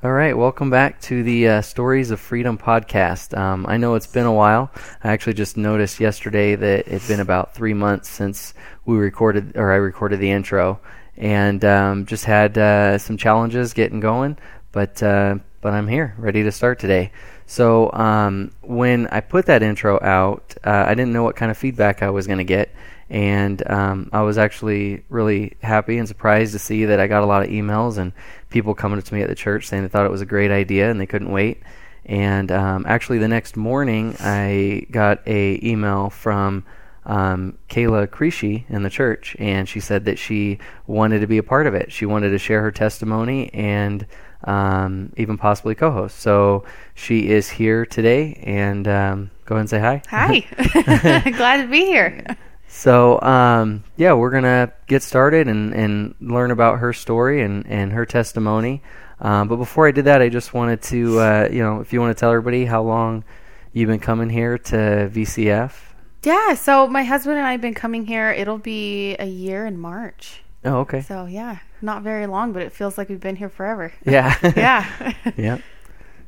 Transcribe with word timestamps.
All 0.00 0.12
right, 0.12 0.36
welcome 0.36 0.70
back 0.70 1.00
to 1.02 1.24
the 1.24 1.48
uh, 1.48 1.60
Stories 1.60 2.12
of 2.12 2.20
Freedom 2.20 2.56
podcast. 2.56 3.36
Um, 3.36 3.66
I 3.66 3.78
know 3.78 3.96
it's 3.96 4.06
been 4.06 4.26
a 4.26 4.32
while. 4.32 4.70
I 5.02 5.08
actually 5.10 5.34
just 5.34 5.56
noticed 5.56 5.98
yesterday 5.98 6.54
that 6.54 6.86
it's 6.86 7.08
been 7.08 7.18
about 7.18 7.52
three 7.52 7.74
months 7.74 8.08
since 8.08 8.54
we 8.84 8.96
recorded, 8.96 9.56
or 9.56 9.72
I 9.72 9.74
recorded 9.74 10.20
the 10.20 10.30
intro, 10.30 10.78
and 11.16 11.64
um, 11.64 12.06
just 12.06 12.26
had 12.26 12.56
uh, 12.56 12.98
some 12.98 13.16
challenges 13.16 13.72
getting 13.72 13.98
going. 13.98 14.38
But 14.70 15.02
uh, 15.02 15.38
but 15.62 15.72
I'm 15.72 15.88
here, 15.88 16.14
ready 16.16 16.44
to 16.44 16.52
start 16.52 16.78
today. 16.78 17.10
So 17.48 17.90
um, 17.94 18.52
when 18.60 19.06
I 19.06 19.20
put 19.20 19.46
that 19.46 19.62
intro 19.62 19.98
out, 20.02 20.54
uh, 20.64 20.84
I 20.86 20.94
didn't 20.94 21.14
know 21.14 21.22
what 21.22 21.34
kind 21.34 21.50
of 21.50 21.56
feedback 21.56 22.02
I 22.02 22.10
was 22.10 22.26
going 22.26 22.38
to 22.38 22.44
get, 22.44 22.70
and 23.08 23.68
um, 23.70 24.10
I 24.12 24.20
was 24.20 24.36
actually 24.36 25.02
really 25.08 25.56
happy 25.62 25.96
and 25.96 26.06
surprised 26.06 26.52
to 26.52 26.58
see 26.58 26.84
that 26.84 27.00
I 27.00 27.06
got 27.06 27.22
a 27.22 27.26
lot 27.26 27.42
of 27.42 27.48
emails 27.48 27.96
and 27.96 28.12
people 28.50 28.74
coming 28.74 28.98
up 28.98 29.04
to 29.06 29.14
me 29.14 29.22
at 29.22 29.30
the 29.30 29.34
church 29.34 29.66
saying 29.66 29.82
they 29.82 29.88
thought 29.88 30.04
it 30.04 30.10
was 30.10 30.20
a 30.20 30.26
great 30.26 30.50
idea 30.50 30.90
and 30.90 31.00
they 31.00 31.06
couldn't 31.06 31.32
wait. 31.32 31.62
And 32.04 32.52
um, 32.52 32.84
actually, 32.86 33.16
the 33.16 33.28
next 33.28 33.56
morning, 33.56 34.14
I 34.20 34.86
got 34.90 35.26
a 35.26 35.58
email 35.66 36.10
from 36.10 36.64
um, 37.06 37.56
Kayla 37.70 38.10
Creasy 38.10 38.66
in 38.68 38.82
the 38.82 38.90
church, 38.90 39.34
and 39.38 39.66
she 39.66 39.80
said 39.80 40.04
that 40.04 40.18
she 40.18 40.58
wanted 40.86 41.20
to 41.20 41.26
be 41.26 41.38
a 41.38 41.42
part 41.42 41.66
of 41.66 41.72
it. 41.74 41.92
She 41.92 42.04
wanted 42.04 42.28
to 42.28 42.38
share 42.38 42.60
her 42.60 42.70
testimony 42.70 43.50
and 43.54 44.06
um, 44.44 45.12
even 45.16 45.36
possibly 45.36 45.74
co-host. 45.74 46.18
So 46.18 46.64
she 46.94 47.28
is 47.28 47.48
here 47.50 47.84
today, 47.84 48.40
and 48.44 48.86
um, 48.86 49.30
go 49.44 49.54
ahead 49.54 49.60
and 49.60 49.70
say 49.70 49.78
hi. 49.78 50.02
Hi, 50.08 51.30
glad 51.36 51.62
to 51.62 51.68
be 51.68 51.86
here. 51.86 52.24
So 52.68 53.20
um, 53.22 53.82
yeah, 53.96 54.12
we're 54.12 54.30
gonna 54.30 54.72
get 54.86 55.02
started 55.02 55.48
and, 55.48 55.74
and 55.74 56.14
learn 56.20 56.50
about 56.50 56.78
her 56.78 56.92
story 56.92 57.42
and, 57.42 57.66
and 57.66 57.92
her 57.92 58.06
testimony. 58.06 58.82
Um, 59.20 59.48
but 59.48 59.56
before 59.56 59.88
I 59.88 59.90
did 59.90 60.04
that, 60.04 60.22
I 60.22 60.28
just 60.28 60.54
wanted 60.54 60.82
to 60.82 61.18
uh, 61.18 61.48
you 61.50 61.62
know 61.62 61.80
if 61.80 61.92
you 61.92 62.00
want 62.00 62.16
to 62.16 62.20
tell 62.20 62.30
everybody 62.30 62.64
how 62.64 62.82
long 62.82 63.24
you've 63.72 63.88
been 63.88 63.98
coming 63.98 64.30
here 64.30 64.58
to 64.58 65.10
VCF. 65.12 65.72
Yeah, 66.22 66.54
so 66.54 66.86
my 66.88 67.04
husband 67.04 67.38
and 67.38 67.46
I 67.46 67.52
have 67.52 67.60
been 67.60 67.74
coming 67.74 68.06
here. 68.06 68.30
It'll 68.30 68.58
be 68.58 69.16
a 69.16 69.26
year 69.26 69.66
in 69.66 69.78
March. 69.78 70.42
Oh, 70.64 70.78
okay. 70.80 71.00
So 71.02 71.26
yeah, 71.26 71.58
not 71.82 72.02
very 72.02 72.26
long, 72.26 72.52
but 72.52 72.62
it 72.62 72.72
feels 72.72 72.98
like 72.98 73.08
we've 73.08 73.20
been 73.20 73.36
here 73.36 73.48
forever. 73.48 73.92
Yeah. 74.04 74.34
yeah. 74.56 75.12
yeah. 75.36 75.58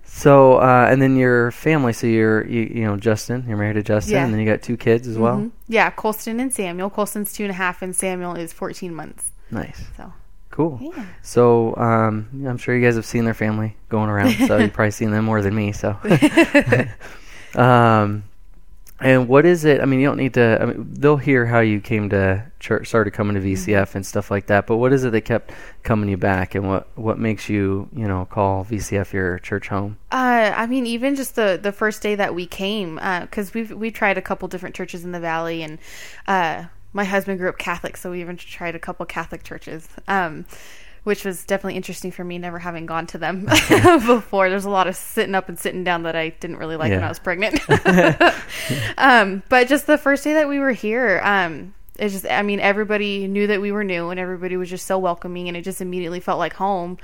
So 0.05 0.57
uh, 0.57 0.89
and 0.91 1.01
then 1.01 1.17
your 1.17 1.51
family. 1.53 1.93
So 1.93 2.07
you're 2.07 2.47
you, 2.47 2.63
you 2.63 2.85
know 2.85 2.97
Justin. 2.97 3.45
You're 3.49 3.57
married 3.57 3.75
to 3.75 3.83
Justin, 3.83 4.15
Yeah. 4.15 4.25
and 4.25 4.33
then 4.33 4.41
you 4.41 4.47
got 4.47 4.63
two 4.63 4.77
kids 4.77 5.07
as 5.09 5.17
well. 5.19 5.37
Mhm. 5.39 5.51
Yeah, 5.69 5.91
Colston 5.91 6.41
and 6.41 6.53
Samuel. 6.53 6.91
Colston's 6.91 7.33
two 7.33 7.45
and 7.45 7.51
a 7.51 7.55
half, 7.55 7.81
and 7.83 7.95
Samuel 7.95 8.35
is 8.37 8.53
14 8.53 8.95
months. 8.95 9.31
Nice. 9.51 9.85
So 9.97 10.13
Cool. 10.51 10.79
yeah. 10.83 11.07
So 11.23 11.77
um, 11.77 12.29
I'm 12.47 12.59
sure 12.59 12.75
you 12.77 12.85
guys 12.85 12.97
have 12.97 13.07
seen 13.07 13.25
their 13.25 13.35
family 13.35 13.77
going 13.89 14.11
around. 14.11 14.33
So 14.49 14.57
you've 14.59 14.73
probably 14.73 14.91
seen 14.91 15.11
them 15.13 15.25
more 15.25 15.43
than 15.43 15.55
me. 15.55 15.71
So, 15.73 15.97
um, 17.55 18.25
and 19.01 19.29
what 19.29 19.47
is 19.47 19.65
it? 19.65 19.81
I 19.81 19.87
mean, 19.87 20.01
you 20.01 20.07
don't 20.07 20.19
need 20.19 20.35
to. 20.35 20.59
I 20.61 20.67
mean, 20.67 20.87
they'll 20.93 21.17
hear 21.17 21.47
how 21.47 21.61
you 21.61 21.81
came 21.81 22.11
to 22.11 22.45
church, 22.61 22.89
started 22.89 23.13
coming 23.13 23.35
to 23.35 23.41
VCF 23.41 23.95
and 23.95 24.05
stuff 24.05 24.31
like 24.31 24.47
that. 24.47 24.67
But 24.67 24.77
what 24.77 24.93
is 24.93 25.05
it 25.05 25.13
that 25.13 25.23
kept 25.23 25.53
coming 25.83 26.09
you 26.09 26.17
back, 26.17 26.55
and 26.55 26.69
what 26.69 26.89
what 26.97 27.19
makes 27.19 27.49
you 27.49 27.89
you 27.95 28.07
know 28.07 28.27
call 28.27 28.65
VCF 28.65 29.13
your 29.13 29.39
church 29.39 29.69
home? 29.69 29.97
Uh, 30.13 30.53
I 30.55 30.67
mean, 30.67 30.87
even 30.87 31.17
just 31.17 31.35
the 31.35 31.59
the 31.61 31.73
first 31.73 32.03
day 32.03 32.15
that 32.15 32.35
we 32.35 32.47
came, 32.47 32.97
because 33.23 33.55
we've 33.55 33.73
we 33.73 33.91
tried 33.91 34.19
a 34.19 34.23
couple 34.23 34.49
different 34.49 34.75
churches 34.75 35.05
in 35.05 35.13
the 35.13 35.21
valley, 35.21 35.63
and 35.63 35.79
uh, 36.27 36.65
my 36.93 37.05
husband 37.05 37.39
grew 37.39 37.49
up 37.49 37.59
Catholic, 37.59 37.97
so 37.97 38.11
we 38.11 38.21
even 38.21 38.37
tried 38.37 38.75
a 38.75 38.79
couple 38.79 39.07
Catholic 39.07 39.43
churches, 39.45 39.89
um, 40.09 40.45
which 41.05 41.25
was 41.25 41.45
definitely 41.45 41.77
interesting 41.77 42.11
for 42.11 42.25
me, 42.25 42.39
never 42.39 42.59
having 42.59 42.87
gone 42.87 43.07
to 43.09 43.19
them 43.19 43.47
before. 44.07 44.49
There's 44.51 44.65
a 44.65 44.71
lot 44.71 44.87
of 44.87 44.97
sitting 44.97 45.35
up 45.35 45.49
and 45.49 45.59
sitting 45.59 45.85
down 45.85 46.03
that 46.05 46.17
I 46.17 46.31
didn't 46.31 46.57
really 46.57 46.77
like 46.77 46.91
when 46.91 47.03
I 47.05 47.09
was 47.09 47.19
pregnant. 47.19 47.61
um, 48.99 49.43
but 49.49 49.69
just 49.69 49.87
the 49.87 49.99
first 49.99 50.25
day 50.25 50.35
that 50.35 50.49
we 50.49 50.59
were 50.59 50.73
here, 50.73 51.21
um, 51.25 51.75
it's 51.99 52.15
just 52.15 52.27
I 52.27 52.43
mean, 52.43 52.61
everybody 52.61 53.27
knew 53.29 53.47
that 53.49 53.61
we 53.61 53.73
were 53.73 53.85
new, 53.85 54.11
and 54.11 54.19
everybody 54.21 54.57
was 54.57 54.71
just 54.71 54.87
so 54.87 54.99
welcoming, 54.99 55.49
and 55.49 55.57
it 55.57 55.63
just 55.63 55.81
immediately 55.81 56.21
felt 56.21 56.39
like 56.39 56.55
home 56.55 56.99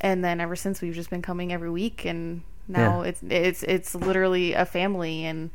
and 0.00 0.24
then 0.24 0.40
ever 0.40 0.54
since 0.54 0.80
we've 0.80 0.94
just 0.94 1.10
been 1.10 1.22
coming 1.22 1.52
every 1.52 1.68
week 1.70 2.04
and 2.04 2.42
now 2.68 3.02
Yeah. 3.02 3.08
it's 3.08 3.20
it's 3.28 3.62
it's 3.64 3.94
literally 3.96 4.52
a 4.52 4.64
family 4.64 5.24
and 5.24 5.50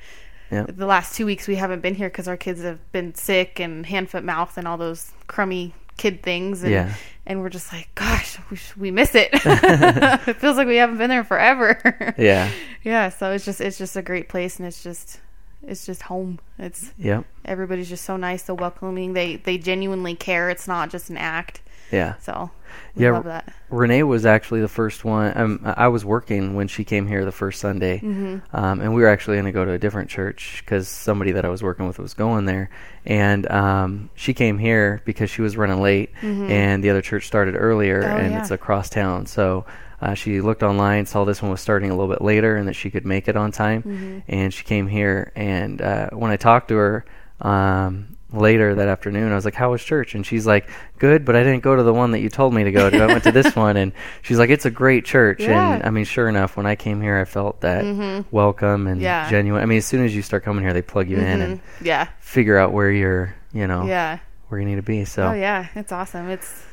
Yeah. 0.52 0.66
the 0.68 0.86
last 0.86 1.16
two 1.16 1.26
weeks 1.26 1.48
we 1.48 1.56
haven't 1.56 1.80
been 1.80 1.96
here 1.96 2.10
because 2.10 2.28
our 2.28 2.36
kids 2.36 2.62
have 2.62 2.92
been 2.92 3.16
sick 3.16 3.62
and 3.62 3.86
hand 3.86 4.10
foot 4.10 4.26
mouth 4.26 4.58
and 4.58 4.68
all 4.68 4.78
those 4.78 5.14
crummy 5.28 5.74
kid 6.04 6.22
things 6.22 6.64
and 6.64 6.72
Yeah. 6.72 6.94
and 7.26 7.40
we're 7.42 7.50
just 7.50 7.72
like 7.72 7.88
gosh 7.96 8.38
we, 8.50 8.58
sh- 8.58 8.76
we 8.78 8.92
miss 8.92 9.16
it 9.16 9.30
it 9.34 10.38
feels 10.42 10.58
like 10.58 10.68
we 10.68 10.76
haven't 10.76 10.98
been 10.98 11.10
there 11.10 11.24
forever 11.24 12.14
Yeah. 12.18 12.50
yeah 12.84 13.10
so 13.10 13.32
it's 13.32 13.46
just 13.46 13.62
it's 13.62 13.78
just 13.78 13.96
a 13.96 14.02
great 14.02 14.28
place 14.28 14.58
and 14.60 14.68
it's 14.68 14.84
just 14.84 15.20
it's 15.66 15.86
just 15.86 16.02
home 16.04 16.40
it's 16.60 16.92
Yep. 16.98 17.24
everybody's 17.46 17.88
just 17.90 18.04
so 18.04 18.18
nice 18.18 18.44
so 18.44 18.54
welcoming 18.54 19.14
they 19.14 19.38
they 19.38 19.58
genuinely 19.58 20.16
care 20.16 20.50
it's 20.50 20.68
not 20.68 20.90
just 20.90 21.10
an 21.10 21.16
act 21.18 21.62
Yeah. 21.94 22.16
so 22.20 22.50
Yeah, 22.96 23.12
love 23.12 23.24
that 23.26 23.54
Renee 23.70 24.04
was 24.04 24.26
actually 24.26 24.62
the 24.62 24.68
first 24.68 25.06
one. 25.06 25.32
Um, 25.36 25.62
I 25.64 25.88
was 25.88 26.04
working 26.04 26.56
when 26.56 26.68
she 26.68 26.84
came 26.84 27.08
here 27.08 27.24
the 27.26 27.32
first 27.32 27.60
Sunday, 27.60 28.00
Mm-hmm. 28.00 28.56
um, 28.56 28.82
and 28.82 28.94
we 28.94 29.02
were 29.02 29.08
actually 29.10 29.36
going 29.38 29.46
to 29.46 29.52
go 29.52 29.64
to 29.66 29.72
a 29.72 29.78
different 29.80 30.10
church 30.10 30.62
because 30.66 30.88
somebody 30.88 31.32
that 31.34 31.46
I 31.46 31.50
was 31.50 31.62
working 31.64 31.88
with 31.88 32.00
was 32.00 32.14
going 32.14 32.46
there. 32.46 32.70
And 33.06 33.50
um, 33.50 34.10
she 34.16 34.34
came 34.34 34.58
here 34.58 35.02
because 35.06 35.30
she 35.30 35.42
was 35.42 35.56
running 35.58 35.82
late, 35.82 36.12
and 36.22 36.84
the 36.84 36.90
other 36.90 37.02
church 37.02 37.26
started 37.28 37.56
earlier, 37.56 38.02
Mm-hmm. 38.04 38.14
Oh, 38.14 38.18
and 38.18 38.32
yeah. 38.34 38.40
it's 38.42 38.52
across 38.52 38.90
town. 38.90 39.26
So 39.28 39.66
uh, 40.02 40.14
she 40.16 40.42
looked 40.42 40.64
online, 40.64 41.06
saw 41.06 41.24
this 41.26 41.42
one 41.42 41.52
was 41.52 41.62
starting 41.62 41.90
a 41.90 41.96
little 41.96 42.14
bit 42.14 42.22
later, 42.22 42.56
and 42.58 42.68
that 42.68 42.74
she 42.76 42.90
could 42.92 43.06
make 43.06 43.28
it 43.28 43.36
on 43.36 43.52
time. 43.52 43.84
Mm-hmm. 43.84 44.20
And 44.28 44.54
she 44.54 44.64
came 44.64 44.88
here, 44.88 45.32
and 45.36 45.82
uh, 45.82 46.10
when 46.12 46.32
I 46.32 46.38
talked 46.38 46.68
to 46.70 46.76
her. 46.76 47.06
Um, 47.42 48.18
later 48.34 48.76
that 48.76 48.88
afternoon 48.88 49.32
i 49.32 49.36
was 49.36 49.46
like 49.46 49.54
how 49.54 49.72
was 49.72 49.84
church 49.84 50.16
and 50.16 50.26
she's 50.26 50.46
like 50.48 50.70
good 51.00 51.24
but 51.24 51.36
i 51.36 51.44
didn't 51.44 51.62
go 51.64 51.76
to 51.76 51.84
the 51.84 51.94
one 51.94 52.12
that 52.12 52.20
you 52.20 52.30
told 52.30 52.54
me 52.54 52.64
to 52.64 52.72
go 52.72 52.90
to 52.90 53.02
i 53.02 53.06
went 53.06 53.24
to 53.24 53.32
this 53.32 53.56
one 53.56 53.78
and 53.78 53.92
she's 54.24 54.40
like 54.40 54.50
it's 54.50 54.66
a 54.66 54.72
great 54.72 55.06
church 55.06 55.42
and 55.42 55.84
i 55.84 55.90
mean 55.90 56.04
sure 56.06 56.28
enough 56.28 56.58
when 56.58 56.66
i 56.66 56.76
came 56.76 57.02
here 57.02 57.18
i 57.18 57.26
felt 57.26 57.62
that 57.62 57.84
welcome 58.32 58.88
and 58.88 58.98
Mm-hmm. 58.98 59.04
Yeah. 59.04 59.30
genuine 59.30 59.62
i 59.62 59.66
mean 59.66 59.78
as 59.78 59.86
soon 59.86 60.04
as 60.04 60.16
you 60.16 60.22
start 60.22 60.44
coming 60.44 60.64
here 60.64 60.74
they 60.74 60.82
plug 60.82 61.10
you 61.10 61.18
in 61.18 61.42
and 61.42 61.60
Mhm. 61.60 61.86
yeah 61.86 62.08
figure 62.20 62.58
out 62.58 62.72
where 62.74 62.92
you're 62.92 63.36
you 63.54 63.68
know 63.68 63.86
yeah 63.86 64.20
where 64.50 64.60
you 64.60 64.66
need 64.66 64.76
to 64.76 64.82
be 64.84 65.04
so 65.06 65.28
Oh 65.30 65.34
yeah, 65.34 65.68
it's 65.74 65.92
awesome. 65.92 66.30
It's 66.30 66.64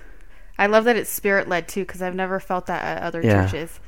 I 0.59 0.66
love 0.66 0.84
that 0.84 0.97
it's 0.97 1.09
spirit 1.09 1.49
led 1.49 1.66
too 1.66 1.81
because 1.81 2.03
I've 2.03 2.15
never 2.15 2.38
felt 2.41 2.66
that 2.66 2.82
at 2.84 3.03
other 3.03 3.22
Yeah. 3.22 3.44
churches. 3.47 3.81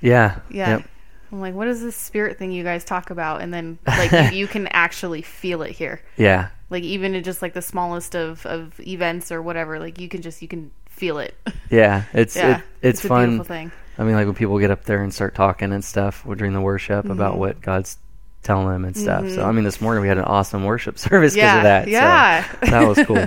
yeah 0.00 0.38
Yeah. 0.50 0.70
yep. 0.78 0.88
I'm 1.32 1.40
like, 1.40 1.54
what 1.54 1.66
is 1.68 1.80
this 1.82 1.96
spirit 1.96 2.38
thing 2.38 2.52
you 2.52 2.62
guys 2.64 2.84
talk 2.84 3.10
about? 3.10 3.40
And 3.40 3.52
then 3.52 3.78
like 3.86 4.12
you, 4.12 4.18
you 4.40 4.46
can 4.46 4.66
actually 4.68 5.22
feel 5.22 5.62
it 5.62 5.72
here. 5.72 6.00
yeah 6.16 6.48
Like 6.70 6.84
even 6.84 7.14
in 7.14 7.22
just 7.24 7.42
like 7.42 7.52
the 7.52 7.62
smallest 7.62 8.14
of 8.14 8.46
of 8.46 8.78
events 8.80 9.30
or 9.32 9.42
whatever, 9.42 9.78
like 9.78 9.98
you 10.00 10.08
can 10.08 10.22
just 10.22 10.40
you 10.42 10.48
can 10.48 10.70
feel 10.88 11.18
it. 11.18 11.34
yeah 11.70 12.04
it's 12.12 12.36
yeah, 12.36 12.58
it, 12.58 12.64
it's, 12.82 13.04
a 13.04 13.08
fun 13.08 13.28
beautiful 13.30 13.44
thing. 13.54 13.72
i 13.96 14.02
mean 14.04 14.14
like 14.16 14.26
when 14.26 14.34
people 14.34 14.58
get 14.58 14.70
up 14.70 14.84
there 14.84 15.02
and 15.02 15.14
start 15.14 15.34
talking 15.34 15.72
and 15.72 15.82
stuff 15.84 16.26
during 16.36 16.52
the 16.52 16.60
worship 16.60 17.06
about 17.08 17.30
Mm-hmm. 17.32 17.38
what 17.40 17.60
god's 17.62 17.96
telling 18.42 18.68
them 18.68 18.84
and 18.84 18.94
stuff 18.96 19.26
so 19.30 19.42
i 19.44 19.50
mean 19.52 19.64
this 19.64 19.80
morning 19.80 20.02
we 20.02 20.08
had 20.08 20.18
an 20.18 20.24
awesome 20.24 20.64
worship 20.64 20.98
service 21.08 21.32
because 21.32 21.46
Yeah, 21.46 21.56
of 21.56 21.62
that 21.62 21.84
so 21.84 21.90
yeah. 21.90 22.46
that 22.70 22.86
was 22.88 23.06
cool 23.06 23.26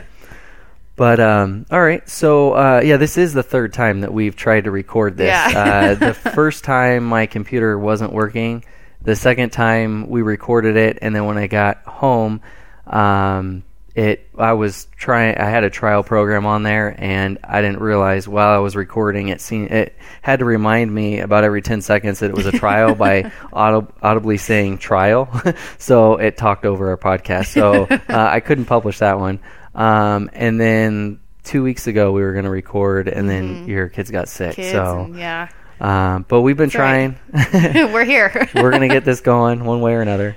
But 0.96 1.20
um, 1.20 1.66
all 1.72 1.82
right, 1.82 2.08
so 2.08 2.54
uh, 2.54 2.82
yeah, 2.86 2.98
this 2.98 3.18
is 3.18 3.34
the 3.34 3.42
third 3.42 3.74
time 3.74 4.02
that 4.02 4.14
we've 4.14 4.36
tried 4.36 4.66
to 4.66 4.72
record 4.72 5.18
this. 5.18 5.28
Yeah. 5.30 5.60
uh, 5.60 5.96
the 5.96 6.14
first 6.14 6.64
time 6.64 7.04
my 7.06 7.26
computer 7.26 7.80
wasn't 7.80 8.14
working. 8.14 8.64
The 9.02 9.16
second 9.16 9.50
time 9.52 10.08
we 10.08 10.22
recorded 10.22 10.76
it, 10.78 11.00
and 11.02 11.16
then 11.16 11.26
when 11.26 11.40
I 11.40 11.48
got 11.48 11.84
home, 11.86 12.42
um, 12.88 13.64
it 13.96 14.28
I 14.38 14.54
was 14.54 14.88
trying. 14.98 15.38
I 15.38 15.50
had 15.50 15.64
a 15.64 15.70
trial 15.70 16.04
program 16.04 16.46
on 16.48 16.64
there, 16.64 16.96
and 16.98 17.38
I 17.44 17.62
didn't 17.62 17.80
realize 17.80 18.28
while 18.28 18.50
I 18.50 18.58
was 18.58 18.76
recording 18.76 19.28
it. 19.28 19.40
Seen 19.40 19.68
it 19.68 19.96
had 20.22 20.40
to 20.40 20.46
remind 20.46 20.94
me 20.94 21.20
about 21.20 21.44
every 21.44 21.62
ten 21.62 21.82
seconds 21.82 22.20
that 22.20 22.32
it 22.32 22.36
was 22.36 22.48
a 22.48 22.52
trial 22.52 22.96
by 22.96 23.24
audib- 23.54 23.92
audibly 24.02 24.38
saying 24.38 24.80
trial. 24.80 25.30
so 25.78 26.16
it 26.16 26.38
talked 26.38 26.66
over 26.66 26.90
our 26.90 26.98
podcast. 26.98 27.48
So 27.48 27.84
uh, 27.84 28.00
I 28.10 28.40
couldn't 28.40 28.66
publish 28.66 29.00
that 29.00 29.20
one. 29.20 29.40
Um, 29.76 30.30
and 30.34 30.60
then 30.60 31.20
two 31.44 31.62
weeks 31.62 31.86
ago 31.86 32.12
we 32.12 32.24
were 32.24 32.34
going 32.34 32.46
to 32.46 32.52
record, 32.52 33.08
and 33.08 33.30
then 33.30 33.68
your 33.68 33.90
kids 33.90 34.10
got 34.10 34.28
sick. 34.28 34.54
Mm-hmm. 34.54 34.62
Kids 34.62 34.72
so, 34.72 35.00
and 35.02 35.18
yeah. 35.18 35.50
um, 35.80 36.26
but 36.28 36.42
we've 36.42 36.58
been 36.58 36.70
That's 36.70 36.76
right. 36.76 37.16
trying. 37.32 37.94
We're 37.94 38.06
here. 38.06 38.50
we're 38.56 38.72
gonna 38.72 38.88
get 38.88 39.06
this 39.06 39.22
going 39.22 39.64
one 39.66 39.82
way 39.82 39.94
or 39.94 40.02
another. 40.02 40.36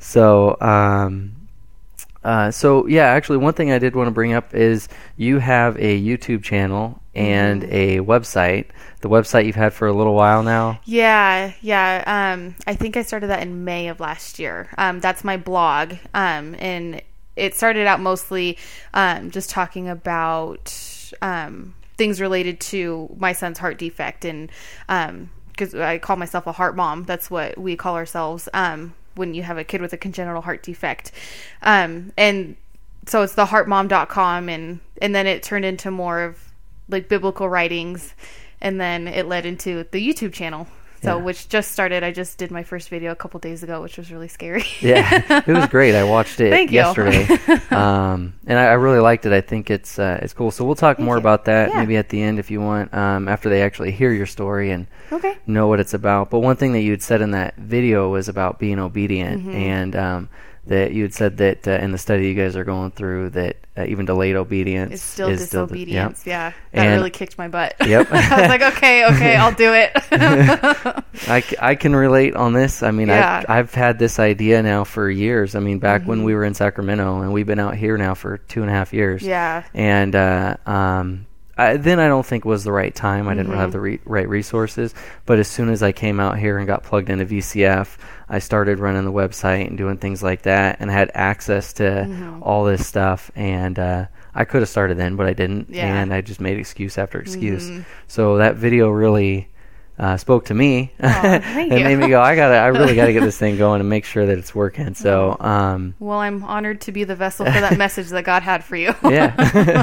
So, 0.00 0.56
um, 0.60 1.34
uh, 2.24 2.50
so 2.50 2.86
yeah, 2.86 3.04
actually, 3.06 3.38
one 3.38 3.54
thing 3.54 3.70
I 3.70 3.78
did 3.78 3.94
want 3.96 4.08
to 4.08 4.12
bring 4.12 4.32
up 4.32 4.54
is 4.54 4.88
you 5.16 5.38
have 5.38 5.76
a 5.78 6.00
YouTube 6.00 6.42
channel 6.42 7.00
and 7.14 7.62
Mm-hmm. 7.62 7.72
a 7.72 7.98
website. 7.98 8.66
The 9.00 9.08
website 9.08 9.46
you've 9.46 9.54
had 9.56 9.72
for 9.72 9.86
a 9.86 9.92
little 9.92 10.14
while 10.14 10.42
now. 10.42 10.80
Yeah, 10.84 11.52
yeah. 11.60 12.02
Um, 12.34 12.56
I 12.66 12.74
think 12.74 12.96
I 12.96 13.02
started 13.02 13.28
that 13.28 13.42
in 13.42 13.64
May 13.64 13.88
of 13.88 14.00
last 14.00 14.38
year. 14.38 14.68
Um, 14.76 15.00
that's 15.00 15.22
my 15.24 15.36
blog. 15.36 15.94
Um, 16.14 16.56
and 16.58 17.00
it 17.36 17.54
started 17.54 17.86
out 17.86 18.00
mostly 18.00 18.58
um, 18.94 19.30
just 19.30 19.50
talking 19.50 19.88
about 19.88 20.74
um, 21.22 21.74
things 21.96 22.20
related 22.20 22.60
to 22.60 23.14
my 23.18 23.32
son's 23.32 23.58
heart 23.58 23.78
defect 23.78 24.24
and 24.24 24.50
um 24.88 25.30
because 25.52 25.74
I 25.74 25.98
call 25.98 26.14
myself 26.14 26.46
a 26.46 26.52
heart 26.52 26.76
mom. 26.76 27.02
That's 27.02 27.28
what 27.30 27.58
we 27.58 27.74
call 27.74 27.96
ourselves. 27.96 28.48
Um, 28.54 28.94
when 29.18 29.34
you 29.34 29.42
have 29.42 29.58
a 29.58 29.64
kid 29.64 29.80
with 29.82 29.92
a 29.92 29.98
congenital 29.98 30.40
heart 30.40 30.62
defect. 30.62 31.12
Um, 31.62 32.12
and 32.16 32.56
so 33.06 33.22
it's 33.22 33.34
the 33.34 33.46
heartmom.com 33.46 34.48
and 34.48 34.80
and 35.00 35.14
then 35.14 35.26
it 35.26 35.42
turned 35.42 35.64
into 35.64 35.90
more 35.90 36.22
of 36.22 36.52
like 36.88 37.08
biblical 37.08 37.48
writings 37.48 38.14
and 38.60 38.80
then 38.80 39.06
it 39.06 39.26
led 39.26 39.46
into 39.46 39.84
the 39.90 40.06
YouTube 40.06 40.32
channel. 40.32 40.66
So 41.02 41.16
Yeah. 41.18 41.22
which 41.24 41.48
just 41.48 41.72
started. 41.72 42.02
I 42.02 42.10
just 42.12 42.38
did 42.38 42.50
my 42.50 42.62
first 42.62 42.88
video 42.88 43.12
a 43.12 43.14
couple 43.16 43.38
days 43.40 43.62
ago, 43.62 43.80
which 43.82 43.96
was 43.98 44.10
really 44.10 44.28
scary. 44.28 44.64
yeah, 44.80 45.42
it 45.46 45.52
was 45.52 45.66
great. 45.76 45.94
I 45.94 46.04
watched 46.04 46.40
it 46.40 46.50
Thank 46.50 46.72
yesterday, 46.72 47.24
um, 47.70 48.34
and 48.46 48.58
I, 48.58 48.66
I 48.66 48.72
really 48.72 48.98
liked 49.00 49.24
it. 49.26 49.32
I 49.32 49.40
think 49.40 49.70
it's 49.70 49.98
uh, 49.98 50.18
it's 50.22 50.32
cool. 50.32 50.50
So 50.50 50.64
we'll 50.64 50.74
talk 50.74 50.98
more 50.98 51.14
you. 51.16 51.20
about 51.20 51.44
that 51.46 51.70
Yeah. 51.70 51.78
maybe 51.80 51.96
at 51.96 52.08
the 52.08 52.20
end 52.22 52.38
if 52.38 52.50
you 52.50 52.60
want, 52.60 52.92
um, 52.94 53.28
after 53.28 53.48
they 53.48 53.62
actually 53.62 53.90
hear 53.92 54.12
your 54.12 54.26
story 54.26 54.70
and 54.70 54.86
okay. 55.12 55.36
know 55.46 55.66
what 55.68 55.80
it's 55.80 55.94
about. 55.94 56.30
But 56.30 56.40
one 56.40 56.56
thing 56.56 56.72
that 56.72 56.80
you 56.80 56.90
had 56.92 57.02
said 57.02 57.20
in 57.22 57.30
that 57.32 57.54
video 57.56 58.10
was 58.10 58.28
about 58.28 58.58
being 58.58 58.78
obedient, 58.78 59.42
Mm-hmm. 59.42 59.50
and 59.54 59.96
um, 59.96 60.28
that 60.68 60.92
you 60.92 61.02
had 61.02 61.12
said 61.14 61.36
that 61.38 61.66
uh, 61.68 61.72
in 61.72 61.92
the 61.92 61.98
study 61.98 62.28
you 62.28 62.34
guys 62.34 62.56
are 62.56 62.64
going 62.64 62.90
through 62.92 63.30
that 63.30 63.56
uh, 63.76 63.84
even 63.84 64.06
delayed 64.06 64.34
obedience 64.36 64.92
It's 64.94 65.02
still 65.02 65.28
is 65.28 65.46
still 65.46 65.66
the- 65.66 65.74
disobedience. 65.74 66.26
yeah. 66.26 66.52
That 66.72 66.86
And- 66.86 66.96
really 66.98 67.10
kicked 67.10 67.36
my 67.38 67.48
butt. 67.48 67.74
Yep. 67.86 68.08
I 68.10 68.40
was 68.40 68.48
like, 68.48 68.62
okay, 68.76 69.06
okay, 69.06 69.36
I'll 69.36 69.54
do 69.54 69.72
it. 69.74 69.92
I, 71.28 71.42
I 71.60 71.74
can 71.74 71.94
relate 71.94 72.34
on 72.36 72.52
this. 72.52 72.82
I 72.82 72.90
mean, 72.90 73.08
Yeah. 73.08 73.42
Mm-hmm. 73.42 73.50
I've, 73.52 73.58
I've 73.58 73.74
had 73.74 73.98
this 73.98 74.18
idea 74.18 74.62
now 74.62 74.84
for 74.84 75.08
years. 75.10 75.54
I 75.54 75.60
mean, 75.60 75.78
back 75.78 76.02
when 76.04 76.24
we 76.24 76.34
were 76.34 76.44
in 76.44 76.54
Sacramento, 76.54 77.20
and 77.20 77.32
we've 77.32 77.46
been 77.46 77.58
out 77.60 77.76
here 77.76 77.96
now 77.96 78.14
for 78.14 78.38
two 78.38 78.62
and 78.62 78.70
a 78.70 78.74
half 78.74 78.92
years. 78.92 79.22
yeah. 79.22 79.62
And 79.74 80.14
uh, 80.16 80.56
um, 80.66 81.26
I, 81.58 81.76
then 81.76 81.98
I 81.98 82.06
don't 82.08 82.24
think 82.24 82.44
was 82.44 82.62
the 82.64 82.72
right 82.72 82.94
time. 82.94 83.26
I 83.28 83.34
didn't 83.34 83.48
Mm-hmm. 83.50 83.58
have 83.60 83.72
the 83.72 83.80
re- 83.80 84.00
right 84.04 84.28
resources. 84.28 84.94
But 85.26 85.38
as 85.40 85.48
soon 85.48 85.68
as 85.70 85.82
I 85.82 85.92
came 85.92 86.20
out 86.20 86.38
here 86.38 86.56
and 86.56 86.66
got 86.66 86.84
plugged 86.84 87.10
into 87.10 87.26
VCF, 87.26 87.96
I 88.28 88.38
started 88.38 88.78
running 88.78 89.04
the 89.04 89.12
website 89.12 89.66
and 89.66 89.76
doing 89.76 89.96
things 89.98 90.22
like 90.22 90.42
that, 90.42 90.76
and 90.80 90.90
had 90.90 91.10
access 91.14 91.72
to 91.74 91.82
Mm-hmm. 91.82 92.42
all 92.42 92.64
this 92.64 92.86
stuff. 92.86 93.30
And 93.34 93.78
uh, 93.78 94.06
I 94.34 94.44
could 94.44 94.60
have 94.62 94.68
started 94.68 94.96
then, 94.98 95.16
but 95.16 95.26
I 95.26 95.32
didn't. 95.32 95.68
Yeah. 95.70 95.88
Mm-hmm. 95.88 95.96
And 95.96 96.14
I 96.14 96.20
just 96.20 96.40
made 96.40 96.58
excuse 96.58 96.96
after 96.96 97.18
excuse. 97.20 97.68
So 98.06 98.38
that 98.38 98.56
video 98.56 98.88
really. 98.90 99.48
Uh, 100.00 100.16
spoke 100.16 100.44
to 100.44 100.54
me 100.54 100.92
thank 101.00 101.72
it 101.72 101.78
you. 101.80 101.84
made 101.84 101.96
me 101.96 102.06
go 102.06 102.20
i 102.22 102.36
gotta 102.36 102.54
i 102.54 102.68
really 102.68 102.94
gotta 102.94 103.12
get 103.12 103.18
this 103.24 103.36
thing 103.36 103.58
going 103.58 103.80
and 103.80 103.90
make 103.90 104.04
sure 104.04 104.24
that 104.26 104.38
it's 104.38 104.54
working 104.54 104.94
so 104.94 105.36
um 105.40 105.92
Well, 105.98 106.20
I'm 106.20 106.44
honored 106.44 106.82
to 106.82 106.92
be 106.92 107.02
the 107.02 107.16
vessel 107.16 107.44
for 107.46 107.50
that 107.60 107.76
message 107.84 108.06
that 108.10 108.22
God 108.22 108.44
had 108.44 108.62
for 108.62 108.76
you. 108.76 108.94
yeah. 109.02 109.82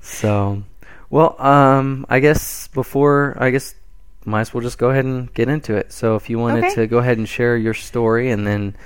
so, 0.00 0.62
well, 1.10 1.34
um, 1.40 2.06
I 2.08 2.20
guess 2.20 2.68
before, 2.68 3.36
I 3.38 3.50
guess, 3.50 3.74
might 4.24 4.42
as 4.42 4.54
well 4.54 4.62
just 4.62 4.78
go 4.78 4.90
ahead 4.90 5.04
and 5.04 5.32
get 5.34 5.48
into 5.48 5.74
it. 5.76 5.92
So, 5.92 6.14
if 6.16 6.30
you 6.30 6.38
wanted 6.38 6.64
Okay. 6.64 6.74
to 6.76 6.86
go 6.86 6.98
ahead 6.98 7.18
and 7.18 7.28
share 7.28 7.56
your 7.56 7.74
story, 7.74 8.30
and 8.30 8.46
then 8.46 8.76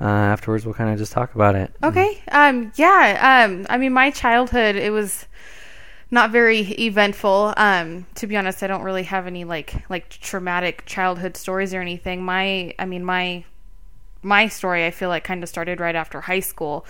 uh, 0.00 0.04
afterwards 0.04 0.64
we'll 0.66 0.74
kind 0.74 0.90
of 0.90 0.98
just 0.98 1.12
talk 1.12 1.34
about 1.34 1.54
it. 1.54 1.72
Okay. 1.82 2.20
Um. 2.30 2.72
Yeah. 2.76 3.44
Um. 3.46 3.66
I 3.70 3.78
mean, 3.78 3.92
my 3.92 4.10
childhood 4.10 4.76
it 4.76 4.90
was 4.92 5.26
not 6.10 6.30
very 6.30 6.60
eventful. 6.60 7.54
Um. 7.56 8.06
To 8.16 8.26
be 8.26 8.36
honest, 8.36 8.62
I 8.62 8.66
don't 8.66 8.82
really 8.82 9.04
have 9.04 9.26
any 9.26 9.44
like 9.44 9.88
like 9.88 10.08
traumatic 10.08 10.84
childhood 10.86 11.36
stories 11.36 11.72
or 11.72 11.80
anything. 11.80 12.22
My. 12.24 12.74
I 12.78 12.84
mean, 12.84 13.04
my 13.04 13.44
my 14.24 14.46
story 14.48 14.84
I 14.86 14.90
feel 14.90 15.08
like 15.08 15.24
kind 15.24 15.42
of 15.42 15.48
started 15.48 15.80
right 15.80 15.94
after 15.94 16.20
high 16.20 16.40
school. 16.40 16.84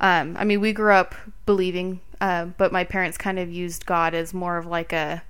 Um. 0.00 0.36
I 0.38 0.44
mean, 0.44 0.60
we 0.60 0.72
grew 0.74 0.92
up 0.92 1.14
believing, 1.48 2.00
uh, 2.20 2.44
but 2.58 2.72
my 2.72 2.84
parents 2.84 3.16
kind 3.16 3.38
of 3.38 3.50
used 3.50 3.86
God 3.86 4.12
as 4.12 4.34
more 4.34 4.58
of 4.58 4.66
like 4.66 4.92
a 4.92 5.22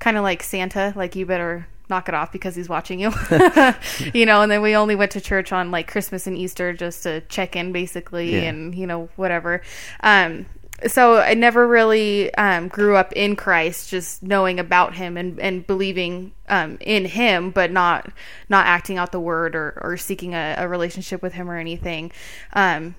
kind 0.00 0.16
of 0.16 0.24
like 0.24 0.42
Santa. 0.42 0.92
Like 0.96 1.14
you 1.14 1.24
better 1.26 1.68
knock 1.88 2.08
it 2.08 2.14
off 2.14 2.32
because 2.32 2.56
he's 2.56 2.68
watching 2.68 2.98
you 3.00 3.10
you 4.14 4.24
know 4.26 4.42
and 4.42 4.50
then 4.50 4.62
we 4.62 4.76
only 4.76 4.94
went 4.94 5.10
to 5.10 5.20
church 5.20 5.52
on 5.52 5.72
like 5.72 5.88
christmas 5.88 6.24
and 6.28 6.36
easter 6.38 6.72
just 6.72 7.02
to 7.02 7.20
check 7.22 7.56
in 7.56 7.72
basically 7.72 8.34
Yeah. 8.34 8.42
and 8.42 8.72
you 8.76 8.86
know 8.86 9.08
whatever 9.16 9.60
um 10.04 10.46
so 10.86 11.16
i 11.18 11.34
never 11.34 11.66
really 11.66 12.32
um 12.36 12.68
grew 12.68 12.94
up 12.94 13.12
in 13.14 13.34
christ 13.34 13.90
just 13.90 14.22
knowing 14.22 14.60
about 14.60 14.94
him 14.94 15.16
and 15.16 15.40
and 15.40 15.66
believing 15.66 16.30
um 16.48 16.78
in 16.80 17.06
him 17.06 17.50
but 17.50 17.72
not 17.72 18.12
not 18.48 18.66
acting 18.66 18.96
out 18.96 19.10
the 19.10 19.18
word 19.18 19.56
or 19.56 19.76
or 19.82 19.96
seeking 19.96 20.32
a, 20.32 20.54
a 20.58 20.68
relationship 20.68 21.20
with 21.22 21.32
him 21.32 21.50
or 21.50 21.56
anything 21.58 22.12
um 22.52 22.94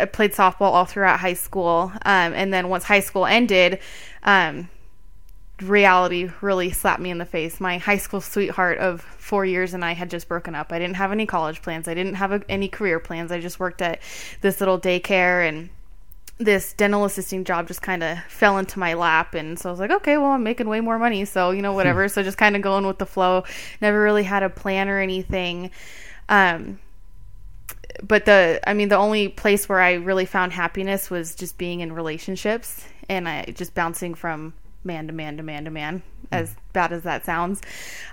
I 0.00 0.06
played 0.06 0.32
softball 0.32 0.72
all 0.72 0.84
throughout 0.84 1.20
high 1.20 1.34
school. 1.34 1.92
Um, 2.04 2.32
and 2.34 2.52
then 2.52 2.68
once 2.68 2.84
high 2.84 3.00
school 3.00 3.26
ended, 3.26 3.80
um, 4.22 4.68
reality 5.60 6.30
really 6.40 6.70
slapped 6.70 7.00
me 7.00 7.10
in 7.10 7.18
the 7.18 7.26
face. 7.26 7.60
My 7.60 7.78
high 7.78 7.98
school 7.98 8.20
sweetheart 8.20 8.78
of 8.78 9.00
four 9.00 9.44
years 9.44 9.74
and 9.74 9.84
I 9.84 9.92
had 9.92 10.10
just 10.10 10.28
broken 10.28 10.54
up. 10.54 10.72
I 10.72 10.78
didn't 10.78 10.96
have 10.96 11.12
any 11.12 11.26
college 11.26 11.62
plans. 11.62 11.88
I 11.88 11.94
didn't 11.94 12.14
have 12.14 12.32
a, 12.32 12.42
any 12.48 12.68
career 12.68 12.98
plans. 12.98 13.30
I 13.30 13.40
just 13.40 13.60
worked 13.60 13.82
at 13.82 14.00
this 14.40 14.60
little 14.60 14.80
daycare 14.80 15.46
and 15.46 15.70
this 16.38 16.72
dental 16.72 17.04
assisting 17.04 17.44
job 17.44 17.68
just 17.68 17.82
kind 17.82 18.02
of 18.02 18.18
fell 18.24 18.58
into 18.58 18.78
my 18.78 18.94
lap 18.94 19.34
and 19.34 19.58
so 19.58 19.68
I 19.68 19.72
was 19.72 19.78
like 19.78 19.90
okay 19.90 20.16
well 20.16 20.30
I'm 20.32 20.42
making 20.42 20.68
way 20.68 20.80
more 20.80 20.98
money 20.98 21.24
so 21.24 21.50
you 21.50 21.62
know 21.62 21.72
whatever 21.72 22.08
so 22.08 22.22
just 22.22 22.38
kind 22.38 22.56
of 22.56 22.62
going 22.62 22.86
with 22.86 22.98
the 22.98 23.06
flow 23.06 23.44
never 23.80 24.00
really 24.02 24.24
had 24.24 24.42
a 24.42 24.48
plan 24.48 24.88
or 24.88 24.98
anything 24.98 25.70
um 26.28 26.80
but 28.02 28.24
the 28.24 28.60
I 28.66 28.74
mean 28.74 28.88
the 28.88 28.96
only 28.96 29.28
place 29.28 29.68
where 29.68 29.80
I 29.80 29.94
really 29.94 30.26
found 30.26 30.52
happiness 30.52 31.10
was 31.10 31.34
just 31.34 31.58
being 31.58 31.80
in 31.80 31.92
relationships 31.92 32.84
and 33.08 33.28
I 33.28 33.44
just 33.54 33.74
bouncing 33.74 34.14
from 34.14 34.54
man 34.84 35.06
to 35.06 35.12
man 35.12 35.36
to 35.36 35.42
man 35.42 35.64
to 35.64 35.70
man 35.70 36.02
as 36.30 36.54
bad 36.72 36.92
as 36.92 37.02
that 37.02 37.26
sounds. 37.26 37.60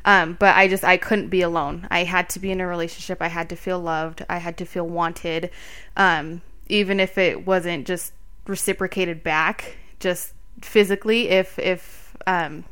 Um, 0.06 0.36
but 0.40 0.56
I 0.56 0.68
just 0.68 0.84
I 0.84 0.98
couldn't 0.98 1.30
be 1.30 1.42
alone. 1.42 1.88
I 1.90 2.04
had 2.04 2.30
to 2.30 2.40
be 2.40 2.52
in 2.52 2.62
a 2.62 2.68
relationship. 2.68 3.22
I 3.22 3.28
had 3.28 3.50
to 3.50 3.56
feel 3.56 3.80
loved. 3.80 4.26
I 4.30 4.38
had 4.38 4.58
to 4.58 4.66
feel 4.66 4.88
wanted. 4.88 5.52
Um, 5.96 6.42
even 6.68 7.00
if 7.00 7.18
it 7.18 7.46
wasn't 7.46 7.88
just 7.88 8.14
reciprocated 8.46 9.24
back 9.24 9.78
just 10.00 10.34
physically 10.62 11.30
if 11.30 11.60
if 11.60 12.16
um, 12.28 12.66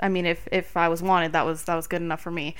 I 0.00 0.08
mean, 0.08 0.26
if 0.26 0.46
if 0.50 0.76
I 0.76 0.88
was 0.88 1.02
wanted, 1.02 1.32
that 1.32 1.44
was 1.44 1.64
that 1.64 1.74
was 1.74 1.86
good 1.86 2.02
enough 2.02 2.20
for 2.20 2.30
me. 2.30 2.54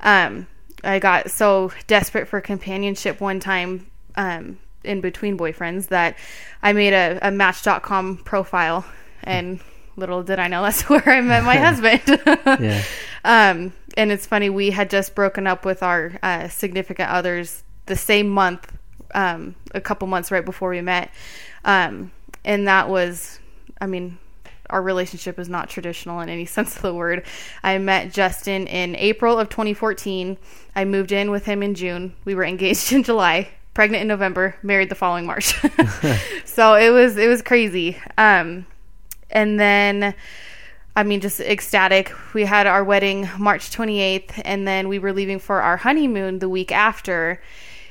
Um, 0.00 0.46
I 0.84 0.98
got 0.98 1.30
so 1.30 1.72
desperate 1.86 2.28
for 2.28 2.40
companionship 2.40 3.20
one 3.20 3.40
time 3.40 3.86
um, 4.14 4.58
in 4.84 5.00
between 5.00 5.36
boyfriends 5.36 5.88
that 5.88 6.16
I 6.62 6.72
made 6.72 6.92
a, 6.92 7.18
a 7.22 7.30
Match.com 7.30 8.18
profile, 8.24 8.84
and 9.22 9.60
little 9.96 10.22
did 10.22 10.38
I 10.38 10.48
know 10.48 10.62
that's 10.64 10.88
where 10.88 11.08
I 11.08 11.20
met 11.20 11.44
my 11.44 11.56
husband. 11.56 12.02
Yeah. 12.60 12.82
Um, 13.24 13.72
and 13.96 14.12
it's 14.12 14.24
funny, 14.24 14.50
we 14.50 14.70
had 14.70 14.88
just 14.88 15.14
broken 15.16 15.46
up 15.48 15.64
with 15.64 15.82
our 15.82 16.12
uh, 16.22 16.48
significant 16.48 17.10
others 17.10 17.64
the 17.86 17.96
same 17.96 18.28
month, 18.28 18.72
um, 19.14 19.56
a 19.74 19.80
couple 19.80 20.06
months 20.06 20.30
right 20.30 20.44
before 20.44 20.70
we 20.70 20.80
met. 20.80 21.10
Um, 21.64 22.12
and 22.44 22.68
that 22.68 22.88
was, 22.88 23.40
I 23.80 23.86
mean, 23.86 24.18
our 24.70 24.82
relationship 24.82 25.38
is 25.38 25.48
not 25.48 25.68
traditional 25.68 26.20
in 26.20 26.28
any 26.28 26.44
sense 26.46 26.76
of 26.76 26.82
the 26.82 26.94
word. 26.94 27.24
I 27.62 27.78
met 27.78 28.12
Justin 28.12 28.66
in 28.66 28.96
April 28.96 29.38
of 29.38 29.48
2014. 29.48 30.36
I 30.74 30.84
moved 30.84 31.12
in 31.12 31.30
with 31.30 31.44
him 31.44 31.62
in 31.62 31.74
June. 31.74 32.14
We 32.24 32.34
were 32.34 32.44
engaged 32.46 32.92
in 32.92 33.02
July, 33.02 33.48
pregnant 33.74 34.02
in 34.02 34.08
November, 34.08 34.56
married 34.62 34.88
the 34.88 34.94
following 34.94 35.26
March. 35.26 35.54
so 36.44 36.74
it 36.74 36.90
was 36.90 37.16
it 37.16 37.28
was 37.28 37.42
crazy. 37.42 37.96
Um, 38.16 38.66
and 39.30 39.58
then 39.58 40.14
I 40.96 41.02
mean, 41.02 41.20
just 41.20 41.40
ecstatic. 41.40 42.10
We 42.32 42.46
had 42.46 42.66
our 42.66 42.82
wedding 42.82 43.28
March 43.38 43.70
28th, 43.70 44.40
and 44.46 44.66
then 44.66 44.88
we 44.88 44.98
were 44.98 45.12
leaving 45.12 45.38
for 45.38 45.60
our 45.60 45.76
honeymoon 45.76 46.38
the 46.38 46.48
week 46.48 46.72
after. 46.72 47.42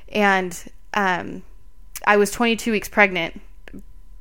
And 0.10 0.58
um, 0.96 1.44
I 2.08 2.18
was 2.18 2.32
22 2.32 2.72
weeks 2.72 2.90
pregnant 2.90 3.40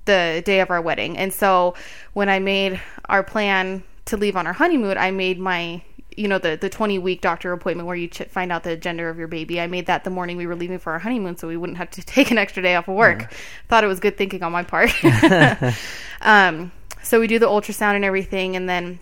the 0.05 0.43
day 0.45 0.61
of 0.61 0.71
our 0.71 0.81
wedding. 0.81 1.17
And 1.17 1.33
so 1.33 1.75
when 2.13 2.29
I 2.29 2.39
made 2.39 2.81
our 3.07 3.23
plan 3.23 3.83
to 4.07 4.17
leave 4.17 4.37
on 4.37 4.47
our 4.47 4.53
honeymoon, 4.53 4.99
I 4.99 5.11
made 5.11 5.39
my 5.39 5.83
you 6.17 6.29
know 6.29 6.39
the 6.39 6.57
the 6.57 6.69
20 6.71 6.99
week 6.99 7.21
doctor 7.21 7.53
appointment 7.53 7.89
where 7.89 7.97
you 7.97 8.07
ch- 8.07 8.23
find 8.29 8.53
out 8.53 8.63
the 8.63 8.77
gender 8.77 9.09
of 9.09 9.19
your 9.19 9.29
baby. 9.29 9.61
I 9.61 9.67
made 9.67 9.87
that 9.87 10.05
the 10.05 10.11
morning 10.11 10.37
we 10.37 10.47
were 10.47 10.55
leaving 10.55 10.79
for 10.79 10.93
our 10.93 11.01
honeymoon 11.01 11.37
so 11.37 11.49
we 11.49 11.57
wouldn't 11.57 11.79
have 11.79 11.91
to 11.93 12.03
take 12.07 12.31
an 12.31 12.39
extra 12.39 12.63
day 12.63 12.75
off 12.77 12.89
of 12.89 12.95
work. 12.95 13.33
Thought 13.69 13.85
it 13.85 13.89
was 13.89 14.01
good 14.01 14.17
thinking 14.17 14.43
on 14.43 14.53
my 14.53 14.63
part. 14.63 14.93
um 16.21 16.71
so 17.03 17.21
we 17.21 17.27
do 17.27 17.39
the 17.39 17.47
ultrasound 17.47 17.97
and 17.97 18.05
everything 18.05 18.57
and 18.57 18.69
then 18.69 18.99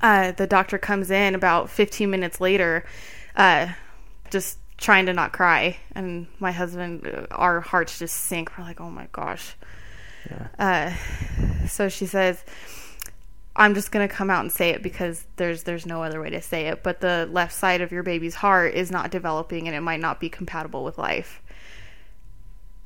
uh, 0.00 0.32
the 0.32 0.46
doctor 0.46 0.78
comes 0.78 1.10
in 1.10 1.34
about 1.34 1.70
15 1.70 2.10
minutes 2.10 2.40
later 2.40 2.84
uh, 3.36 3.68
just 4.30 4.58
trying 4.76 5.06
to 5.06 5.12
not 5.12 5.32
cry 5.32 5.76
and 5.94 6.26
my 6.38 6.52
husband 6.52 7.06
uh, 7.06 7.26
our 7.30 7.60
hearts 7.60 7.98
just 7.98 8.14
sink 8.14 8.50
we're 8.58 8.64
like 8.64 8.80
oh 8.80 8.90
my 8.90 9.08
gosh 9.12 9.56
uh, 10.58 10.92
so 11.66 11.88
she 11.88 12.06
says 12.06 12.44
i'm 13.54 13.74
just 13.74 13.90
going 13.90 14.06
to 14.06 14.14
come 14.14 14.30
out 14.30 14.40
and 14.40 14.52
say 14.52 14.70
it 14.70 14.82
because 14.82 15.24
there's 15.36 15.62
there's 15.62 15.86
no 15.86 16.02
other 16.02 16.20
way 16.20 16.30
to 16.30 16.40
say 16.40 16.66
it 16.66 16.82
but 16.82 17.00
the 17.00 17.28
left 17.32 17.52
side 17.52 17.80
of 17.80 17.90
your 17.90 18.02
baby's 18.02 18.36
heart 18.36 18.74
is 18.74 18.90
not 18.90 19.10
developing 19.10 19.66
and 19.66 19.76
it 19.76 19.80
might 19.80 20.00
not 20.00 20.20
be 20.20 20.28
compatible 20.28 20.84
with 20.84 20.98
life 20.98 21.42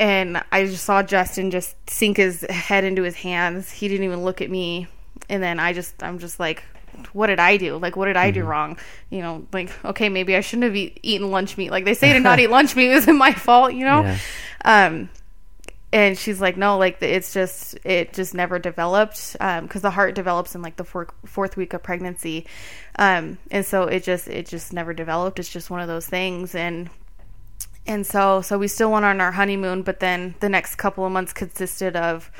and 0.01 0.43
I 0.51 0.65
just 0.65 0.85
saw 0.85 1.03
Justin 1.03 1.51
just 1.51 1.77
sink 1.89 2.17
his 2.17 2.41
head 2.49 2.85
into 2.85 3.03
his 3.03 3.17
hands. 3.17 3.71
He 3.71 3.87
didn't 3.87 4.05
even 4.05 4.25
look 4.25 4.41
at 4.41 4.51
me. 4.51 4.89
And 5.29 5.43
then 5.43 5.61
I 5.61 5.75
just, 5.75 6.03
I'm 6.03 6.19
just 6.19 6.41
like, 6.41 6.65
what 7.13 7.27
did 7.27 7.39
I 7.39 7.59
do? 7.59 7.77
Like, 7.77 7.97
what 7.97 8.07
did 8.07 8.17
I 8.17 8.31
do 8.31 8.43
wrong? 8.43 8.79
You 9.11 9.21
know, 9.21 9.47
like, 9.53 9.71
okay, 9.85 10.09
maybe 10.09 10.35
I 10.35 10.41
shouldn't 10.41 10.65
have 10.65 10.75
eat, 10.75 10.99
eaten 11.03 11.31
lunch 11.31 11.59
meat. 11.59 11.71
Like 11.71 11.85
they 11.85 11.93
say 11.93 12.15
to 12.15 12.21
not 12.21 12.41
eat 12.41 12.49
lunch 12.49 12.75
meat 12.75 12.91
It 12.91 12.95
wasn't 12.95 13.19
my 13.19 13.35
fault, 13.35 13.75
you 13.75 13.85
know? 13.85 14.01
Yeah. 14.01 14.19
Um, 14.65 15.11
and 15.93 16.17
she's 16.17 16.41
like, 16.41 16.57
no, 16.57 16.79
like 16.79 17.03
it's 17.03 17.33
just, 17.33 17.77
it 17.85 18.13
just 18.13 18.33
never 18.33 18.59
developed. 18.59 19.37
Um, 19.41 19.67
cause 19.67 19.83
the 19.83 19.91
heart 19.91 20.15
develops 20.15 20.55
in 20.55 20.63
like 20.63 20.77
the 20.77 20.85
four, 20.85 21.09
fourth 21.27 21.57
week 21.57 21.73
of 21.73 21.83
pregnancy. 21.83 22.47
Um, 22.97 23.39
and 23.51 23.67
so 23.67 23.85
it 23.85 24.05
just, 24.05 24.29
it 24.29 24.47
just 24.47 24.73
never 24.73 24.95
developed. 24.95 25.41
It's 25.41 25.51
just 25.51 25.69
one 25.69 25.81
of 25.81 25.89
those 25.89 26.07
things. 26.07 26.55
And, 26.55 26.91
and 27.87 28.07
so, 28.07 28.41
so 28.41 28.57
we 28.57 28.69
still 28.69 28.93
went 28.93 29.05
on 29.05 29.21
our 29.21 29.33
honeymoon, 29.33 29.83
but 29.83 29.99
then 29.99 30.37
the 30.39 30.49
next 30.49 30.77
couple 30.77 31.05
of 31.05 31.11
months 31.11 31.33
consisted 31.33 31.97
of 31.97 32.31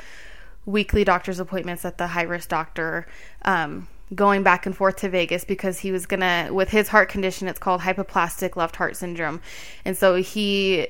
weekly 0.65 1.03
doctor's 1.03 1.39
appointments 1.39 1.83
at 1.83 1.97
the 1.97 2.07
high 2.07 2.21
risk 2.21 2.47
doctor, 2.47 3.05
um, 3.43 3.87
going 4.15 4.43
back 4.43 4.65
and 4.65 4.77
forth 4.77 4.97
to 4.97 5.09
Vegas 5.09 5.43
because 5.43 5.79
he 5.79 5.91
was 5.91 6.05
gonna, 6.05 6.49
with 6.51 6.69
his 6.69 6.87
heart 6.87 7.09
condition, 7.09 7.49
it's 7.49 7.59
called 7.59 7.81
hypoplastic 7.81 8.55
left 8.55 8.77
heart 8.77 8.95
syndrome. 8.95 9.41
And 9.83 9.97
so 9.97 10.15
he, 10.15 10.87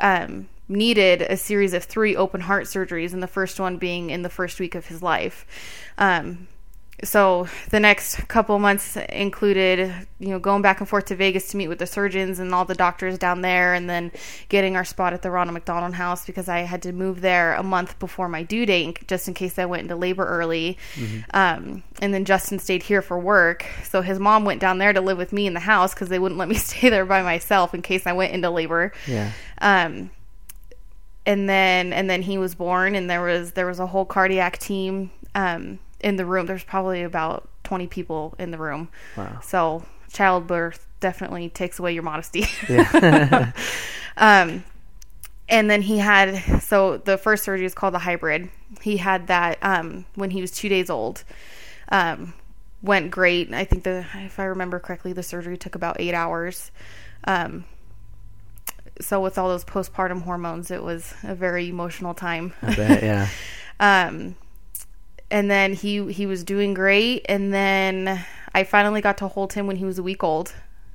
um, 0.00 0.48
needed 0.68 1.22
a 1.22 1.36
series 1.36 1.74
of 1.74 1.84
three 1.84 2.16
open 2.16 2.40
heart 2.42 2.64
surgeries, 2.64 3.12
and 3.12 3.22
the 3.22 3.26
first 3.26 3.60
one 3.60 3.76
being 3.76 4.10
in 4.10 4.22
the 4.22 4.30
first 4.30 4.60
week 4.60 4.74
of 4.74 4.86
his 4.86 5.02
life. 5.02 5.46
Um, 5.98 6.48
so 7.04 7.48
the 7.70 7.80
next 7.80 8.28
couple 8.28 8.56
months 8.60 8.96
included, 8.96 9.92
you 10.20 10.28
know, 10.28 10.38
going 10.38 10.62
back 10.62 10.78
and 10.78 10.88
forth 10.88 11.06
to 11.06 11.16
Vegas 11.16 11.48
to 11.48 11.56
meet 11.56 11.66
with 11.66 11.80
the 11.80 11.86
surgeons 11.86 12.38
and 12.38 12.54
all 12.54 12.64
the 12.64 12.76
doctors 12.76 13.18
down 13.18 13.40
there, 13.42 13.74
and 13.74 13.90
then 13.90 14.12
getting 14.48 14.76
our 14.76 14.84
spot 14.84 15.12
at 15.12 15.22
the 15.22 15.30
Ronald 15.30 15.54
McDonald 15.54 15.94
House 15.94 16.24
because 16.24 16.48
I 16.48 16.60
had 16.60 16.82
to 16.82 16.92
move 16.92 17.20
there 17.20 17.54
a 17.54 17.62
month 17.62 17.98
before 17.98 18.28
my 18.28 18.44
due 18.44 18.66
date, 18.66 19.06
just 19.08 19.26
in 19.26 19.34
case 19.34 19.58
I 19.58 19.66
went 19.66 19.82
into 19.82 19.96
labor 19.96 20.24
early. 20.24 20.78
Um, 21.34 21.82
and 22.00 22.14
then 22.14 22.24
Justin 22.24 22.60
stayed 22.60 22.84
here 22.84 23.02
for 23.02 23.18
work, 23.18 23.66
so 23.82 24.00
his 24.00 24.20
mom 24.20 24.44
went 24.44 24.60
down 24.60 24.78
there 24.78 24.92
to 24.92 25.00
live 25.00 25.18
with 25.18 25.32
me 25.32 25.48
in 25.48 25.54
the 25.54 25.60
house 25.60 25.94
because 25.94 26.08
they 26.08 26.20
wouldn't 26.20 26.38
let 26.38 26.48
me 26.48 26.54
stay 26.56 26.88
there 26.88 27.06
by 27.06 27.22
myself 27.22 27.74
in 27.74 27.82
case 27.82 28.06
I 28.06 28.12
went 28.12 28.32
into 28.32 28.48
labor. 28.48 28.92
Yeah. 29.08 29.32
Um, 29.60 30.10
and 31.26 31.48
then 31.48 31.92
and 31.92 32.08
then 32.08 32.22
he 32.22 32.38
was 32.38 32.54
born, 32.54 32.94
and 32.94 33.08
there 33.08 33.22
was 33.22 33.52
there 33.52 33.66
was 33.66 33.80
a 33.80 33.86
whole 33.86 34.04
cardiac 34.04 34.58
team 34.58 35.10
um, 35.34 35.78
in 36.00 36.16
the 36.16 36.26
room. 36.26 36.46
There's 36.46 36.64
probably 36.64 37.02
about 37.02 37.48
20 37.64 37.86
people 37.86 38.34
in 38.38 38.50
the 38.50 38.58
room. 38.58 38.88
Wow. 39.16 39.40
So 39.42 39.84
childbirth 40.12 40.86
definitely 41.00 41.48
takes 41.48 41.78
away 41.78 41.94
your 41.94 42.02
modesty. 42.02 42.46
Yeah. 42.68 43.52
um, 44.16 44.64
and 45.48 45.70
then 45.70 45.82
he 45.82 45.98
had 45.98 46.62
so 46.62 46.98
the 46.98 47.18
first 47.18 47.44
surgery 47.44 47.66
is 47.66 47.74
called 47.74 47.94
the 47.94 47.98
hybrid. 48.00 48.50
He 48.80 48.96
had 48.96 49.26
that 49.28 49.58
um, 49.62 50.06
when 50.14 50.30
he 50.30 50.40
was 50.40 50.50
two 50.50 50.68
days 50.68 50.90
old. 50.90 51.24
Um, 51.90 52.34
went 52.82 53.10
great. 53.10 53.52
I 53.52 53.64
think 53.64 53.84
the 53.84 54.06
if 54.14 54.40
I 54.40 54.44
remember 54.44 54.78
correctly, 54.78 55.12
the 55.12 55.22
surgery 55.22 55.56
took 55.56 55.74
about 55.74 55.96
eight 56.00 56.14
hours. 56.14 56.70
Um, 57.24 57.64
so 59.04 59.20
with 59.20 59.38
all 59.38 59.48
those 59.48 59.64
postpartum 59.64 60.22
hormones, 60.22 60.70
it 60.70 60.82
was 60.82 61.14
a 61.22 61.34
very 61.34 61.68
emotional 61.68 62.14
time. 62.14 62.52
I 62.62 62.74
bet, 62.74 63.02
yeah. 63.02 63.28
Um, 63.80 64.36
and 65.28 65.50
then 65.50 65.72
he 65.72 66.12
he 66.12 66.26
was 66.26 66.44
doing 66.44 66.72
great, 66.72 67.26
and 67.28 67.52
then 67.52 68.24
I 68.54 68.62
finally 68.62 69.00
got 69.00 69.18
to 69.18 69.28
hold 69.28 69.54
him 69.54 69.66
when 69.66 69.74
he 69.76 69.84
was 69.84 69.98
a 69.98 70.02
week 70.04 70.22
old. 70.22 70.54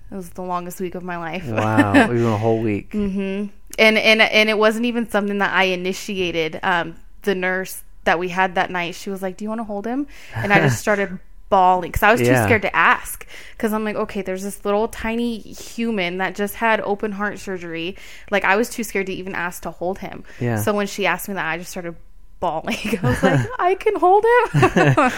It 0.10 0.16
was 0.16 0.30
the 0.30 0.44
longest 0.44 0.80
week 0.80 0.96
of 0.96 1.04
my 1.04 1.18
life. 1.18 1.46
Wow. 1.48 1.94
Even 2.06 2.24
a 2.24 2.38
whole 2.38 2.62
week. 2.62 2.94
hmm 2.94 3.48
And 3.78 3.98
and 3.98 4.22
and 4.22 4.50
it 4.50 4.58
wasn't 4.58 4.86
even 4.86 5.10
something 5.10 5.40
that 5.40 5.54
I 5.54 5.66
initiated. 5.66 6.60
Um, 6.64 6.96
the 7.24 7.36
nurse 7.36 7.84
that 8.06 8.20
we 8.20 8.30
had 8.30 8.56
that 8.56 8.72
night, 8.72 8.96
she 8.96 9.10
was 9.10 9.22
like, 9.22 9.36
"Do 9.36 9.44
you 9.44 9.50
want 9.50 9.60
to 9.60 9.66
hold 9.66 9.86
him?" 9.86 10.08
And 10.34 10.54
I 10.54 10.60
just 10.60 10.80
started 10.86 11.20
bawling 11.50 11.90
because 11.92 12.04
I 12.04 12.12
was 12.12 12.20
too 12.22 12.28
Yeah. 12.28 12.46
scared 12.46 12.62
to 12.64 12.76
ask. 12.76 13.26
Because 13.54 13.74
I'm 13.74 13.84
like, 13.84 13.96
okay, 13.96 14.22
there's 14.22 14.44
this 14.44 14.64
little 14.66 14.88
tiny 14.88 15.40
human 15.40 16.18
that 16.20 16.36
just 16.36 16.56
had 16.56 16.80
open 16.82 17.14
heart 17.14 17.40
surgery. 17.40 17.96
Like 18.32 18.44
I 18.44 18.56
was 18.56 18.70
too 18.70 18.84
scared 18.84 19.08
to 19.08 19.14
even 19.14 19.34
ask 19.36 19.64
to 19.64 19.72
hold 19.72 20.00
him. 20.00 20.24
Yeah. 20.40 20.58
So 20.62 20.74
when 20.74 20.88
she 20.88 21.06
asked 21.06 21.28
me 21.28 21.34
that, 21.36 21.46
I 21.50 21.58
just 21.58 21.72
started 21.72 21.96
bawling. 22.40 22.78
I 23.02 23.10
was 23.10 23.24
like, 23.24 23.48
I 23.60 23.76
can 23.76 23.96
hold 23.96 24.24
him. 24.24 25.12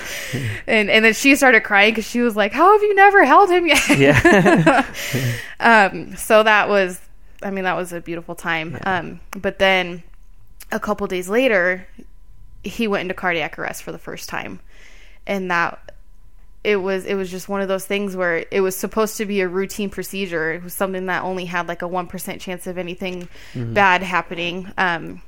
and 0.67 0.89
and 0.89 1.03
then 1.05 1.13
she 1.13 1.35
started 1.35 1.61
crying 1.63 1.91
because 1.91 2.05
she 2.07 2.21
was 2.21 2.35
like, 2.35 2.53
How 2.53 2.71
have 2.73 2.81
you 2.81 2.95
never 2.95 3.25
held 3.25 3.49
him 3.49 3.67
yet? 3.67 3.89
Yeah. 3.97 4.85
um, 5.59 6.15
so 6.15 6.43
that 6.43 6.69
was, 6.69 7.01
I 7.43 7.51
mean, 7.51 7.63
that 7.65 7.75
was 7.75 7.91
a 7.93 8.01
beautiful 8.01 8.35
time. 8.35 8.77
Um, 8.83 9.19
but 9.37 9.59
then 9.59 10.03
a 10.71 10.79
couple 10.79 11.05
days 11.07 11.27
later, 11.29 11.87
he 12.63 12.87
went 12.87 13.01
into 13.01 13.13
cardiac 13.13 13.57
arrest 13.59 13.83
for 13.83 13.91
the 13.91 13.97
first 13.97 14.29
time, 14.29 14.59
and 15.27 15.49
that 15.51 15.93
it 16.63 16.75
was 16.77 17.05
it 17.05 17.15
was 17.15 17.31
just 17.31 17.47
one 17.47 17.61
of 17.61 17.67
those 17.67 17.85
things 17.85 18.15
where 18.15 18.45
it 18.51 18.61
was 18.61 18.75
supposed 18.75 19.17
to 19.17 19.25
be 19.25 19.41
a 19.41 19.47
routine 19.47 19.89
procedure. 19.89 20.53
It 20.53 20.63
was 20.63 20.73
something 20.73 21.05
that 21.05 21.23
only 21.23 21.45
had 21.45 21.67
like 21.67 21.81
a 21.81 21.87
one 21.87 22.07
percent 22.07 22.41
chance 22.41 22.67
of 22.67 22.77
anything 22.77 23.29
bad 23.73 24.03
happening. 24.03 24.71
Um, 24.77 25.21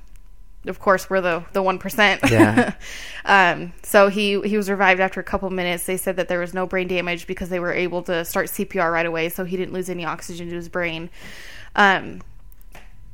of 0.68 0.80
course, 0.80 1.10
we're 1.10 1.22
the 1.22 1.44
the 1.54 1.64
one 1.64 1.80
percent. 1.80 2.22
Yeah. 2.30 2.74
um, 3.26 3.74
so 3.82 4.10
he 4.10 4.42
he 4.42 4.58
was 4.58 4.70
revived 4.70 5.00
after 5.00 5.20
a 5.20 5.24
couple 5.24 5.50
minutes. 5.50 5.86
They 5.86 5.98
said 5.98 6.18
that 6.18 6.28
there 6.28 6.40
was 6.40 6.54
no 6.54 6.68
brain 6.68 6.88
damage 6.88 7.28
because 7.28 7.50
they 7.50 7.60
were 7.60 7.74
able 7.74 8.04
to 8.04 8.26
start 8.26 8.48
CPR 8.48 8.92
right 8.92 9.06
away, 9.06 9.30
so 9.30 9.46
he 9.46 9.58
didn't 9.58 9.74
lose 9.74 9.90
any 9.90 10.06
oxygen 10.06 10.50
to 10.50 10.56
his 10.56 10.70
brain. 10.70 11.10
Um, 11.76 12.22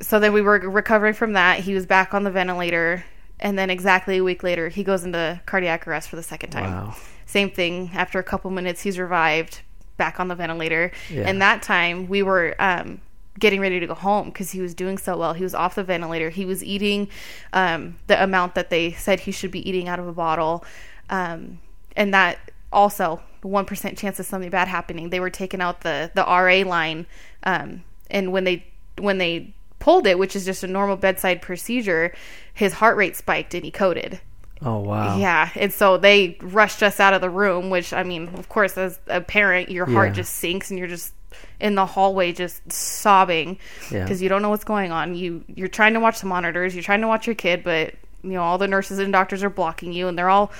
so 0.01 0.19
then 0.19 0.33
we 0.33 0.41
were 0.41 0.59
recovering 0.59 1.13
from 1.13 1.33
that. 1.33 1.59
He 1.59 1.73
was 1.73 1.85
back 1.85 2.13
on 2.13 2.23
the 2.23 2.31
ventilator, 2.31 3.05
and 3.39 3.57
then 3.57 3.69
exactly 3.69 4.17
a 4.17 4.23
week 4.23 4.43
later, 4.43 4.69
he 4.69 4.83
goes 4.83 5.03
into 5.03 5.39
cardiac 5.45 5.87
arrest 5.87 6.09
for 6.09 6.15
the 6.15 6.23
second 6.23 6.49
time. 6.49 6.71
Wow. 6.71 6.95
Same 7.27 7.51
thing. 7.51 7.91
After 7.93 8.17
a 8.17 8.23
couple 8.23 8.49
minutes, 8.49 8.81
he's 8.81 8.97
revived, 8.97 9.61
back 9.97 10.19
on 10.19 10.29
the 10.29 10.35
ventilator. 10.35 10.91
Yeah. 11.09 11.23
And 11.27 11.41
that 11.41 11.61
time, 11.61 12.07
we 12.07 12.23
were 12.23 12.55
um, 12.57 13.01
getting 13.37 13.59
ready 13.59 13.79
to 13.79 13.85
go 13.85 13.93
home 13.93 14.29
because 14.29 14.51
he 14.51 14.61
was 14.61 14.73
doing 14.73 14.97
so 14.97 15.17
well. 15.17 15.33
He 15.33 15.43
was 15.43 15.53
off 15.53 15.75
the 15.75 15.83
ventilator. 15.83 16.29
He 16.29 16.45
was 16.45 16.63
eating 16.63 17.09
um, 17.53 17.97
the 18.07 18.21
amount 18.21 18.55
that 18.55 18.69
they 18.69 18.93
said 18.93 19.21
he 19.21 19.31
should 19.31 19.51
be 19.51 19.67
eating 19.67 19.87
out 19.87 19.99
of 19.99 20.07
a 20.07 20.13
bottle. 20.13 20.63
Um, 21.09 21.59
and 21.95 22.13
that 22.13 22.39
also, 22.71 23.21
1% 23.43 23.97
chance 23.97 24.19
of 24.19 24.25
something 24.25 24.49
bad 24.49 24.67
happening. 24.67 25.09
They 25.09 25.19
were 25.19 25.29
taking 25.29 25.61
out 25.61 25.81
the, 25.81 26.11
the 26.15 26.23
RA 26.23 26.67
line. 26.67 27.05
Um, 27.43 27.83
and 28.09 28.31
when 28.31 28.45
they, 28.45 28.65
when 28.97 29.17
they 29.17 29.53
pulled 29.79 30.07
it, 30.07 30.17
which 30.17 30.35
is 30.35 30.45
just 30.45 30.63
a 30.63 30.67
normal 30.67 30.95
bedside 30.95 31.41
procedure, 31.41 32.13
his 32.53 32.73
heart 32.73 32.97
rate 32.97 33.15
spiked 33.15 33.53
and 33.53 33.63
he 33.63 33.71
coded. 33.71 34.21
Oh, 34.63 34.79
wow. 34.79 35.17
Yeah, 35.17 35.49
and 35.55 35.71
so 35.71 35.97
they 35.97 36.37
rushed 36.41 36.81
us 36.81 36.99
out 36.99 37.13
of 37.13 37.21
the 37.21 37.29
room, 37.29 37.69
which 37.69 37.93
I 37.93 38.03
mean, 38.03 38.27
of 38.35 38.49
course, 38.49 38.77
as 38.77 38.99
a 39.07 39.21
parent, 39.21 39.69
your 39.69 39.85
heart 39.85 40.09
Yeah. 40.09 40.13
just 40.15 40.35
sinks 40.35 40.69
and 40.71 40.79
you're 40.79 40.87
just 40.87 41.13
in 41.59 41.75
the 41.75 41.85
hallway 41.85 42.31
just 42.31 42.71
sobbing 42.71 43.59
Yeah. 43.91 44.03
because 44.03 44.21
you 44.21 44.29
don't 44.29 44.41
know 44.41 44.49
what's 44.49 44.63
going 44.63 44.91
on. 44.91 45.13
You 45.15 45.43
you're 45.47 45.67
trying 45.67 45.93
to 45.93 45.99
watch 45.99 46.19
the 46.21 46.25
monitors, 46.27 46.73
you're 46.73 46.83
trying 46.83 47.01
to 47.01 47.07
watch 47.07 47.27
your 47.27 47.35
kid, 47.35 47.63
but 47.63 47.93
you 48.23 48.31
know 48.31 48.41
all 48.41 48.57
the 48.57 48.67
nurses 48.67 48.97
and 48.99 49.13
doctors 49.13 49.43
are 49.43 49.49
blocking 49.49 49.93
you, 49.93 50.07
and 50.07 50.17
they're 50.17 50.29
all 50.29 50.51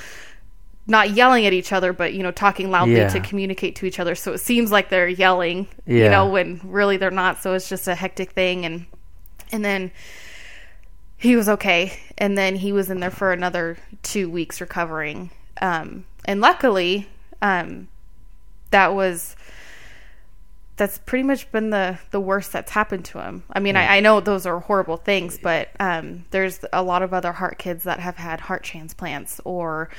not 0.85 1.09
yelling 1.09 1.45
at 1.45 1.53
each 1.53 1.73
other, 1.73 1.91
but 1.93 2.13
you 2.13 2.21
know 2.23 2.31
talking 2.31 2.69
loudly 2.69 2.95
Yeah. 2.97 3.09
to 3.09 3.19
communicate 3.19 3.75
to 3.77 3.85
each 3.87 3.99
other. 3.99 4.13
So 4.13 4.33
it 4.33 4.37
seems 4.39 4.71
like 4.71 4.89
they're 4.89 5.07
yelling, 5.07 5.67
you 5.87 6.09
know, 6.09 6.27
when 6.27 6.61
really 6.63 6.97
they're 6.97 7.09
not. 7.11 7.41
So 7.41 7.53
it's 7.53 7.67
just 7.67 7.87
a 7.87 7.95
hectic 7.95 8.31
thing, 8.31 8.63
and 8.65 8.85
and 9.51 9.65
then 9.65 9.91
he 11.17 11.35
was 11.35 11.49
okay. 11.49 11.99
And 12.17 12.37
then 12.37 12.57
he 12.57 12.71
was 12.71 12.89
in 12.89 12.99
there 12.99 13.11
for 13.11 13.31
another 13.31 13.77
two 14.03 14.29
weeks 14.29 14.61
recovering. 14.61 15.31
Um, 15.61 16.05
and 16.25 16.39
luckily 16.41 17.07
um, 17.41 17.87
that 18.71 18.93
was 18.93 19.35
that's 20.75 20.99
pretty 20.99 21.23
much 21.23 21.51
been 21.51 21.71
the 21.71 21.97
the 22.11 22.19
worst 22.19 22.51
that's 22.51 22.71
happened 22.71 23.03
to 23.05 23.19
him. 23.19 23.43
I 23.51 23.59
mean 23.59 23.75
I, 23.75 23.97
I 23.97 23.99
know 23.99 24.19
those 24.19 24.45
are 24.45 24.59
horrible 24.59 24.97
things 24.97 25.39
but 25.41 25.69
um, 25.79 26.25
there's 26.29 26.63
a 26.71 26.83
lot 26.83 27.01
of 27.01 27.13
other 27.15 27.31
heart 27.31 27.57
kids 27.57 27.83
that 27.85 27.99
have 27.99 28.17
had 28.17 28.41
heart 28.41 28.61
transplants 28.63 29.41
or 29.43 29.89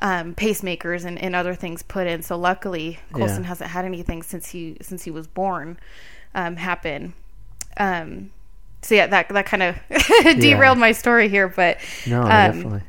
um, 0.00 0.34
pacemakers 0.34 1.06
and, 1.06 1.18
and 1.18 1.34
other 1.34 1.54
things 1.54 1.82
put 1.82 2.06
in. 2.06 2.20
So 2.20 2.36
luckily 2.36 2.98
colston 3.12 3.44
Yeah. 3.44 3.48
hasn't 3.48 3.70
had 3.70 3.86
anything 3.86 4.22
since 4.22 4.50
he 4.50 4.76
since 4.82 5.04
he 5.04 5.10
was 5.10 5.26
born 5.26 5.78
um, 6.34 6.56
happen. 6.56 7.14
Um, 7.78 8.30
so 8.86 8.94
yeah, 8.94 9.06
that 9.08 9.28
that 9.30 9.46
kind 9.46 9.62
of 9.62 9.76
derailed 10.40 10.78
my 10.78 10.92
story 10.92 11.28
here, 11.28 11.48
but 11.48 11.78
No, 12.06 12.22
um, 12.22 12.28
definitely. 12.28 12.82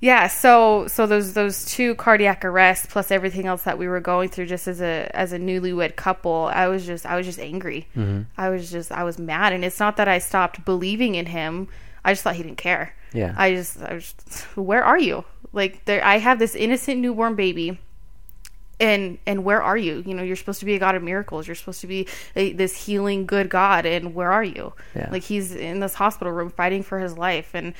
yeah. 0.00 0.26
So 0.28 0.86
so 0.88 1.06
those 1.06 1.34
those 1.34 1.64
two 1.64 1.94
cardiac 1.96 2.44
arrests 2.44 2.86
plus 2.86 3.10
everything 3.10 3.46
else 3.46 3.62
that 3.64 3.78
we 3.78 3.88
were 3.88 4.00
going 4.00 4.28
through, 4.28 4.46
just 4.46 4.66
as 4.68 4.80
a 4.80 5.10
as 5.14 5.32
a 5.32 5.38
newlywed 5.38 5.96
couple, 5.96 6.50
I 6.52 6.68
was 6.68 6.86
just 6.86 7.04
I 7.06 7.16
was 7.16 7.26
just 7.26 7.38
angry. 7.38 7.86
Mm-hmm. 7.96 8.22
I 8.36 8.48
was 8.50 8.70
just 8.70 8.90
I 8.92 9.04
was 9.04 9.18
mad, 9.18 9.52
and 9.52 9.64
it's 9.64 9.78
not 9.80 9.96
that 9.96 10.08
I 10.08 10.18
stopped 10.18 10.64
believing 10.64 11.14
in 11.14 11.26
him. 11.26 11.68
I 12.04 12.12
just 12.12 12.22
thought 12.22 12.36
he 12.36 12.42
didn't 12.42 12.58
care. 12.58 12.94
Yeah. 13.12 13.34
I 13.36 13.54
just 13.54 13.82
I 13.82 13.94
was, 13.94 14.14
where 14.54 14.84
are 14.84 14.98
you? 14.98 15.24
Like 15.52 15.84
there, 15.86 16.04
I 16.04 16.18
have 16.18 16.38
this 16.38 16.54
innocent 16.54 17.00
newborn 17.00 17.34
baby, 17.34 17.78
and 18.80 19.18
and 19.26 19.44
where 19.44 19.62
are 19.62 19.76
you 19.76 20.02
you 20.06 20.14
know 20.14 20.22
you're 20.22 20.36
supposed 20.36 20.60
to 20.60 20.66
be 20.66 20.74
a 20.74 20.78
god 20.78 20.94
of 20.94 21.02
miracles 21.02 21.46
you're 21.48 21.54
supposed 21.56 21.80
to 21.80 21.86
be 21.86 22.06
a, 22.36 22.52
this 22.52 22.86
healing 22.86 23.26
good 23.26 23.48
god 23.48 23.84
and 23.86 24.14
where 24.14 24.30
are 24.30 24.44
you 24.44 24.72
Yeah. 24.94 25.08
like 25.10 25.22
he's 25.24 25.54
in 25.54 25.80
this 25.80 25.94
hospital 25.94 26.32
room 26.32 26.50
fighting 26.50 26.82
for 26.82 26.98
his 27.00 27.18
life 27.18 27.50
and 27.54 27.74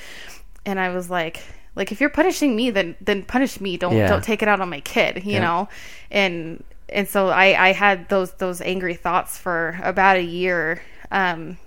and 0.66 0.80
i 0.80 0.88
was 0.88 1.08
like 1.08 1.40
like 1.76 1.92
if 1.92 2.00
you're 2.00 2.10
punishing 2.10 2.56
me 2.56 2.70
then 2.70 2.96
then 3.00 3.22
punish 3.22 3.60
me 3.60 3.76
don't 3.76 3.96
Yeah. 3.96 4.08
don't 4.08 4.24
take 4.24 4.42
it 4.42 4.48
out 4.48 4.60
on 4.60 4.68
my 4.70 4.80
kid 4.80 5.24
you 5.24 5.34
Yeah. 5.34 5.40
know 5.40 5.68
and 6.10 6.64
and 6.88 7.06
so 7.08 7.28
i 7.28 7.68
i 7.68 7.72
had 7.72 8.08
those 8.08 8.32
those 8.34 8.60
angry 8.60 8.94
thoughts 8.94 9.38
for 9.38 9.78
about 9.84 10.16
a 10.16 10.22
year 10.24 10.82
um 11.12 11.58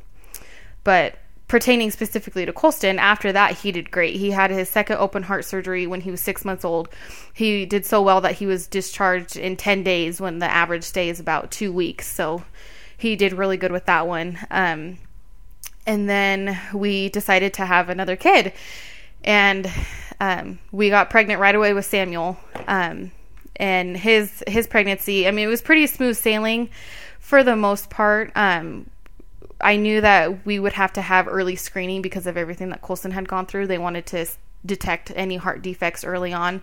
but 0.84 1.16
pertaining 1.52 1.92
specifically 1.92 2.46
to 2.46 2.54
Colston, 2.54 2.98
after 2.98 3.34
that 3.34 3.58
he 3.58 3.74
did 3.74 3.92
great. 3.92 4.16
He 4.16 4.32
had 4.32 4.52
his 4.52 4.70
second 4.70 4.96
open 5.00 5.24
heart 5.24 5.44
surgery 5.44 5.86
when 5.86 6.00
he 6.00 6.10
was 6.10 6.22
six 6.22 6.46
months 6.46 6.64
old. 6.64 6.88
He 7.34 7.66
did 7.66 7.86
so 7.86 8.02
well 8.02 8.22
that 8.22 8.36
he 8.36 8.46
was 8.46 8.68
discharged 8.68 9.36
in 9.36 9.58
ten 9.58 9.84
days 9.84 10.22
when 10.22 10.40
the 10.40 10.46
average 10.46 10.86
stay 10.86 11.10
is 11.10 11.20
about 11.20 11.52
two 11.52 11.74
weeks. 11.74 12.08
So 12.08 12.46
he 12.98 13.18
did 13.18 13.34
really 13.34 13.58
good 13.58 13.74
with 13.74 13.86
that 13.88 14.08
one. 14.08 14.40
Um, 14.50 14.98
and 15.86 16.08
then 16.08 16.58
we 16.74 17.10
decided 17.10 17.54
to 17.56 17.66
have 17.66 17.90
another 17.90 18.16
kid, 18.16 18.54
and 19.26 19.70
um, 20.22 20.58
we 20.72 20.90
got 20.90 21.10
pregnant 21.10 21.42
right 21.42 21.54
away 21.54 21.74
with 21.74 21.84
Samuel. 21.84 22.38
Um, 22.66 23.12
and 23.58 23.98
his 23.98 24.42
his 24.48 24.68
pregnancy, 24.68 25.28
I 25.28 25.32
mean, 25.32 25.48
it 25.48 25.52
was 25.52 25.62
pretty 25.62 25.88
smooth 25.88 26.16
sailing 26.16 26.70
for 27.20 27.44
the 27.44 27.58
most 27.58 27.90
part. 27.90 28.32
Um, 28.36 28.90
I 29.64 29.76
knew 29.76 30.02
that 30.02 30.46
we 30.46 30.60
would 30.60 30.74
have 30.74 30.94
to 30.94 31.02
have 31.02 31.28
early 31.28 31.56
screening 31.56 32.02
because 32.02 32.28
of 32.28 32.38
everything 32.38 32.70
that 32.70 32.82
Colston 32.82 33.12
had 33.12 33.28
gone 33.28 33.46
through. 33.46 33.68
They 33.68 33.78
wanted 33.78 34.06
to 34.08 34.26
detect 34.66 35.12
any 35.16 35.38
heart 35.38 35.62
defects 35.62 36.04
early 36.04 36.34
on, 36.34 36.62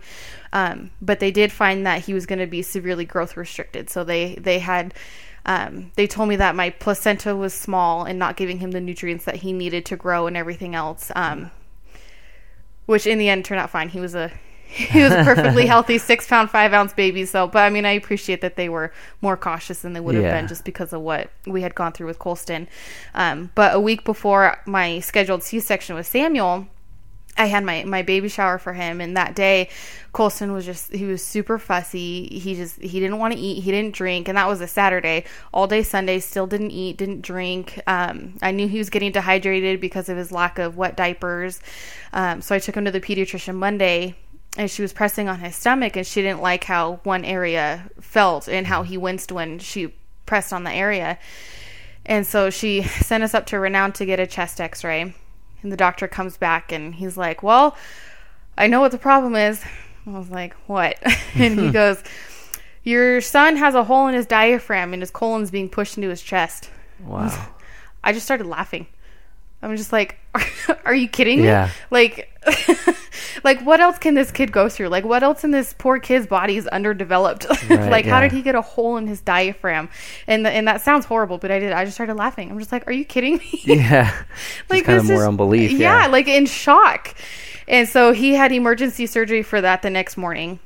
um, 0.52 0.90
but 1.02 1.20
they 1.20 1.30
did 1.30 1.50
find 1.50 1.86
that 1.86 2.04
he 2.04 2.14
was 2.14 2.26
going 2.26 2.38
to 2.38 2.46
be 2.46 2.62
severely 2.62 3.04
growth 3.04 3.36
restricted. 3.36 3.90
So 3.90 4.04
they 4.04 4.34
they 4.36 4.58
had 4.58 4.94
um, 5.46 5.92
they 5.96 6.06
told 6.06 6.28
me 6.28 6.36
that 6.36 6.54
my 6.54 6.70
placenta 6.70 7.34
was 7.34 7.54
small 7.54 8.04
and 8.04 8.18
not 8.18 8.36
giving 8.36 8.58
him 8.58 8.72
the 8.72 8.80
nutrients 8.80 9.24
that 9.24 9.36
he 9.36 9.52
needed 9.52 9.86
to 9.86 9.96
grow 9.96 10.26
and 10.26 10.36
everything 10.36 10.74
else. 10.74 11.10
Um, 11.16 11.50
which 12.88 13.06
in 13.06 13.18
the 13.18 13.28
end 13.28 13.44
turned 13.44 13.60
out 13.60 13.68
fine. 13.68 13.90
He 13.90 14.00
was 14.00 14.14
a 14.14 14.32
he 14.92 15.02
was 15.02 15.12
a 15.12 15.25
perfectly 15.25 15.66
healthy 15.75 15.98
six 15.98 16.26
pound 16.26 16.50
five 16.50 16.72
ounce 16.72 16.92
baby. 16.92 17.25
So, 17.25 17.46
but 17.46 17.60
I 17.60 17.70
mean, 17.70 17.84
I 17.87 17.92
appreciate 17.92 18.40
that 18.42 18.56
they 18.56 18.68
were 18.68 18.92
more 19.22 19.37
cautious 19.37 19.80
than 19.82 19.92
they 19.94 20.00
would 20.00 20.14
have 20.14 20.25
Yeah. 20.25 20.38
been 20.40 20.48
just 20.48 20.64
because 20.64 20.92
of 20.92 21.00
what 21.00 21.30
we 21.46 21.62
had 21.62 21.75
gone 21.75 21.92
through 21.92 22.06
with 22.08 22.18
Colston. 22.18 22.68
Um, 23.14 23.50
but 23.54 23.75
a 23.75 23.80
week 23.80 24.04
before 24.04 24.58
my 24.66 25.00
scheduled 25.00 25.42
C 25.42 25.58
section 25.60 25.96
with 25.96 26.06
Samuel. 26.06 26.68
I 27.40 27.46
had 27.46 27.62
my, 27.62 27.84
my 27.84 28.02
baby 28.02 28.28
shower 28.28 28.58
for 28.58 28.72
him, 28.72 29.00
and 29.00 29.16
that 29.16 29.37
day, 29.37 29.68
Colston 30.12 30.52
was 30.52 30.66
just 30.66 30.92
he 30.92 31.04
was 31.04 31.22
super 31.22 31.56
fussy. 31.56 32.26
He 32.26 32.56
just 32.56 32.80
he 32.80 32.98
didn't 32.98 33.18
want 33.20 33.32
to 33.32 33.38
eat, 33.38 33.62
he 33.62 33.70
didn't 33.70 33.94
drink, 33.94 34.26
and 34.26 34.37
that 34.37 34.48
was 34.48 34.60
a 34.60 34.66
Saturday. 34.66 35.22
All 35.54 35.68
day 35.68 35.84
Sunday, 35.84 36.18
still 36.18 36.48
didn't 36.48 36.72
eat, 36.72 36.96
didn't 36.96 37.22
drink. 37.22 37.80
Um, 37.87 38.38
I 38.42 38.50
knew 38.50 38.66
he 38.66 38.78
was 38.78 38.90
getting 38.90 39.12
dehydrated 39.12 39.80
because 39.80 40.08
of 40.08 40.16
his 40.16 40.32
lack 40.32 40.58
of 40.58 40.76
wet 40.76 40.96
diapers, 40.96 41.60
um, 42.12 42.40
so 42.42 42.56
I 42.56 42.58
took 42.58 42.76
him 42.76 42.84
to 42.87 42.90
the 42.90 43.00
pediatrician 43.00 43.54
Monday, 43.54 44.16
and 44.56 44.70
she 44.70 44.82
was 44.82 44.92
pressing 44.92 45.28
on 45.28 45.40
his 45.40 45.56
stomach, 45.56 45.96
and 45.96 46.06
she 46.06 46.22
didn't 46.22 46.40
like 46.40 46.64
how 46.64 47.00
one 47.04 47.24
area 47.24 47.90
felt 48.00 48.48
and 48.48 48.66
how 48.66 48.82
mm-hmm. 48.82 48.90
he 48.90 48.98
winced 48.98 49.32
when 49.32 49.58
she 49.58 49.94
pressed 50.26 50.52
on 50.52 50.64
the 50.64 50.72
area, 50.72 51.18
and 52.08 52.26
so 52.26 52.48
she 52.48 52.82
sent 52.82 53.22
us 53.22 53.34
up 53.34 53.46
to 53.46 53.58
Renown 53.58 53.92
to 53.92 54.06
get 54.06 54.18
a 54.18 54.26
chest 54.26 54.60
X-ray. 54.60 55.14
And 55.62 55.72
the 55.72 55.76
doctor 55.76 56.08
comes 56.08 56.36
back 56.36 56.72
and 56.72 56.94
he's 56.94 57.16
like, 57.16 57.42
Well, 57.42 57.76
I 58.56 58.66
know 58.66 58.80
what 58.80 58.92
the 58.92 58.98
problem 58.98 59.36
is. 59.36 59.62
I 60.06 60.10
was 60.10 60.30
like, 60.30 60.54
What? 60.66 60.98
and 61.34 61.58
he 61.60 61.70
goes, 61.72 62.02
Your 62.82 63.20
son 63.20 63.56
has 63.56 63.74
a 63.74 63.84
hole 63.84 64.08
in 64.08 64.14
his 64.14 64.26
diaphragm 64.26 64.94
and 64.94 65.02
his 65.02 65.10
colon's 65.10 65.50
being 65.50 65.68
pushed 65.68 65.98
into 65.98 66.08
his 66.08 66.22
chest. 66.22 66.70
Wow. 67.04 67.48
I 68.04 68.12
just 68.12 68.24
started 68.24 68.46
laughing. 68.46 68.86
I'm 69.62 69.76
just 69.76 69.92
like, 69.92 70.18
Are 70.84 70.94
you 70.94 71.08
kidding 71.08 71.38
me? 71.40 71.46
Yeah. 71.46 71.70
Like, 71.90 72.30
like 73.44 73.60
what 73.62 73.80
else 73.80 73.98
can 73.98 74.14
this 74.14 74.30
kid 74.30 74.52
go 74.52 74.68
through? 74.68 74.88
Like, 74.88 75.04
what 75.04 75.22
else 75.22 75.42
in 75.44 75.50
this 75.50 75.74
poor 75.76 75.98
kid's 75.98 76.26
body 76.26 76.56
is 76.56 76.66
underdeveloped? 76.68 77.46
Right, 77.68 77.90
like, 77.90 78.04
how 78.06 78.20
did 78.20 78.32
he 78.32 78.40
get 78.42 78.54
a 78.54 78.62
hole 78.62 78.96
in 78.96 79.06
his 79.06 79.20
diaphragm? 79.20 79.90
And 80.26 80.46
the, 80.46 80.50
and 80.50 80.66
that 80.68 80.80
sounds 80.80 81.04
horrible, 81.04 81.38
but 81.38 81.50
I 81.50 81.58
did. 81.58 81.72
I 81.72 81.84
just 81.84 81.96
started 81.96 82.14
laughing. 82.14 82.50
I'm 82.50 82.59
just 82.59 82.72
like, 82.72 82.87
Are 82.87 82.92
you 82.92 83.04
kidding 83.04 83.37
me? 83.38 83.61
Yeah. 83.64 84.14
Like 84.70 84.85
kind 84.85 84.98
of 84.98 85.04
this 85.06 85.11
more 85.12 85.22
is- 85.22 85.28
unbelief. 85.28 85.72
Yeah, 85.72 86.02
Yeah. 86.02 86.06
like 86.06 86.28
in 86.28 86.46
shock. 86.46 87.14
And 87.66 87.87
so 87.88 88.12
he 88.12 88.35
had 88.35 88.52
emergency 88.52 89.06
surgery 89.06 89.42
for 89.42 89.61
that 89.61 89.83
the 89.83 89.90
next 89.90 90.16
morning. 90.16 90.59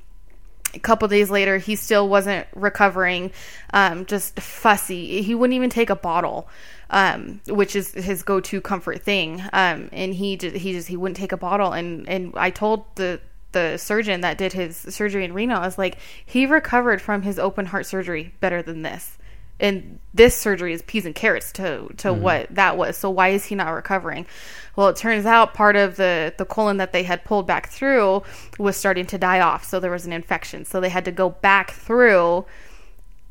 A 0.74 0.78
couple 0.78 1.08
days 1.08 1.28
later, 1.30 1.58
he 1.58 1.76
still 1.76 2.08
wasn't 2.08 2.46
recovering, 2.54 3.30
um, 3.74 4.06
just 4.06 4.38
fussy. 4.40 5.20
He 5.22 5.34
wouldn't 5.34 5.54
even 5.54 5.68
take 5.68 5.90
a 5.90 5.96
bottle, 5.96 6.48
um, 6.92 7.40
which 7.48 7.74
is 7.74 7.90
his 7.92 8.22
go-to 8.22 8.60
comfort 8.60 9.02
thing. 9.02 9.42
Um, 9.52 9.88
and 9.92 10.14
he 10.14 10.36
just, 10.36 10.56
he 10.56 10.72
just 10.72 10.86
he 10.86 10.96
wouldn't 10.96 11.16
take 11.16 11.32
a 11.32 11.36
bottle. 11.36 11.72
And 11.72 12.08
and 12.08 12.32
I 12.36 12.50
told 12.50 12.84
the 12.94 13.20
the 13.50 13.76
surgeon 13.76 14.22
that 14.22 14.38
did 14.38 14.52
his 14.52 14.76
surgery 14.76 15.24
in 15.24 15.34
Reno, 15.34 15.56
I 15.56 15.66
was 15.66 15.76
like, 15.76 15.98
he 16.24 16.46
recovered 16.46 17.02
from 17.02 17.22
his 17.22 17.38
open 17.38 17.66
heart 17.66 17.84
surgery 17.84 18.32
better 18.40 18.62
than 18.62 18.82
this 18.82 19.18
and 19.62 20.00
this 20.12 20.36
surgery 20.36 20.72
is 20.72 20.82
peas 20.82 21.06
and 21.06 21.14
carrots 21.14 21.52
to 21.52 21.88
to 21.98 22.12
what 22.12 22.48
that 22.54 22.76
was. 22.76 22.96
So 22.96 23.08
why 23.08 23.28
is 23.28 23.44
he 23.44 23.54
not 23.54 23.70
recovering? 23.70 24.26
Well, 24.74 24.88
it 24.88 24.96
turns 24.96 25.24
out 25.24 25.54
part 25.54 25.76
of 25.76 25.96
the 25.96 26.34
the 26.36 26.44
colon 26.44 26.78
that 26.78 26.92
they 26.92 27.04
had 27.04 27.24
pulled 27.24 27.46
back 27.46 27.68
through 27.68 28.24
was 28.58 28.76
starting 28.76 29.06
to 29.06 29.18
die 29.18 29.40
off, 29.40 29.64
so 29.64 29.78
there 29.78 29.90
was 29.90 30.04
an 30.04 30.12
infection. 30.12 30.64
So 30.64 30.80
they 30.80 30.88
had 30.88 31.04
to 31.04 31.12
go 31.12 31.30
back 31.30 31.70
through 31.70 32.44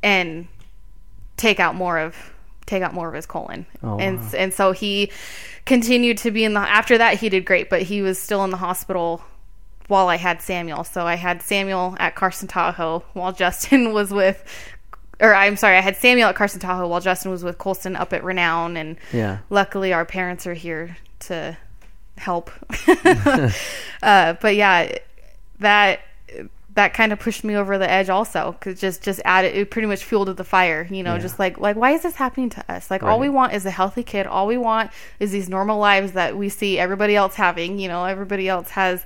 and 0.01 0.47
take 1.35 1.59
out 1.59 1.75
more 1.75 1.99
of 1.99 2.33
take 2.71 2.81
out 2.83 2.93
more 2.93 3.07
of 3.07 3.13
his 3.13 3.25
colon. 3.25 3.65
Oh, 3.83 3.97
and 3.99 4.19
wow. 4.19 4.29
and 4.37 4.53
so 4.53 4.71
he 4.71 5.11
continued 5.65 6.17
to 6.19 6.31
be 6.31 6.43
in 6.43 6.53
the 6.53 6.59
after 6.59 6.97
that 6.97 7.19
he 7.19 7.29
did 7.29 7.45
great, 7.45 7.69
but 7.69 7.83
he 7.83 8.01
was 8.01 8.17
still 8.17 8.43
in 8.43 8.49
the 8.49 8.57
hospital 8.57 9.21
while 9.87 10.07
I 10.07 10.15
had 10.17 10.41
Samuel. 10.41 10.83
So 10.83 11.05
I 11.05 11.15
had 11.15 11.41
Samuel 11.41 11.95
at 11.99 12.15
Carson 12.15 12.47
Tahoe 12.47 13.03
while 13.13 13.33
Justin 13.33 13.93
was 13.99 14.11
with 14.11 14.43
or 15.19 15.35
I'm 15.35 15.55
sorry, 15.55 15.77
I 15.77 15.81
had 15.81 15.97
Samuel 15.97 16.29
at 16.29 16.35
Carson 16.35 16.59
Tahoe 16.59 16.87
while 16.87 17.01
Justin 17.01 17.29
was 17.29 17.43
with 17.43 17.57
Colston 17.59 17.95
up 17.95 18.11
at 18.11 18.23
Renown 18.23 18.75
and 18.75 18.97
Yeah. 19.13 19.39
luckily 19.51 19.93
our 19.93 20.05
parents 20.05 20.47
are 20.47 20.55
here 20.55 20.97
to 21.27 21.55
help. 22.17 22.49
uh, 24.01 24.33
but 24.41 24.55
yeah, 24.55 24.97
that 25.59 25.99
that 26.75 26.93
kind 26.93 27.11
of 27.11 27.19
pushed 27.19 27.43
me 27.43 27.55
over 27.55 27.77
the 27.77 27.89
edge 27.89 28.09
also 28.09 28.53
because 28.53 28.79
just 28.79 29.01
just 29.01 29.19
added 29.25 29.53
it 29.55 29.69
pretty 29.71 29.87
much 29.87 30.03
fueled 30.05 30.29
the 30.37 30.43
fire 30.43 30.87
you 30.89 31.03
know 31.03 31.15
Yeah. 31.15 31.19
just 31.21 31.37
like 31.37 31.57
like 31.59 31.75
why 31.75 31.91
is 31.91 32.01
this 32.03 32.15
happening 32.15 32.49
to 32.51 32.71
us 32.71 32.89
like 32.89 33.03
all 33.03 33.19
we 33.19 33.27
want 33.29 33.53
is 33.53 33.65
a 33.65 33.71
healthy 33.71 34.03
kid 34.03 34.25
all 34.25 34.47
we 34.47 34.57
want 34.57 34.89
is 35.19 35.31
these 35.31 35.49
normal 35.49 35.79
lives 35.79 36.13
that 36.13 36.37
we 36.37 36.47
see 36.49 36.79
everybody 36.79 37.15
else 37.15 37.35
having 37.35 37.77
you 37.77 37.89
know 37.89 38.05
everybody 38.05 38.47
else 38.47 38.69
has 38.69 39.03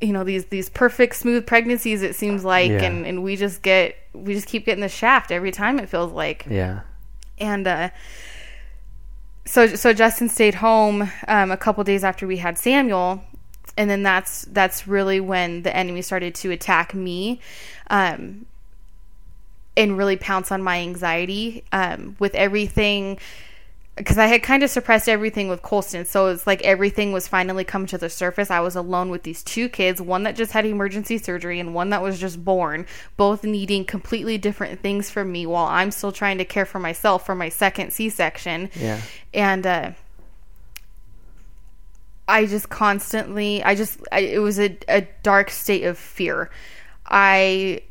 you 0.00 0.12
know 0.12 0.24
these 0.24 0.46
these 0.46 0.68
perfect 0.68 1.14
smooth 1.16 1.46
pregnancies 1.46 2.02
it 2.02 2.16
seems 2.16 2.44
like 2.44 2.70
Yeah. 2.70 2.82
and 2.84 3.06
and 3.06 3.22
we 3.22 3.36
just 3.36 3.62
get 3.62 3.94
we 4.12 4.34
just 4.34 4.48
keep 4.48 4.64
getting 4.66 4.82
the 4.82 4.88
shaft 4.88 5.30
every 5.30 5.52
time 5.52 5.78
it 5.78 5.88
feels 5.88 6.10
like 6.12 6.46
Yeah. 6.50 6.80
and 7.38 7.66
uh, 7.68 7.90
so 9.44 9.66
so 9.66 9.92
Justin 9.92 10.28
stayed 10.28 10.56
home 10.56 11.10
um, 11.26 11.50
a 11.50 11.56
couple 11.56 11.82
days 11.84 12.04
after 12.04 12.26
we 12.26 12.36
had 12.36 12.58
Samuel, 12.58 13.22
and 13.78 13.88
then 13.88 14.02
that's 14.02 14.42
that's 14.52 14.86
really 14.86 15.20
when 15.20 15.62
the 15.62 15.74
enemy 15.74 16.02
started 16.02 16.34
to 16.34 16.50
attack 16.50 16.92
me, 16.92 17.40
um, 17.88 18.44
and 19.76 19.96
really 19.96 20.16
pounce 20.16 20.52
on 20.52 20.62
my 20.62 20.80
anxiety 20.80 21.64
um, 21.72 22.16
with 22.18 22.34
everything. 22.34 23.18
Because 23.94 24.16
I 24.16 24.26
had 24.26 24.44
kind 24.44 24.62
of 24.62 24.70
suppressed 24.70 25.08
everything 25.08 25.48
with 25.48 25.60
Colston, 25.62 26.04
so 26.04 26.28
it's 26.28 26.46
like 26.46 26.62
everything 26.62 27.10
was 27.10 27.26
finally 27.26 27.64
coming 27.64 27.88
to 27.88 27.98
the 27.98 28.08
surface. 28.08 28.48
I 28.48 28.60
was 28.60 28.76
alone 28.76 29.10
with 29.10 29.24
these 29.24 29.42
two 29.42 29.68
kids, 29.68 30.00
one 30.00 30.22
that 30.22 30.36
just 30.36 30.52
had 30.52 30.64
emergency 30.64 31.18
surgery 31.18 31.58
and 31.58 31.74
one 31.74 31.90
that 31.90 32.00
was 32.00 32.20
just 32.20 32.44
born, 32.44 32.86
both 33.16 33.42
needing 33.42 33.84
completely 33.84 34.38
different 34.38 34.78
things 34.80 35.10
from 35.10 35.32
me 35.32 35.46
while 35.46 35.66
I'm 35.66 35.90
still 35.90 36.12
trying 36.12 36.38
to 36.38 36.44
care 36.44 36.64
for 36.64 36.78
myself 36.78 37.26
for 37.26 37.34
my 37.34 37.48
second 37.48 37.92
C 37.92 38.08
section 38.08 38.70
Yeah. 38.76 39.00
and 39.34 39.66
uh 39.66 39.90
i 42.28 42.46
just 42.46 42.68
constantly 42.68 43.62
i 43.64 43.74
just 43.74 43.98
I, 44.12 44.20
it 44.20 44.38
was 44.38 44.60
a, 44.60 44.76
a 44.88 45.02
dark 45.22 45.50
state 45.50 45.84
of 45.84 45.98
fear. 45.98 46.50
I 47.10 47.82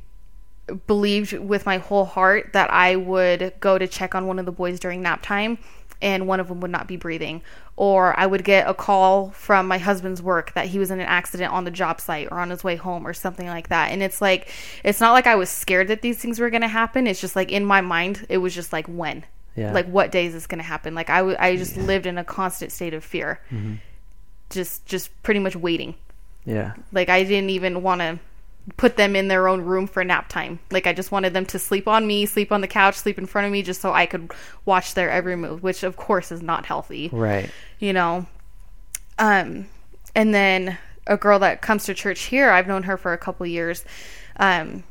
believed 0.86 1.34
with 1.34 1.66
my 1.66 1.78
whole 1.78 2.06
heart 2.06 2.52
that 2.54 2.72
i 2.72 2.96
would 2.96 3.54
go 3.60 3.78
to 3.78 3.88
check 3.88 4.14
on 4.14 4.28
one 4.28 4.38
of 4.38 4.46
the 4.46 4.52
boys 4.52 4.80
during 4.80 5.02
nap 5.02 5.22
time 5.24 5.58
and 6.02 6.28
one 6.28 6.40
of 6.40 6.48
them 6.48 6.60
would 6.62 6.72
not 6.72 6.88
be 6.88 6.98
breathing. 6.98 7.42
Or 7.76 8.20
i 8.20 8.26
would 8.26 8.44
get 8.44 8.68
a 8.68 8.74
call 8.74 9.30
from 9.32 9.68
my 9.68 9.78
husband's 9.78 10.22
work 10.22 10.54
that 10.54 10.68
he 10.68 10.80
was 10.80 10.92
in 10.92 11.00
an 11.00 11.08
accident 11.08 11.54
on 11.54 11.64
the 11.64 11.72
job 11.72 12.02
site 12.02 12.28
or 12.32 12.40
on 12.40 12.50
his 12.50 12.64
way 12.64 12.76
home 12.76 13.06
or 13.06 13.14
something 13.14 13.48
like 13.48 13.70
that. 13.70 13.92
And 13.92 14.02
it's 14.02 14.22
like 14.22 14.52
it's 14.84 15.00
not 15.00 15.14
like 15.14 15.28
i 15.28 15.36
was 15.36 15.50
scared 15.50 15.88
that 15.90 16.02
these 16.02 16.18
things 16.18 16.40
were 16.40 16.50
going 16.50 16.62
to 16.62 16.68
happen. 16.68 17.08
It's 17.08 17.22
just 17.22 17.36
like 17.36 17.52
in 17.52 17.66
my 17.66 17.82
mind 17.82 18.26
it 18.30 18.40
was 18.40 18.54
just 18.54 18.74
like 18.74 18.88
when? 18.88 19.26
Yeah. 19.56 19.74
like 19.74 19.88
what 19.88 20.12
day 20.12 20.28
is 20.28 20.34
this 20.34 20.46
going 20.46 20.60
to 20.60 20.64
happen? 20.64 20.94
Like 20.94 21.10
I, 21.10 21.18
w- 21.18 21.38
I 21.40 21.56
just 21.56 21.78
lived 21.78 22.06
in 22.06 22.20
a 22.20 22.24
constant 22.24 22.72
state 22.72 22.94
of 22.94 23.04
fear 23.04 23.40
mm-hmm. 23.52 23.76
Just 24.50 24.86
just 24.86 25.10
pretty 25.24 25.40
much 25.40 25.56
waiting 25.56 25.96
Yeah. 26.46 26.74
like 26.92 27.10
i 27.10 27.24
didn't 27.24 27.50
even 27.50 27.84
want 27.84 28.02
to 28.02 28.20
put 28.76 28.98
them 28.98 29.16
in 29.16 29.28
their 29.30 29.48
own 29.48 29.62
room 29.62 29.88
for 29.88 30.04
nap 30.04 30.28
time. 30.28 30.60
Like 30.72 30.88
I 30.88 30.94
just 30.94 31.10
wanted 31.10 31.34
them 31.34 31.46
to 31.46 31.58
sleep 31.58 31.88
on 31.88 32.06
me, 32.06 32.26
sleep 32.26 32.52
on 32.52 32.60
the 32.60 32.68
couch, 32.68 32.96
sleep 32.96 33.18
in 33.18 33.26
front 33.26 33.46
of 33.46 33.52
me 33.54 33.64
just 33.64 33.80
so 33.80 33.94
I 33.94 34.06
could 34.06 34.32
watch 34.66 34.94
their 34.94 35.10
every 35.10 35.38
move, 35.38 35.64
which 35.64 35.84
of 35.84 35.96
course 35.96 36.34
is 36.34 36.42
not 36.42 36.66
healthy. 36.66 37.10
Right. 37.14 37.50
You 37.80 37.94
know. 37.94 38.26
Um 39.18 39.68
and 40.16 40.34
then 40.34 40.78
a 41.06 41.16
girl 41.16 41.40
that 41.40 41.62
comes 41.62 41.86
to 41.86 41.94
church 41.94 42.24
here, 42.24 42.50
I've 42.50 42.68
known 42.68 42.84
her 42.84 42.98
for 42.98 43.14
a 43.14 43.18
couple 43.18 43.46
years. 43.48 43.86
Um 44.36 44.84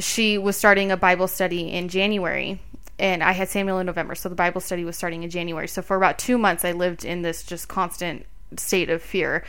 she 0.00 0.36
was 0.36 0.56
starting 0.56 0.90
a 0.90 0.96
Bible 0.96 1.28
study 1.28 1.70
in 1.70 1.88
January 1.88 2.60
and 2.98 3.22
I 3.22 3.30
had 3.30 3.48
Samuel 3.48 3.78
in 3.78 3.86
November, 3.86 4.16
so 4.16 4.28
the 4.28 4.34
Bible 4.34 4.60
study 4.60 4.84
was 4.84 4.96
starting 4.96 5.22
in 5.22 5.30
January. 5.30 5.68
So 5.68 5.82
for 5.82 5.96
about 5.96 6.18
2 6.18 6.36
months 6.36 6.64
I 6.64 6.72
lived 6.72 7.04
in 7.04 7.22
this 7.22 7.44
just 7.44 7.68
constant 7.68 8.26
state 8.56 8.90
of 8.90 9.02
fear. 9.02 9.44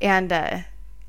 And 0.00 0.32
uh 0.32 0.58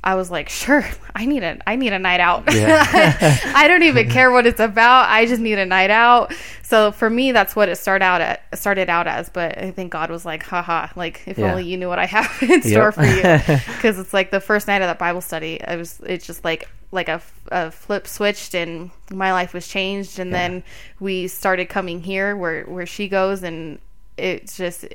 I 0.06 0.16
was 0.16 0.30
like, 0.30 0.50
sure, 0.50 0.86
I 1.16 1.26
need 1.26 1.44
a 1.44 1.58
I 1.66 1.76
need 1.78 1.94
a 1.94 2.00
night 2.00 2.20
out. 2.20 2.44
Yeah. 2.54 2.86
I 3.56 3.68
don't 3.70 3.84
even 3.84 4.10
care 4.10 4.32
what 4.32 4.46
it's 4.46 4.60
about. 4.60 5.10
I 5.10 5.26
just 5.26 5.40
need 5.42 5.58
a 5.58 5.66
night 5.66 5.92
out. 5.92 6.34
So 6.62 6.92
for 6.92 7.10
me, 7.10 7.32
that's 7.32 7.56
what 7.56 7.70
it 7.70 7.78
started 7.78 8.04
out 8.04 8.20
at 8.20 8.58
started 8.60 8.90
out 8.90 9.08
as. 9.08 9.30
But 9.30 9.58
I 9.58 9.72
think 9.72 9.92
God 9.94 10.10
was 10.12 10.26
like, 10.26 10.44
haha, 10.44 10.88
like 10.98 11.24
if 11.26 11.38
Yeah. 11.38 11.52
only 11.52 11.64
you 11.66 11.78
knew 11.78 11.88
what 11.88 12.00
I 12.00 12.06
have 12.06 12.30
in 12.42 12.62
store 12.64 12.92
for 12.92 13.06
you. 13.06 13.22
Because 13.22 13.98
it's 13.98 14.14
like 14.14 14.30
the 14.32 14.42
first 14.42 14.68
night 14.68 14.82
of 14.82 14.88
that 14.90 15.00
Bible 15.00 15.22
study, 15.22 15.64
I 15.64 15.78
was 15.78 16.00
it's 16.06 16.28
just 16.28 16.44
like 16.44 16.70
like 16.92 17.08
a, 17.08 17.22
a 17.52 17.72
flip 17.72 18.06
switched 18.06 18.54
and 18.54 18.92
my 19.10 19.32
life 19.32 19.54
was 19.54 19.68
changed. 19.68 20.20
And 20.20 20.32
Yeah. 20.32 20.38
then 20.50 20.64
we 21.00 21.28
started 21.30 21.70
coming 21.70 22.02
here 22.02 22.36
where 22.36 22.66
where 22.66 22.86
she 22.86 23.08
goes, 23.08 23.42
and 23.42 23.80
it's 24.18 24.58
just 24.58 24.86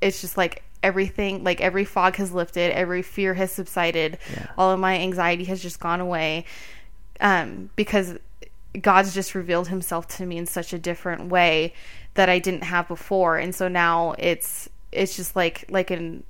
it's 0.00 0.20
just 0.20 0.36
like 0.36 0.62
everything 0.82 1.44
like 1.44 1.60
every 1.60 1.84
fog 1.84 2.16
has 2.16 2.32
lifted 2.32 2.72
every 2.72 3.02
fear 3.02 3.34
has 3.34 3.52
subsided 3.52 4.18
Yeah. 4.34 4.46
all 4.58 4.70
of 4.70 4.80
my 4.80 4.98
anxiety 4.98 5.44
has 5.44 5.62
just 5.62 5.78
gone 5.80 6.00
away 6.00 6.44
um 7.20 7.70
because 7.76 8.16
god's 8.80 9.14
just 9.14 9.34
revealed 9.34 9.68
himself 9.68 10.08
to 10.08 10.26
me 10.26 10.38
in 10.38 10.46
such 10.46 10.72
a 10.72 10.78
different 10.78 11.28
way 11.28 11.72
that 12.14 12.28
i 12.28 12.38
didn't 12.38 12.64
have 12.64 12.88
before 12.88 13.36
and 13.38 13.54
so 13.54 13.68
now 13.68 14.14
it's 14.18 14.68
it's 14.90 15.14
just 15.16 15.36
like 15.36 15.64
like 15.68 15.90
an 15.90 16.22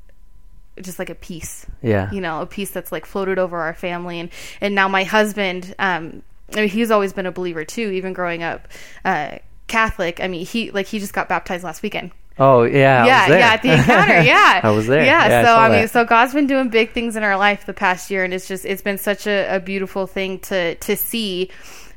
just 0.80 0.98
like 0.98 1.10
a 1.10 1.14
peace 1.14 1.66
Yeah. 1.82 2.10
you 2.12 2.20
know 2.20 2.40
a 2.40 2.46
peace 2.46 2.70
that's 2.70 2.90
like 2.92 3.04
floated 3.06 3.38
over 3.38 3.58
our 3.58 3.74
family 3.74 4.18
and 4.20 4.30
and 4.60 4.74
now 4.74 4.88
my 4.88 5.04
husband 5.04 5.74
um 5.78 6.22
I 6.54 6.60
mean, 6.60 6.68
he's 6.68 6.90
always 6.90 7.12
been 7.14 7.26
a 7.26 7.32
believer 7.32 7.64
too 7.64 7.90
even 7.90 8.12
growing 8.12 8.42
up 8.42 8.68
uh 9.04 9.38
catholic 9.68 10.20
i 10.20 10.28
mean 10.28 10.44
he 10.44 10.70
like 10.70 10.86
he 10.86 10.98
just 10.98 11.12
got 11.14 11.28
baptized 11.28 11.64
last 11.64 11.82
weekend 11.82 12.10
Oh 12.38 12.62
yeah. 12.62 13.04
I 13.04 13.06
yeah, 13.06 13.20
was 13.20 13.28
there. 13.28 13.38
yeah, 13.38 13.52
at 13.52 13.62
the 13.62 13.72
encounter, 13.74 14.20
yeah, 14.22 14.60
I 14.62 14.70
was 14.70 14.86
there. 14.86 15.04
Yeah, 15.04 15.28
Yeah, 15.28 15.42
so 15.42 15.46
saw 15.48 15.60
I, 15.60 15.68
mean, 15.68 15.80
that. 15.82 15.90
so 15.90 16.04
God's 16.04 16.32
been 16.34 16.46
doing 16.46 16.68
big 16.70 16.92
things 16.92 17.16
in 17.16 17.22
our 17.22 17.36
life 17.36 17.66
the 17.66 17.74
past 17.74 18.10
year, 18.10 18.24
and 18.24 18.32
it's 18.32 18.48
just 18.48 18.64
it's 18.64 18.82
been 18.82 18.98
such 18.98 19.26
a, 19.26 19.56
a 19.56 19.60
beautiful 19.60 20.06
thing 20.06 20.38
to 20.40 20.74
to 20.76 20.96
see 20.96 21.50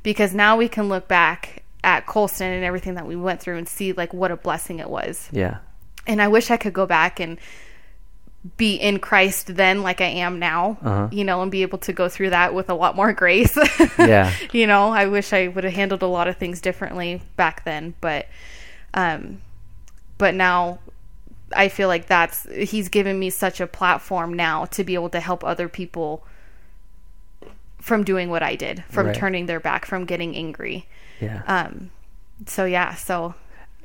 because 0.03 0.33
now 0.33 0.57
we 0.57 0.67
can 0.67 0.89
look 0.89 1.07
back 1.07 1.63
at 1.83 2.05
Colston 2.05 2.51
and 2.51 2.63
everything 2.65 2.95
that 2.95 3.05
we 3.07 3.15
went 3.15 3.39
through 3.41 3.57
and 3.57 3.67
see 3.67 3.93
like 3.93 4.13
what 4.13 4.31
a 4.31 4.35
blessing 4.37 4.79
it 4.79 4.89
was. 4.89 5.29
Yeah. 5.31 5.57
And 6.07 6.21
I 6.21 6.27
wish 6.27 6.51
I 6.51 6.57
could 6.57 6.73
go 6.73 6.85
back 6.85 7.19
and 7.19 7.37
be 8.57 8.75
in 8.75 8.99
Christ 8.99 9.55
then 9.55 9.81
like 9.81 10.01
I 10.01 10.05
am 10.05 10.37
now, 10.37 10.77
Uh-huh. 10.83 11.07
you 11.11 11.23
know, 11.23 11.41
and 11.41 11.51
be 11.51 11.63
able 11.63 11.79
to 11.79 11.93
go 11.93 12.09
through 12.09 12.29
that 12.31 12.53
with 12.53 12.69
a 12.69 12.75
lot 12.75 12.95
more 12.95 13.11
grace. 13.13 13.57
Yeah. 13.97 14.31
you 14.51 14.67
know, 14.67 14.89
I 14.89 15.07
wish 15.07 15.33
I 15.33 15.47
would 15.47 15.63
have 15.63 15.73
handled 15.73 16.03
a 16.03 16.07
lot 16.07 16.27
of 16.27 16.37
things 16.37 16.61
differently 16.61 17.21
back 17.37 17.63
then, 17.65 17.95
but 18.01 18.27
um 18.93 19.41
but 20.17 20.33
now 20.35 20.79
I 21.55 21.69
feel 21.69 21.87
like 21.87 22.07
that's 22.07 22.47
he's 22.53 22.89
given 22.89 23.19
me 23.19 23.29
such 23.29 23.59
a 23.61 23.67
platform 23.67 24.33
now 24.33 24.65
to 24.65 24.83
be 24.83 24.93
able 24.95 25.09
to 25.09 25.19
help 25.19 25.43
other 25.43 25.69
people 25.69 26.25
from 27.79 28.03
doing 28.03 28.29
what 28.29 28.41
I 28.41 28.55
did, 28.55 28.83
from 28.89 29.07
Right. 29.07 29.15
turning 29.15 29.45
their 29.45 29.59
back, 29.59 29.85
from 29.85 30.05
getting 30.05 30.35
angry. 30.35 30.87
Yeah. 31.21 31.43
Um 31.47 31.91
so 32.47 32.65
yeah, 32.65 32.95
so 32.95 33.35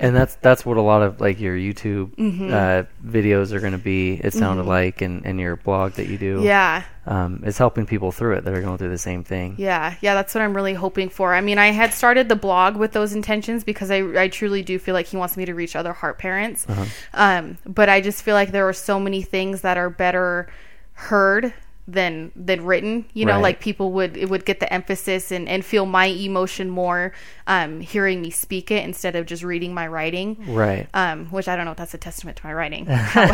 and 0.01 0.17
that's 0.17 0.35
that's 0.37 0.67
what 0.67 0.77
a 0.77 0.83
lot 0.83 1.03
of 1.03 1.21
like 1.21 1.39
your 1.39 1.55
YouTube 1.57 2.17
Mm-hmm. 2.17 2.53
uh, 2.53 2.83
videos 3.09 3.53
are 3.53 3.61
going 3.61 3.73
to 3.73 3.79
be. 3.79 4.15
It 4.15 4.33
sounded 4.33 4.65
like, 4.67 5.01
and 5.03 5.25
and 5.25 5.39
your 5.39 5.57
blog 5.57 5.93
that 5.93 6.09
you 6.09 6.19
do. 6.19 6.41
yeah. 6.43 6.83
Um, 7.07 7.43
is 7.45 7.57
helping 7.59 7.87
people 7.87 8.13
through 8.13 8.37
it 8.37 8.45
that 8.45 8.55
are 8.55 8.61
going 8.61 8.79
through 8.79 8.91
the 8.91 8.99
same 8.99 9.25
thing. 9.25 9.57
Yeah, 9.59 9.95
yeah, 10.01 10.15
that's 10.15 10.35
what 10.35 10.43
I'm 10.43 10.55
really 10.55 10.75
hoping 10.75 11.09
for. 11.09 11.35
I 11.35 11.41
mean, 11.41 11.59
I 11.59 11.69
had 11.69 11.93
started 11.93 12.29
the 12.29 12.37
blog 12.37 12.77
with 12.77 12.93
those 12.93 13.15
intentions 13.15 13.65
because 13.65 13.91
I, 13.91 14.03
I 14.21 14.29
truly 14.29 14.63
do 14.63 14.79
feel 14.79 14.95
like 14.95 15.07
he 15.07 15.17
wants 15.17 15.37
me 15.37 15.45
to 15.47 15.55
reach 15.55 15.75
other 15.75 15.93
heart 15.93 16.19
parents. 16.19 16.67
Uh-huh. 16.69 16.85
Um, 17.15 17.59
but 17.67 17.89
I 17.89 18.01
just 18.01 18.23
feel 18.23 18.35
like 18.35 18.53
there 18.53 18.69
are 18.69 18.73
so 18.75 19.01
many 19.01 19.23
things 19.23 19.63
that 19.63 19.77
are 19.79 19.91
better 19.91 20.49
heard 20.93 21.53
than 21.88 22.31
than 22.37 22.64
written. 22.64 23.05
You 23.14 23.27
know, 23.27 23.35
Right. 23.35 23.43
like 23.43 23.61
people 23.61 23.93
would 23.93 24.16
it 24.16 24.31
would 24.31 24.45
get 24.45 24.61
the 24.61 24.73
emphasis 24.73 25.33
and, 25.33 25.49
and 25.49 25.64
feel 25.64 25.87
my 25.87 26.07
emotion 26.07 26.71
more 26.71 27.12
um, 27.49 27.81
hearing 27.81 28.23
me 28.23 28.31
speak 28.31 28.71
it 28.71 28.85
instead 28.85 29.16
of 29.16 29.27
just 29.27 29.43
reading 29.43 29.75
my 29.75 29.87
writing. 29.88 30.37
Right. 30.55 30.87
Um, 30.95 31.27
which 31.27 31.49
I 31.49 31.57
don't 31.57 31.64
know 31.64 31.73
if 31.73 31.77
that's 31.79 31.95
a 31.95 31.99
testament 31.99 32.37
to 32.38 32.47
my 32.47 32.53
writing, 32.55 32.87
if 32.88 33.16
I 33.16 33.29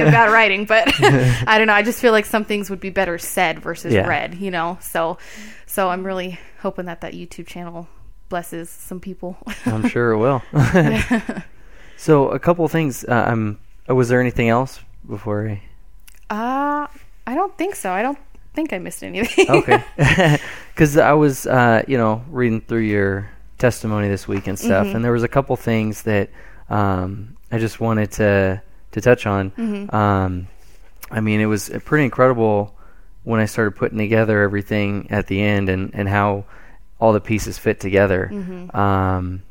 have 0.00 0.10
bad 0.12 0.32
writing, 0.32 0.64
but 0.64 0.88
I 1.46 1.58
don't 1.58 1.66
know. 1.68 1.74
I 1.74 1.82
just 1.82 2.00
feel 2.00 2.12
like 2.12 2.24
some 2.26 2.44
things 2.44 2.70
would 2.70 2.80
be 2.80 2.90
better 2.90 3.18
said 3.18 3.60
versus 3.60 3.94
Yeah. 3.94 4.06
read, 4.08 4.34
you 4.34 4.50
know. 4.50 4.78
So, 4.80 5.18
so 5.66 5.88
I'm 5.90 6.04
really 6.04 6.38
hoping 6.60 6.86
that 6.86 7.02
that 7.02 7.12
YouTube 7.14 7.46
channel 7.46 7.86
blesses 8.28 8.68
some 8.68 8.98
people. 8.98 9.36
I'm 9.66 9.86
sure 9.88 10.10
it 10.10 10.18
will. 10.18 10.42
so 11.96 12.28
a 12.30 12.38
couple 12.38 12.64
of 12.64 12.72
things. 12.72 13.04
Uh, 13.04 13.24
um, 13.28 13.58
uh, 13.88 13.94
was 13.94 14.08
there 14.08 14.20
anything 14.20 14.48
else 14.48 14.80
before? 15.08 15.48
I... 15.48 15.62
uh, 16.34 16.86
I 17.26 17.34
don't 17.34 17.56
think 17.58 17.74
so. 17.74 17.90
I 17.92 18.02
don't 18.02 18.18
think 18.54 18.72
I 18.72 18.78
missed 18.78 19.02
anything. 19.02 19.50
Okay. 19.50 19.82
Because 20.76 20.98
I 20.98 21.12
was, 21.12 21.46
uh, 21.46 21.82
you 21.88 21.96
know, 21.96 22.22
reading 22.30 22.60
through 22.60 22.80
your 22.80 23.30
testimony 23.56 24.08
this 24.08 24.28
week 24.28 24.46
and 24.46 24.58
stuff, 24.58 24.86
Mm-hmm. 24.86 24.96
and 24.96 25.04
there 25.04 25.12
was 25.12 25.22
a 25.22 25.28
couple 25.28 25.56
things 25.56 26.02
that 26.02 26.28
um, 26.68 27.34
I 27.50 27.58
just 27.58 27.80
wanted 27.80 28.10
to 28.12 28.60
to 28.92 29.00
touch 29.00 29.26
on. 29.26 29.52
Mm-hmm. 29.52 29.94
Um, 29.96 30.48
I 31.10 31.20
mean, 31.20 31.40
it 31.40 31.46
was 31.46 31.70
pretty 31.86 32.04
incredible 32.04 32.74
when 33.24 33.40
I 33.40 33.46
started 33.46 33.70
putting 33.76 33.96
together 33.96 34.42
everything 34.42 35.06
at 35.10 35.28
the 35.28 35.40
end 35.40 35.70
and 35.70 35.94
and 35.94 36.08
how 36.10 36.44
all 37.00 37.14
the 37.14 37.20
pieces 37.22 37.56
fit 37.56 37.80
together. 37.80 38.28
Mm-hmm. 38.30 38.76
Um, 38.76 39.42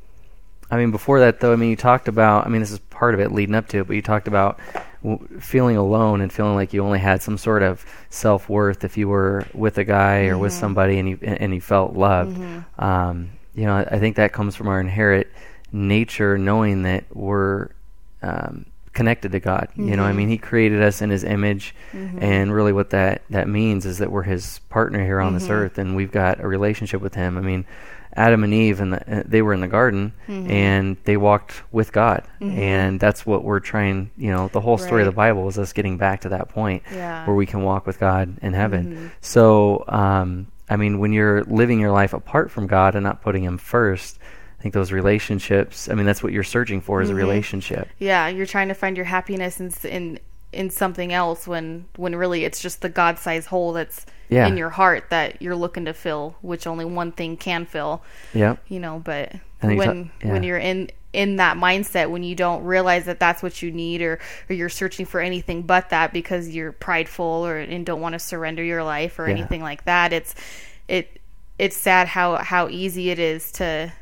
I 0.69 0.77
mean, 0.77 0.91
before 0.91 1.21
that 1.21 1.39
though, 1.39 1.53
I 1.53 1.55
mean, 1.55 1.71
you 1.71 1.75
talked 1.75 2.07
about. 2.07 2.45
I 2.45 2.49
mean, 2.49 2.61
this 2.61 2.71
is 2.71 2.77
part 2.77 3.15
of 3.15 3.19
it 3.19 3.31
leading 3.31 3.55
up 3.55 3.67
to 3.69 3.79
it, 3.79 3.87
but 3.87 3.95
you 3.95 4.03
talked 4.03 4.27
about 4.27 4.59
feeling 5.39 5.77
alone 5.77 6.21
and 6.21 6.31
feeling 6.31 6.55
like 6.55 6.73
you 6.73 6.83
only 6.83 6.99
had 6.99 7.21
some 7.21 7.37
sort 7.37 7.63
of 7.63 7.85
self 8.09 8.49
worth 8.49 8.83
if 8.83 8.97
you 8.97 9.07
were 9.07 9.45
with 9.53 9.77
a 9.77 9.83
guy 9.83 10.25
or 10.27 10.37
with 10.37 10.53
somebody 10.53 10.99
and 10.99 11.09
you 11.09 11.19
and 11.21 11.53
you 11.53 11.61
felt 11.61 11.93
loved. 11.93 12.37
Um, 12.79 13.31
you 13.53 13.65
know, 13.65 13.75
I, 13.75 13.83
I 13.95 13.99
think 13.99 14.15
that 14.17 14.33
comes 14.33 14.55
from 14.55 14.67
our 14.67 14.79
inherent 14.79 15.27
nature, 15.71 16.37
knowing 16.37 16.83
that 16.83 17.03
we're 17.13 17.69
um, 18.21 18.65
connected 18.95 19.33
to 19.33 19.39
God. 19.39 19.67
You 19.75 19.95
know, 19.95 20.03
I 20.03 20.07
mm-hmm. 20.07 20.17
mean, 20.17 20.29
He 20.29 20.37
created 20.39 20.81
us 20.81 21.03
in 21.03 21.11
His 21.11 21.23
image, 21.23 21.75
mm-hmm. 21.91 22.17
and 22.23 22.51
really, 22.51 22.73
what 22.73 22.89
that 22.89 23.21
that 23.29 23.47
means 23.47 23.85
is 23.85 23.99
that 23.99 24.11
we're 24.11 24.23
His 24.23 24.59
partner 24.69 25.03
here 25.03 25.19
on 25.19 25.35
this 25.35 25.43
mm-hmm. 25.43 25.51
earth, 25.53 25.77
and 25.77 25.95
we've 25.95 26.11
got 26.11 26.39
a 26.39 26.47
relationship 26.47 27.01
with 27.01 27.13
Him. 27.13 27.37
I 27.37 27.41
mean, 27.41 27.65
Adam 28.15 28.43
and 28.43 28.53
Eve, 28.53 28.79
and 28.79 28.93
the, 28.93 29.19
uh, 29.19 29.23
they 29.25 29.41
were 29.41 29.53
in 29.53 29.59
the 29.59 29.67
garden, 29.67 30.13
and 30.27 30.97
they 31.03 31.17
walked 31.17 31.61
with 31.71 31.91
God, 31.91 32.23
and 32.39 32.99
that's 32.99 33.25
what 33.25 33.43
we're 33.43 33.59
trying. 33.59 34.09
You 34.17 34.31
know, 34.31 34.47
the 34.47 34.61
whole 34.61 34.77
story 34.77 35.03
of 35.03 35.07
the 35.07 35.11
Bible 35.11 35.47
is 35.49 35.59
us 35.59 35.73
getting 35.73 35.97
back 35.97 36.21
to 36.21 36.29
that 36.29 36.49
point 36.49 36.83
Yeah. 36.91 37.27
where 37.27 37.35
we 37.35 37.45
can 37.45 37.61
walk 37.61 37.85
with 37.85 37.99
God 37.99 38.37
in 38.41 38.53
heaven. 38.53 39.11
So, 39.19 39.83
um, 39.89 40.47
I 40.69 40.77
mean, 40.77 40.99
when 40.99 41.13
you're 41.13 41.43
living 41.43 41.79
your 41.79 41.91
life 41.91 42.13
apart 42.13 42.49
from 42.49 42.65
God 42.67 42.95
and 42.95 43.03
not 43.03 43.21
putting 43.21 43.43
Him 43.43 43.57
first, 43.57 44.17
think 44.65 44.73
those 44.73 44.91
relationships. 44.91 45.89
I 45.89 45.93
mean, 45.93 46.07
that's 46.07 46.23
what 46.23 46.33
you're 46.33 46.41
searching 46.43 46.81
for 46.81 46.99
is 46.99 47.09
a 47.09 47.11
mm-hmm. 47.11 47.19
relationship. 47.19 47.87
yeah, 47.99 48.27
you're 48.29 48.47
trying 48.47 48.69
to 48.69 48.73
find 48.73 48.97
your 48.97 49.05
happiness 49.05 49.59
in 49.59 49.71
in 49.87 50.19
in 50.51 50.71
something 50.71 51.13
else 51.13 51.47
when 51.47 51.85
when 51.97 52.15
really 52.15 52.45
it's 52.45 52.59
just 52.59 52.81
the 52.81 52.89
God-sized 52.89 53.47
hole 53.47 53.73
that's 53.73 54.07
Yeah. 54.27 54.47
in 54.47 54.57
your 54.57 54.71
heart 54.71 55.11
that 55.11 55.39
you're 55.39 55.55
looking 55.55 55.85
to 55.85 55.93
fill, 55.93 56.35
which 56.41 56.65
only 56.65 56.83
one 56.83 57.11
thing 57.11 57.37
can 57.37 57.67
fill. 57.67 58.01
Yeah. 58.33 58.55
you 58.67 58.79
know 58.79 58.99
but 59.05 59.33
And 59.61 59.73
you 59.73 59.77
ta- 59.79 59.85
when 59.85 60.11
when 60.23 60.41
you're 60.41 60.57
in 60.57 60.89
in 61.13 61.35
that 61.35 61.57
mindset 61.57 62.09
when 62.09 62.23
you 62.23 62.33
don't 62.33 62.63
realize 62.63 63.05
that 63.05 63.19
that's 63.19 63.43
what 63.43 63.61
you 63.61 63.71
need 63.71 64.01
or 64.01 64.17
or 64.49 64.55
you're 64.55 64.67
searching 64.67 65.05
for 65.05 65.19
anything 65.19 65.61
but 65.61 65.91
that 65.91 66.11
because 66.11 66.49
you're 66.49 66.71
prideful 66.71 67.45
or 67.45 67.57
and 67.57 67.85
don't 67.85 68.01
want 68.01 68.13
to 68.13 68.19
surrender 68.19 68.63
your 68.63 68.83
life 68.83 69.19
or 69.19 69.27
Yeah. 69.27 69.35
anything 69.35 69.61
like 69.61 69.85
that 69.85 70.11
it's 70.11 70.33
it 70.87 71.19
it's 71.59 71.77
sad 71.77 72.07
how 72.07 72.37
how 72.37 72.67
easy 72.67 73.11
it 73.11 73.19
is 73.19 73.51
to 73.53 73.93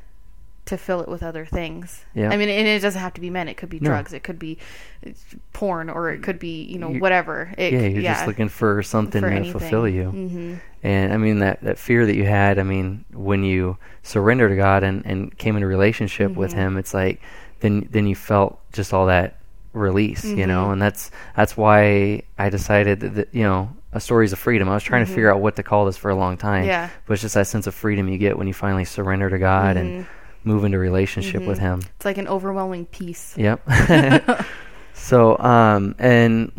to 0.66 0.78
fill 0.78 1.02
it 1.02 1.10
with 1.10 1.22
other 1.24 1.46
things. 1.46 2.06
Yeah. 2.16 2.30
I 2.30 2.38
mean, 2.38 2.48
and 2.48 2.66
it 2.68 2.80
doesn't 2.82 3.02
have 3.02 3.14
to 3.16 3.22
be 3.22 3.30
men. 3.30 3.48
It 3.50 3.58
could 3.58 3.70
be 3.70 3.80
No. 3.82 3.90
drugs. 3.90 4.14
It 4.14 4.24
could 4.24 4.40
be 4.40 4.58
uh, 5.06 5.10
porn, 5.52 5.90
or 5.90 6.10
it 6.12 6.24
could 6.24 6.40
be 6.40 6.64
you 6.64 6.78
know 6.80 6.90
You- 6.92 7.00
whatever. 7.02 7.54
It, 7.58 7.74
yeah, 7.74 7.80
you're 7.88 8.02
just 8.04 8.28
looking 8.28 8.48
for 8.50 8.82
something 8.84 9.22
for 9.22 9.30
to 9.30 9.36
anything. 9.36 9.52
fulfill 9.52 9.88
you. 9.88 10.10
hmm 10.10 10.54
And 10.82 11.14
I 11.14 11.18
mean 11.18 11.40
that 11.40 11.62
that 11.64 11.78
fear 11.78 12.06
that 12.06 12.16
you 12.16 12.24
had. 12.26 12.60
I 12.60 12.64
mean, 12.64 13.04
when 13.14 13.44
you 13.44 13.78
surrendered 14.04 14.52
to 14.52 14.56
God 14.56 14.84
and 14.84 15.06
and 15.06 15.38
came 15.38 15.56
into 15.58 15.68
relationship 15.68 16.34
with 16.36 16.52
Mm-hmm. 16.52 16.60
Him, 16.60 16.78
it's 16.78 16.94
like 16.94 17.22
then 17.60 17.88
then 17.92 18.08
you 18.08 18.16
felt 18.16 18.60
just 18.72 18.94
all 18.94 19.08
that 19.08 19.40
release, 19.74 20.24
you 20.24 20.36
Mm-hmm. 20.38 20.48
know. 20.48 20.72
And 20.72 20.82
that's 20.82 21.12
that's 21.36 21.58
why 21.58 22.24
I 22.38 22.50
decided 22.50 23.02
that, 23.02 23.16
that 23.16 23.30
you 23.34 23.44
know 23.44 23.70
a 23.92 24.00
stories 24.00 24.32
of 24.34 24.40
freedom. 24.40 24.70
I 24.70 24.74
was 24.74 24.84
trying 24.84 25.06
to 25.06 25.12
figure 25.12 25.32
out 25.32 25.40
what 25.42 25.56
to 25.58 25.64
call 25.64 25.86
this 25.86 25.98
for 25.98 26.10
a 26.10 26.16
long 26.16 26.38
time. 26.38 26.62
Mm-hmm. 26.62 26.70
Yeah. 26.70 26.90
But 27.06 27.14
it's 27.16 27.22
just 27.22 27.36
that 27.36 27.48
sense 27.48 27.68
of 27.68 27.76
freedom 27.76 28.08
you 28.08 28.18
get 28.18 28.38
when 28.38 28.48
you 28.48 28.54
finally 28.54 28.86
surrender 28.86 29.30
to 29.30 29.38
God 29.38 29.76
Mm-hmm. 29.76 29.88
and 29.98 30.06
move 30.44 30.64
into 30.66 30.78
relationship 30.80 31.44
with 31.44 31.60
Him. 31.60 31.82
It's 31.96 32.06
like 32.06 32.18
an 32.18 32.28
overwhelming 32.28 32.86
peace. 32.88 33.34
Yep. 33.38 33.62
so, 34.94 35.38
um, 35.40 35.96
and 36.00 36.52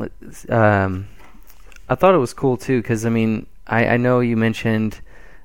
um, 0.49 1.09
I 1.88 1.94
thought 1.94 2.14
it 2.14 2.18
was 2.18 2.35
cool 2.35 2.57
too 2.57 2.81
because 2.81 3.05
I 3.07 3.11
mean, 3.11 3.47
I, 3.66 3.87
I 3.88 3.97
know 3.97 4.20
you 4.20 4.37
mentioned. 4.37 5.01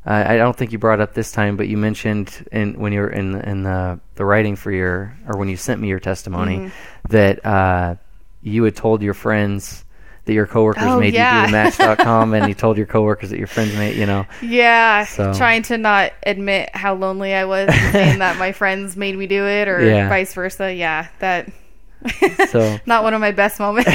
Uh, 0.05 0.23
I 0.27 0.37
don't 0.37 0.55
think 0.55 0.71
you 0.71 0.79
brought 0.79 1.01
up 1.01 1.13
this 1.13 1.31
time, 1.31 1.57
but 1.57 1.67
you 1.67 1.77
mentioned 1.77 2.47
in 2.51 2.79
when 2.79 2.93
you 2.93 3.01
were 3.01 3.09
in 3.09 3.35
in 3.41 3.63
the 3.63 3.99
the 4.15 4.25
writing 4.25 4.55
for 4.55 4.71
your 4.71 5.17
or 5.27 5.37
when 5.37 5.49
you 5.49 5.57
sent 5.57 5.81
me 5.81 5.87
your 5.89 5.99
testimony 5.99 6.57
Mm-hmm. 6.57 6.69
that 7.09 7.45
uh, 7.45 7.95
you 8.41 8.63
had 8.63 8.75
told 8.75 9.01
your 9.01 9.13
friends 9.13 9.83
that 10.29 10.33
your 10.35 10.45
coworkers 10.47 10.83
Oh, 10.85 10.99
made 10.99 11.13
yeah. 11.13 11.41
you 11.41 11.47
do 11.47 11.51
Match.com, 11.51 12.33
and 12.35 12.47
you 12.47 12.53
told 12.53 12.77
your 12.77 12.85
coworkers 12.85 13.31
that 13.31 13.39
your 13.39 13.47
friends 13.47 13.73
made 13.75 13.97
you 13.97 14.05
know. 14.05 14.25
Yeah, 14.41 15.03
So- 15.05 15.33
trying 15.33 15.63
to 15.63 15.77
not 15.77 16.13
admit 16.23 16.69
how 16.73 16.93
lonely 16.93 17.33
I 17.33 17.45
was, 17.45 17.67
and 17.69 17.91
saying 17.91 18.19
that 18.19 18.37
my 18.37 18.51
friends 18.61 18.95
made 18.95 19.17
me 19.17 19.27
do 19.27 19.45
it, 19.45 19.67
or 19.67 19.83
Yeah. 19.83 20.07
vice 20.07 20.33
versa. 20.33 20.73
Yeah, 20.73 21.07
that. 21.19 21.49
So- 22.49 22.77
not 22.85 23.03
one 23.03 23.13
of 23.13 23.19
my 23.21 23.31
best 23.31 23.59
moments. 23.59 23.89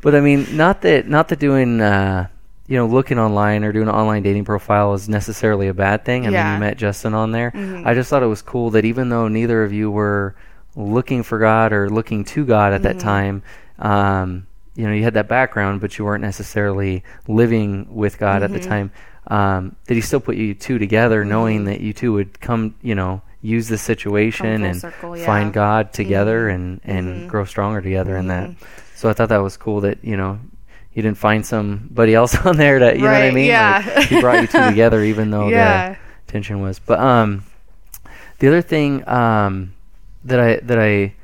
But 0.00 0.14
I 0.16 0.20
mean, 0.20 0.56
not 0.56 0.82
that 0.82 1.06
not 1.06 1.28
that 1.28 1.38
doing 1.38 1.80
uh, 1.80 2.26
you 2.66 2.76
know 2.76 2.86
looking 2.86 3.18
online 3.20 3.62
or 3.62 3.70
doing 3.72 3.86
an 3.88 3.94
online 3.94 4.22
dating 4.24 4.44
profile 4.44 4.94
is 4.94 5.08
necessarily 5.08 5.68
a 5.68 5.74
bad 5.74 6.04
thing. 6.04 6.22
I 6.22 6.26
mean, 6.26 6.32
Yeah. 6.32 6.44
Mm-hmm. 6.54 6.62
you 6.62 6.68
met 6.70 6.76
Justin 6.78 7.14
on 7.14 7.30
there. 7.30 7.52
I 7.86 7.94
just 7.94 8.10
thought 8.10 8.22
it 8.24 8.26
was 8.26 8.42
cool 8.42 8.70
that 8.70 8.84
even 8.84 9.10
though 9.10 9.28
neither 9.28 9.62
of 9.62 9.72
you 9.72 9.90
were 9.92 10.34
looking 10.74 11.22
for 11.22 11.38
God 11.38 11.72
or 11.72 11.88
looking 11.90 12.24
to 12.24 12.44
God 12.44 12.72
at 12.72 12.82
that 12.82 12.96
Mm-hmm. 12.96 13.06
time, 13.06 13.42
um, 13.78 14.46
you 14.74 14.86
know, 14.86 14.92
you 14.92 15.02
had 15.04 15.14
that 15.14 15.28
background, 15.28 15.80
but 15.80 15.98
you 15.98 16.04
weren't 16.04 16.22
necessarily 16.22 17.04
living 17.28 17.94
with 17.94 18.18
God 18.18 18.42
Mm-hmm. 18.42 18.54
at 18.54 18.60
the 18.62 18.66
time. 18.68 18.90
Um, 19.28 19.76
that 19.86 19.94
He 19.94 20.00
still 20.00 20.20
put 20.20 20.36
you 20.36 20.54
two 20.54 20.78
together, 20.78 21.24
knowing 21.24 21.64
that 21.64 21.80
you 21.80 21.92
two 21.92 22.12
would 22.14 22.40
come, 22.40 22.74
you 22.82 22.94
know, 22.94 23.22
use 23.40 23.68
the 23.68 23.78
situation 23.78 24.64
and 24.64 24.80
circle, 24.80 25.16
yeah. 25.16 25.26
find 25.26 25.52
God 25.52 25.92
together 25.92 26.48
Mhm. 26.48 26.54
and 26.54 26.80
and 26.84 27.06
Mhm. 27.22 27.28
grow 27.28 27.44
stronger 27.44 27.80
together 27.80 28.16
in 28.16 28.28
that. 28.28 28.50
So 28.94 29.08
I 29.08 29.12
thought 29.12 29.28
that 29.30 29.42
was 29.42 29.56
cool 29.56 29.80
that 29.82 29.98
you 30.02 30.16
know 30.16 30.38
you 30.94 31.02
didn't 31.02 31.18
find 31.18 31.44
somebody 31.46 32.14
else 32.20 32.34
on 32.46 32.56
there 32.56 32.78
that 32.80 32.96
you 32.96 33.02
know 33.02 33.12
what 33.12 33.22
I 33.22 33.30
mean. 33.30 33.46
yeah. 33.46 33.82
Like, 33.96 34.06
he 34.08 34.20
brought 34.20 34.40
you 34.42 34.46
two 34.46 34.64
together, 34.70 35.02
even 35.02 35.30
though 35.30 35.48
Yeah. 35.48 35.90
the 36.26 36.32
tension 36.32 36.60
was. 36.60 36.78
But 36.78 36.98
um, 37.00 37.44
the 38.38 38.48
other 38.48 38.62
thing 38.62 39.06
um 39.08 39.72
that 40.24 40.40
I 40.40 40.56
that 40.62 40.78
I 40.78 41.14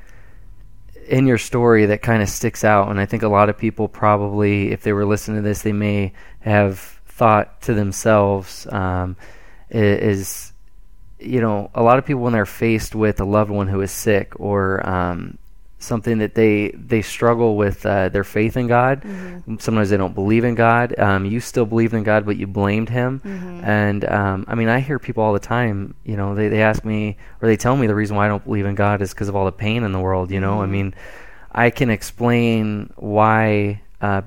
in 1.09 1.27
your 1.27 1.39
story 1.39 1.87
that 1.87 2.03
kind 2.03 2.23
of 2.23 2.29
sticks 2.29 2.65
out, 2.65 2.91
and 2.91 3.01
I 3.01 3.07
think 3.07 3.23
a 3.23 3.29
lot 3.29 3.49
of 3.49 3.59
people 3.59 3.89
probably, 3.89 4.73
if 4.73 4.83
they 4.83 4.93
were 4.93 5.07
listening 5.07 5.43
to 5.43 5.49
this, 5.49 5.63
they 5.63 5.73
may 5.73 6.13
have 6.41 6.79
thought 7.07 7.63
to 7.63 7.75
themselves, 7.75 8.67
um, 8.71 9.17
is 9.71 10.53
you 11.19 11.41
know, 11.41 11.71
a 11.75 11.83
lot 11.83 11.99
of 11.99 12.07
people 12.07 12.23
when 12.23 12.33
they're 12.33 12.47
faced 12.47 12.95
with 12.95 13.21
a 13.21 13.25
loved 13.25 13.51
one 13.51 13.69
who 13.69 13.81
is 13.81 13.91
sick 13.91 14.39
or 14.39 14.87
um, 14.89 15.37
something 15.81 16.19
that 16.19 16.35
they 16.35 16.71
they 16.71 17.03
struggle 17.03 17.57
with 17.57 17.87
uh, 17.87 18.09
their 18.09 18.25
faith 18.25 18.57
in 18.57 18.67
God. 18.67 19.03
Sometimes 19.61 19.91
they 19.91 19.97
don't 19.97 20.15
believe 20.15 20.45
in 20.45 20.55
God. 20.55 20.99
Um, 20.99 21.25
you 21.25 21.41
still 21.41 21.67
believed 21.67 21.95
in 21.95 22.03
God, 22.03 22.27
but 22.27 22.37
you 22.37 22.47
blamed 22.47 22.89
Him. 22.89 23.21
And 23.65 24.05
um, 24.05 24.45
I 24.49 24.55
mean, 24.55 24.69
I 24.69 24.81
hear 24.81 24.99
people 24.99 25.23
all 25.23 25.33
the 25.33 25.39
time. 25.39 25.95
You 26.05 26.17
know, 26.17 26.35
they 26.35 26.49
they 26.49 26.63
ask 26.63 26.85
me 26.85 27.17
or 27.41 27.49
they 27.49 27.57
tell 27.57 27.77
me 27.77 27.87
the 27.87 27.95
reason 27.95 28.17
why 28.17 28.27
I 28.27 28.29
don't 28.29 28.45
believe 28.45 28.67
in 28.67 28.75
God 28.75 29.03
is 29.03 29.11
because 29.15 29.29
of 29.29 29.37
all 29.37 29.45
the 29.45 29.53
pain 29.53 29.85
in 29.85 29.93
the 29.93 30.01
world. 30.01 30.31
You 30.31 30.41
know, 30.41 30.63
I 30.63 30.67
mean, 30.67 30.95
I 31.53 31.71
can 31.71 31.91
explain 31.91 32.93
why. 32.97 33.83
Uh, 34.01 34.23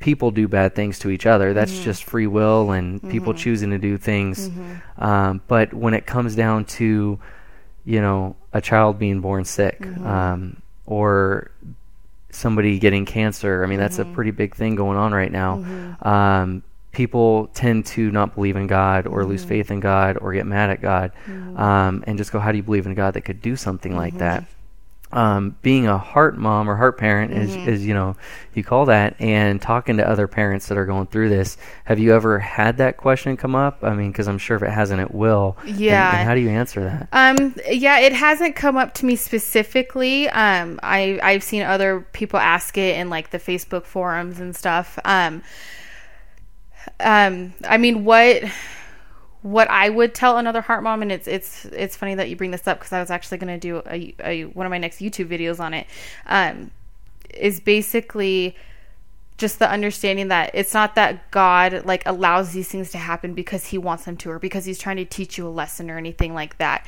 people 0.00 0.30
do 0.30 0.46
bad 0.46 0.76
things 0.76 1.00
to 1.00 1.10
each 1.10 1.26
other. 1.26 1.52
That's 1.52 1.72
just 1.82 2.04
free 2.04 2.28
will 2.28 2.70
and 2.70 3.02
people 3.10 3.34
choosing 3.34 3.70
to 3.70 3.78
do 3.78 3.98
things. 3.98 4.48
Um, 4.96 5.40
but 5.48 5.74
when 5.74 5.92
it 5.92 6.06
comes 6.06 6.36
down 6.36 6.66
to, 6.66 7.18
you 7.84 8.00
know, 8.00 8.36
a 8.52 8.60
child 8.60 9.00
being 9.00 9.20
born 9.20 9.44
sick, 9.44 9.84
um, 10.06 10.62
or 10.88 11.50
somebody 12.30 12.78
getting 12.78 13.04
cancer, 13.04 13.62
I 13.62 13.66
mean, 13.66 13.78
that's 13.78 13.98
a 13.98 14.04
mm-hmm. 14.04 14.14
pretty 14.14 14.30
big 14.30 14.54
thing 14.54 14.74
going 14.74 14.96
on 14.96 15.12
right 15.12 15.30
now. 15.30 15.58
Mm-hmm. 15.58 16.08
Um, 16.08 16.62
people 16.92 17.48
tend 17.48 17.84
to 17.86 18.10
not 18.10 18.34
believe 18.34 18.56
in 18.56 18.66
God 18.66 19.06
or 19.06 19.24
lose 19.24 19.42
mm-hmm. 19.42 19.48
faith 19.50 19.70
in 19.70 19.80
God 19.80 20.16
or 20.16 20.32
get 20.32 20.46
mad 20.46 20.70
at 20.70 20.80
God, 20.80 21.12
um, 21.56 22.02
and 22.06 22.16
just 22.16 22.32
go, 22.32 22.38
"How 22.38 22.50
do 22.50 22.56
you 22.56 22.62
believe 22.62 22.86
in 22.86 22.92
a 22.92 22.94
God 22.94 23.14
that 23.14 23.20
could 23.20 23.42
do 23.42 23.54
something 23.54 23.94
like 23.94 24.16
that?" 24.18 24.44
Um, 25.10 25.56
being 25.62 25.86
a 25.86 25.96
heart 25.96 26.36
mom 26.36 26.68
or 26.68 26.76
heart 26.76 26.98
parent 26.98 27.32
is, 27.32 27.50
Mm-hmm. 27.56 27.68
is 27.68 27.86
you 27.86 27.94
know 27.94 28.14
you 28.54 28.62
call 28.62 28.84
that 28.86 29.18
and 29.20 29.60
talking 29.62 29.96
to 29.98 30.06
other 30.08 30.26
parents 30.28 30.66
that 30.68 30.76
are 30.76 30.84
going 30.84 31.06
through 31.06 31.28
this 31.30 31.56
have 31.84 31.98
you 31.98 32.12
ever 32.14 32.38
had 32.38 32.76
that 32.78 32.96
question 32.98 33.36
come 33.36 33.54
up 33.54 33.78
i 33.82 33.94
mean 33.94 34.10
because 34.12 34.28
i'm 34.28 34.36
sure 34.36 34.56
if 34.56 34.62
it 34.62 34.70
hasn't 34.70 35.00
it 35.00 35.14
will 35.14 35.56
And- 35.64 35.76
Yeah. 35.80 36.18
and, 36.18 36.28
how 36.28 36.34
do 36.34 36.40
you 36.40 36.50
answer 36.50 36.82
that 36.84 37.08
Um, 37.12 37.54
yeah, 37.70 38.00
it 38.00 38.12
hasn't 38.12 38.54
come 38.56 38.76
up 38.76 38.92
to 38.94 39.06
me 39.06 39.16
specifically. 39.16 40.28
Um, 40.28 40.78
I 40.82 41.18
I've 41.22 41.42
seen 41.42 41.62
other 41.62 42.06
people 42.12 42.38
ask 42.38 42.76
it 42.76 42.96
in 42.98 43.08
like 43.08 43.30
the 43.30 43.38
Facebook 43.38 43.84
forums 43.86 44.40
and 44.40 44.54
stuff. 44.54 44.98
Um, 45.04 45.42
um, 47.00 47.54
I 47.66 47.76
mean, 47.76 48.04
what 48.04 48.42
what 49.42 49.68
I 49.70 49.88
would 49.88 50.14
tell 50.14 50.38
another 50.38 50.60
heart 50.60 50.82
mom, 50.82 51.02
and 51.02 51.12
it's 51.12 51.26
it's 51.26 51.64
it's 51.66 51.96
funny 51.96 52.14
that 52.14 52.28
you 52.28 52.36
bring 52.36 52.50
this 52.50 52.66
up 52.66 52.78
because 52.78 52.92
I 52.92 53.00
was 53.00 53.10
actually 53.10 53.38
going 53.38 53.58
to 53.58 53.60
do 53.60 53.82
a, 53.86 54.14
a 54.24 54.44
one 54.46 54.66
of 54.66 54.70
my 54.70 54.78
next 54.78 54.98
YouTube 54.98 55.28
videos 55.28 55.60
on 55.60 55.74
it. 55.74 55.86
Um, 56.26 56.70
is 57.34 57.60
basically 57.60 58.56
just 59.38 59.60
the 59.60 59.70
understanding 59.70 60.28
that 60.28 60.50
it's 60.52 60.74
not 60.74 60.96
that 60.96 61.30
God 61.30 61.84
like 61.86 62.02
allows 62.06 62.52
these 62.52 62.68
things 62.68 62.90
to 62.90 62.98
happen 62.98 63.34
because 63.34 63.66
he 63.66 63.78
wants 63.78 64.04
them 64.04 64.16
to 64.18 64.30
or 64.30 64.38
because 64.40 64.64
he's 64.64 64.78
trying 64.80 64.96
to 64.96 65.04
teach 65.04 65.38
you 65.38 65.46
a 65.46 65.48
lesson 65.48 65.90
or 65.90 65.96
anything 65.96 66.34
like 66.34 66.58
that. 66.58 66.84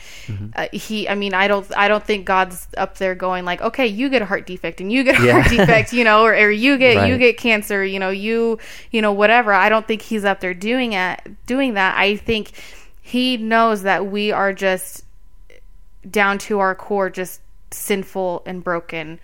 Uh, 0.56 0.66
he 0.72 1.08
I 1.08 1.14
mean 1.14 1.32
I 1.32 1.46
don't 1.48 1.66
I 1.76 1.86
don't 1.86 2.04
think 2.04 2.26
God's 2.26 2.66
up 2.76 2.98
there 2.98 3.14
going 3.14 3.44
like 3.44 3.60
okay 3.62 3.86
you 3.86 4.08
get 4.08 4.20
a 4.20 4.26
heart 4.26 4.46
defect 4.46 4.80
and 4.80 4.90
you 4.92 5.04
get 5.04 5.20
a 5.20 5.24
Yeah. 5.24 5.32
heart 5.40 5.48
defect 5.56 5.92
you 5.92 6.02
know 6.02 6.24
or, 6.24 6.32
or 6.34 6.50
you 6.50 6.76
get 6.76 6.96
you 7.08 7.18
get 7.18 7.36
cancer 7.38 7.84
you 7.84 7.98
know 8.00 8.10
you 8.10 8.58
you 8.90 9.00
know 9.00 9.12
whatever. 9.12 9.52
I 9.52 9.68
don't 9.68 9.86
think 9.86 10.02
he's 10.02 10.24
up 10.24 10.40
there 10.40 10.52
doing 10.54 10.92
it 10.92 11.20
doing 11.46 11.74
that. 11.74 11.96
I 11.96 12.16
think 12.16 12.50
he 13.00 13.36
knows 13.36 13.82
that 13.82 14.06
we 14.06 14.32
are 14.32 14.52
just 14.52 15.04
down 16.10 16.38
to 16.38 16.58
our 16.58 16.74
core 16.74 17.10
just 17.10 17.40
sinful 17.70 18.42
and 18.46 18.64
broken 18.64 19.20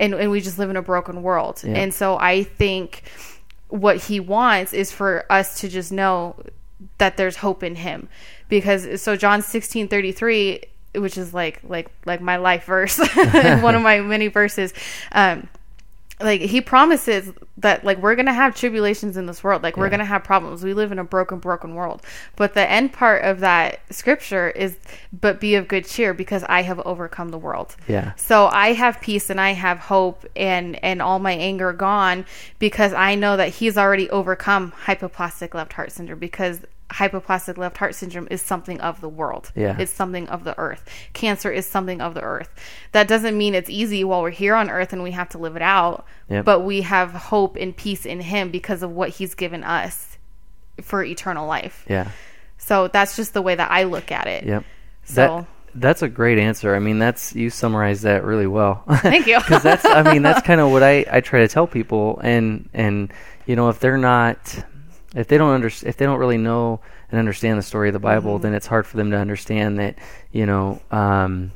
and, 0.00 0.14
and 0.14 0.30
we 0.30 0.40
just 0.40 0.58
live 0.58 0.70
in 0.70 0.76
a 0.76 0.82
broken 0.82 1.22
world. 1.22 1.60
Yeah. 1.62 1.74
And 1.74 1.94
so 1.94 2.16
I 2.18 2.42
think 2.42 3.02
what 3.68 3.98
he 3.98 4.18
wants 4.18 4.72
is 4.72 4.90
for 4.90 5.24
us 5.30 5.60
to 5.60 5.68
just 5.68 5.92
know 5.92 6.34
that 6.98 7.16
there's 7.16 7.36
hope 7.36 7.62
in 7.62 7.76
him. 7.76 8.08
Because 8.48 9.00
so 9.00 9.14
John 9.14 9.42
16 9.42 9.86
33, 9.88 10.62
which 10.96 11.16
is 11.16 11.32
like 11.32 11.60
like 11.62 11.88
like 12.06 12.20
my 12.20 12.36
life 12.36 12.64
verse, 12.64 12.98
one 13.16 13.76
of 13.76 13.82
my 13.82 14.00
many 14.00 14.26
verses, 14.26 14.72
um, 15.12 15.46
like 16.20 16.40
he 16.40 16.60
promises 16.60 17.32
that 17.58 17.84
like 17.84 17.98
we're 17.98 18.14
gonna 18.14 18.32
have 18.32 18.54
tribulations 18.54 19.16
in 19.16 19.26
this 19.26 19.42
world. 19.42 19.62
Like 19.62 19.76
we're 19.76 19.90
gonna 19.90 20.04
have 20.04 20.24
problems. 20.24 20.62
We 20.62 20.74
live 20.74 20.92
in 20.92 20.98
a 20.98 21.04
broken 21.04 21.38
broken 21.38 21.74
world. 21.74 22.02
But 22.36 22.54
the 22.54 22.68
end 22.68 22.92
part 22.92 23.24
of 23.24 23.40
that 23.40 23.80
scripture 23.90 24.50
is 24.50 24.76
but 25.12 25.40
be 25.40 25.54
of 25.54 25.68
good 25.68 25.84
cheer 25.86 26.14
because 26.14 26.44
i 26.44 26.62
have 26.62 26.78
overcome 26.80 27.30
the 27.30 27.38
world. 27.38 27.76
Yeah. 27.88 28.12
so 28.16 28.46
i 28.52 28.72
have 28.72 29.00
peace 29.00 29.30
and 29.30 29.40
i 29.40 29.52
have 29.52 29.78
hope 29.78 30.24
and 30.36 30.82
and 30.84 31.02
all 31.02 31.18
my 31.18 31.32
anger 31.32 31.72
gone 31.72 32.24
because 32.58 32.92
i 32.92 33.14
know 33.14 33.36
that 33.36 33.48
he's 33.48 33.76
already 33.76 34.08
overcome 34.10 34.72
hypoplastic 34.86 35.54
left 35.54 35.72
heart 35.74 35.92
syndrome 35.92 36.18
because 36.18 36.60
hypoplastic 36.90 37.56
left 37.56 37.76
heart 37.78 37.94
syndrome 37.94 38.26
is 38.30 38.42
something 38.42 38.80
of 38.80 39.00
the 39.00 39.08
world 39.08 39.52
Yeah. 39.54 39.76
it's 39.78 39.92
something 39.92 40.28
of 40.28 40.44
the 40.44 40.58
earth. 40.58 40.84
Cancer 41.12 41.50
is 41.52 41.66
something 41.66 42.00
of 42.00 42.14
the 42.14 42.22
earth. 42.22 42.48
That 42.92 43.06
doesn't 43.08 43.36
mean 43.38 43.54
it's 43.54 43.70
easy 43.70 44.02
while 44.04 44.22
we're 44.22 44.30
here 44.30 44.54
on 44.54 44.68
earth 44.70 44.92
and 44.92 45.02
we 45.02 45.12
have 45.12 45.28
to 45.30 45.38
live 45.38 45.56
it 45.56 45.62
out, 45.62 46.04
Yep. 46.28 46.44
but 46.44 46.60
we 46.60 46.82
have 46.82 47.12
hope 47.12 47.56
and 47.56 47.76
peace 47.76 48.04
in 48.06 48.20
Him 48.20 48.50
because 48.50 48.82
of 48.82 48.90
what 48.90 49.10
He's 49.10 49.34
given 49.34 49.62
us 49.64 50.18
for 50.82 51.02
eternal 51.04 51.46
life. 51.46 51.84
yeah 51.88 52.10
So 52.58 52.88
that's 52.88 53.16
just 53.16 53.34
the 53.34 53.42
way 53.42 53.54
that 53.54 53.70
I 53.70 53.84
look 53.84 54.10
at 54.12 54.26
it. 54.26 54.44
Yep. 54.44 54.64
So 55.04 55.14
That 55.14 55.46
that's 55.72 56.02
a 56.02 56.08
great 56.08 56.38
answer. 56.38 56.74
I 56.74 56.80
mean, 56.80 56.98
that's 56.98 57.32
you 57.36 57.48
summarized 57.48 58.02
that 58.02 58.24
really 58.24 58.48
well. 58.48 58.82
Thank 59.02 59.28
you. 59.28 59.38
Because 59.40 59.62
that's 59.62 59.84
I 59.84 60.02
mean 60.02 60.22
that's 60.22 60.42
kind 60.44 60.60
of 60.60 60.72
what 60.72 60.82
I 60.82 61.06
I 61.10 61.20
try 61.20 61.40
to 61.40 61.48
tell 61.48 61.68
people, 61.68 62.18
and 62.24 62.68
and 62.74 63.12
you 63.46 63.54
know 63.54 63.68
if 63.68 63.78
they're 63.78 63.96
not 63.96 64.64
if 65.14 65.26
they 65.28 65.38
don't 65.38 65.50
under, 65.50 65.66
if 65.68 65.96
they 65.96 66.04
don't 66.04 66.18
really 66.18 66.38
know 66.38 66.80
and 67.10 67.18
understand 67.18 67.58
the 67.58 67.62
story 67.62 67.88
of 67.88 67.92
the 67.92 67.98
Bible, 67.98 68.34
Mm-hmm. 68.34 68.42
then 68.42 68.54
it's 68.54 68.66
hard 68.66 68.86
for 68.86 68.96
them 68.96 69.10
to 69.10 69.16
understand 69.16 69.78
that 69.78 69.96
you 70.32 70.46
know 70.46 70.80
um, 70.90 71.52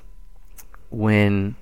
when 0.90 1.56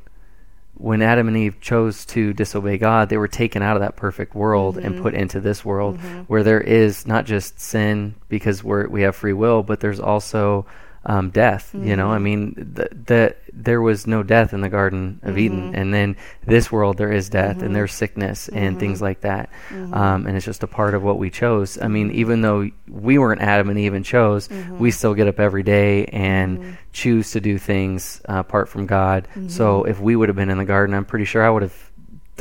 when 0.74 1.00
Adam 1.02 1.28
and 1.28 1.36
Eve 1.36 1.60
chose 1.60 2.04
to 2.06 2.32
disobey 2.32 2.76
God, 2.76 3.08
they 3.08 3.16
were 3.18 3.28
taken 3.28 3.62
out 3.62 3.76
of 3.76 3.82
that 3.82 3.94
perfect 3.94 4.34
world 4.34 4.78
and 4.78 4.94
Mm-hmm. 4.94 5.02
put 5.02 5.14
into 5.14 5.38
this 5.40 5.64
world 5.64 5.98
where 6.26 6.42
there 6.42 6.60
is 6.60 7.06
not 7.06 7.24
just 7.24 7.60
sin 7.60 8.14
because 8.28 8.64
we're, 8.64 8.88
we 8.88 9.02
have 9.02 9.14
free 9.14 9.32
will, 9.34 9.62
but 9.62 9.78
there's 9.80 10.00
also 10.00 10.66
um, 11.04 11.30
death. 11.30 11.74
You 11.74 11.96
know, 11.96 12.10
I 12.10 12.16
mm-hmm. 12.16 12.24
mean, 12.24 12.54
the, 12.74 12.88
the 13.06 13.36
there 13.52 13.82
was 13.82 14.06
no 14.06 14.22
death 14.22 14.52
in 14.52 14.60
the 14.60 14.68
Garden 14.68 15.20
of 15.22 15.36
Eden, 15.38 15.66
mm-hmm. 15.66 15.74
and 15.74 15.92
then 15.92 16.16
this 16.46 16.70
world 16.72 16.96
there 16.98 17.12
is 17.12 17.28
death 17.28 17.56
and 17.56 17.62
mm-hmm. 17.62 17.72
there's 17.74 17.92
sickness 17.92 18.48
and 18.48 18.78
things 18.78 19.02
like 19.02 19.20
that, 19.22 19.50
um, 19.92 20.26
and 20.26 20.36
it's 20.36 20.46
just 20.46 20.62
a 20.62 20.66
part 20.66 20.94
of 20.94 21.02
what 21.02 21.18
we 21.18 21.30
chose. 21.30 21.80
I 21.80 21.88
mean, 21.88 22.10
even 22.12 22.40
though 22.42 22.70
we 22.88 23.18
weren't 23.18 23.40
Adam 23.40 23.68
and 23.70 23.78
Eve 23.78 23.94
and 23.94 24.04
chose, 24.04 24.48
we 24.78 24.90
still 24.90 25.14
get 25.14 25.28
up 25.28 25.40
every 25.40 25.62
day 25.62 26.06
and 26.06 26.78
choose 26.92 27.32
to 27.32 27.40
do 27.40 27.58
things 27.58 28.20
uh, 28.28 28.38
apart 28.38 28.68
from 28.68 28.86
God. 28.86 29.28
So 29.48 29.84
if 29.84 30.00
we 30.00 30.16
would 30.16 30.28
have 30.28 30.36
been 30.36 30.50
in 30.50 30.58
the 30.58 30.64
garden, 30.64 30.94
I'm 30.94 31.04
pretty 31.04 31.24
sure 31.24 31.42
I 31.42 31.50
would 31.50 31.62
have 31.62 31.91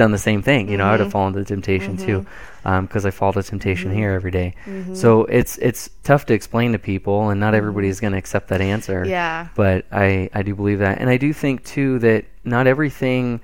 done 0.02 0.12
the 0.12 0.18
same 0.18 0.42
thing. 0.42 0.68
You 0.68 0.78
know, 0.78 0.86
I 0.86 0.92
would 0.92 1.00
have 1.00 1.12
fallen 1.12 1.34
to 1.34 1.40
mm-hmm. 1.40 1.48
temptation 1.48 1.98
too, 1.98 2.20
mm-hmm. 2.22 2.68
um, 2.68 2.86
because 2.86 3.06
I 3.06 3.12
fall 3.12 3.32
to 3.34 3.44
temptation 3.44 3.92
mm-hmm. 3.92 4.00
here 4.00 4.12
every 4.12 4.32
day. 4.32 4.56
So 4.94 5.26
it's 5.26 5.58
it's 5.60 5.90
tough 6.04 6.26
to 6.26 6.34
explain 6.34 6.72
to 6.72 6.80
people, 6.80 7.30
and 7.30 7.40
not 7.40 7.54
everybody 7.54 7.88
is 7.88 8.00
going 8.00 8.14
to 8.14 8.18
accept 8.18 8.48
that 8.50 8.62
answer. 8.62 9.06
Yeah. 9.06 9.48
But 9.56 9.86
I 9.92 10.30
I 10.34 10.42
do 10.42 10.56
believe 10.56 10.80
that, 10.80 11.00
and 11.00 11.10
I 11.10 11.18
do 11.18 11.34
think 11.34 11.64
too 11.64 12.00
that 12.00 12.26
not 12.44 12.68
everything 12.68 13.42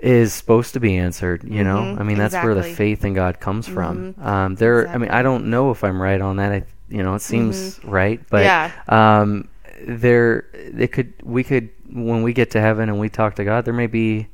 is 0.00 0.32
supposed 0.32 0.74
to 0.74 0.80
be 0.80 0.96
answered. 0.96 1.44
You 1.44 1.62
know, 1.62 1.78
Mhm, 1.78 2.00
I 2.00 2.02
mean 2.02 2.18
that's 2.18 2.34
where 2.34 2.54
the 2.54 2.64
faith 2.64 3.04
in 3.04 3.14
God 3.14 3.38
comes 3.38 3.68
from. 3.68 4.16
Um, 4.20 4.56
there, 4.56 4.88
I 4.88 4.98
mean, 4.98 5.10
I 5.10 5.22
don't 5.22 5.46
know 5.46 5.70
if 5.70 5.84
I'm 5.84 6.02
right 6.02 6.20
on 6.20 6.36
that. 6.36 6.52
I 6.52 6.64
you 6.88 7.02
know, 7.02 7.14
it 7.14 7.22
seems 7.22 7.80
right, 7.84 8.20
but 8.28 8.44
Yeah. 8.44 8.70
um, 8.88 9.48
there 9.86 10.44
it 10.52 10.90
could 10.92 11.12
we 11.22 11.44
could 11.44 11.70
when 11.92 12.22
we 12.22 12.32
get 12.32 12.50
to 12.50 12.60
heaven 12.60 12.88
and 12.88 12.98
we 12.98 13.08
talk 13.08 13.36
to 13.36 13.44
God, 13.44 13.64
there 13.64 13.74
may 13.74 13.86
be 13.86 14.26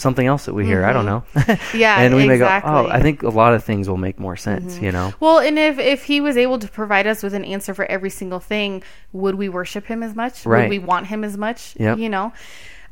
something 0.00 0.26
else 0.26 0.46
that 0.46 0.54
we 0.54 0.64
hear. 0.66 0.84
I 0.84 0.92
don't 0.92 1.06
know. 1.06 1.24
Yeah, 1.74 2.00
and 2.00 2.14
we 2.14 2.26
may 2.26 2.38
go, 2.38 2.44
exactly. 2.44 2.72
oh, 2.72 2.88
I 2.88 3.00
think 3.00 3.22
a 3.22 3.28
lot 3.28 3.54
of 3.54 3.62
things 3.64 3.88
will 3.88 3.96
make 3.96 4.18
more 4.18 4.36
sense. 4.36 4.78
You 4.80 4.92
know, 4.92 5.12
Well, 5.20 5.38
and 5.38 5.58
if 5.58 5.78
if 5.78 6.04
he 6.04 6.20
was 6.20 6.36
able 6.36 6.58
to 6.58 6.68
provide 6.68 7.06
us 7.06 7.22
with 7.22 7.34
an 7.34 7.44
answer 7.44 7.74
for 7.74 7.84
every 7.86 8.10
single 8.10 8.40
thing, 8.40 8.82
would 9.12 9.34
we 9.36 9.48
worship 9.48 9.86
him 9.86 10.02
as 10.02 10.14
much? 10.14 10.44
Right. 10.44 10.62
Would 10.62 10.70
we 10.70 10.78
want 10.78 11.06
him 11.06 11.24
as 11.24 11.36
much? 11.36 11.74
Yep. 11.78 11.98
You 11.98 12.08
know, 12.08 12.32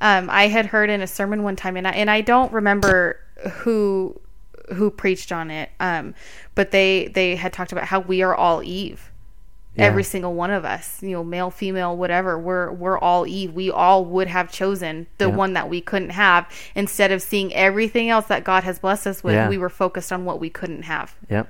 um, 0.01 0.29
I 0.31 0.49
had 0.49 0.67
heard 0.67 0.91
in 0.91 1.01
a 1.01 1.07
sermon 1.07 1.43
one 1.43 1.57
time, 1.57 1.77
and 1.77 1.87
I, 1.87 1.91
and 1.93 2.11
I 2.11 2.21
don't 2.21 2.53
remember 2.53 3.19
who 3.51 4.21
who 4.75 4.91
preached 4.91 5.33
on 5.33 5.51
it, 5.51 5.71
um, 5.81 6.15
but 6.55 6.71
they 6.71 7.09
they 7.09 7.37
had 7.37 7.53
talked 7.53 7.73
about 7.73 7.85
how 7.85 8.01
we 8.01 8.23
are 8.23 8.35
all 8.35 8.63
Eve. 8.63 9.11
Yeah. 9.79 9.85
Every 9.87 10.03
single 10.03 10.35
one 10.35 10.51
of 10.51 10.65
us, 10.65 11.01
you 11.03 11.11
know, 11.11 11.23
male, 11.23 11.51
female, 11.51 11.97
whatever, 11.97 12.39
we're 12.39 12.73
we're 12.73 12.99
all 12.99 13.27
Eve. 13.27 13.53
We 13.55 13.71
all 13.71 14.05
would 14.05 14.27
have 14.29 14.51
chosen 14.51 15.07
the 15.19 15.29
Yeah. 15.29 15.37
one 15.37 15.53
that 15.53 15.69
we 15.69 15.81
couldn't 15.81 16.11
have 16.11 16.47
instead 16.75 17.13
of 17.13 17.23
seeing 17.23 17.55
everything 17.55 18.11
else 18.11 18.27
that 18.27 18.43
God 18.45 18.65
has 18.65 18.79
blessed 18.81 19.07
us 19.07 19.23
with. 19.23 19.35
Yeah. 19.35 19.49
We 19.49 19.57
were 19.59 19.69
focused 19.71 20.13
on 20.13 20.25
what 20.25 20.41
we 20.41 20.51
couldn't 20.51 20.83
have 20.83 21.15
yep, 21.31 21.49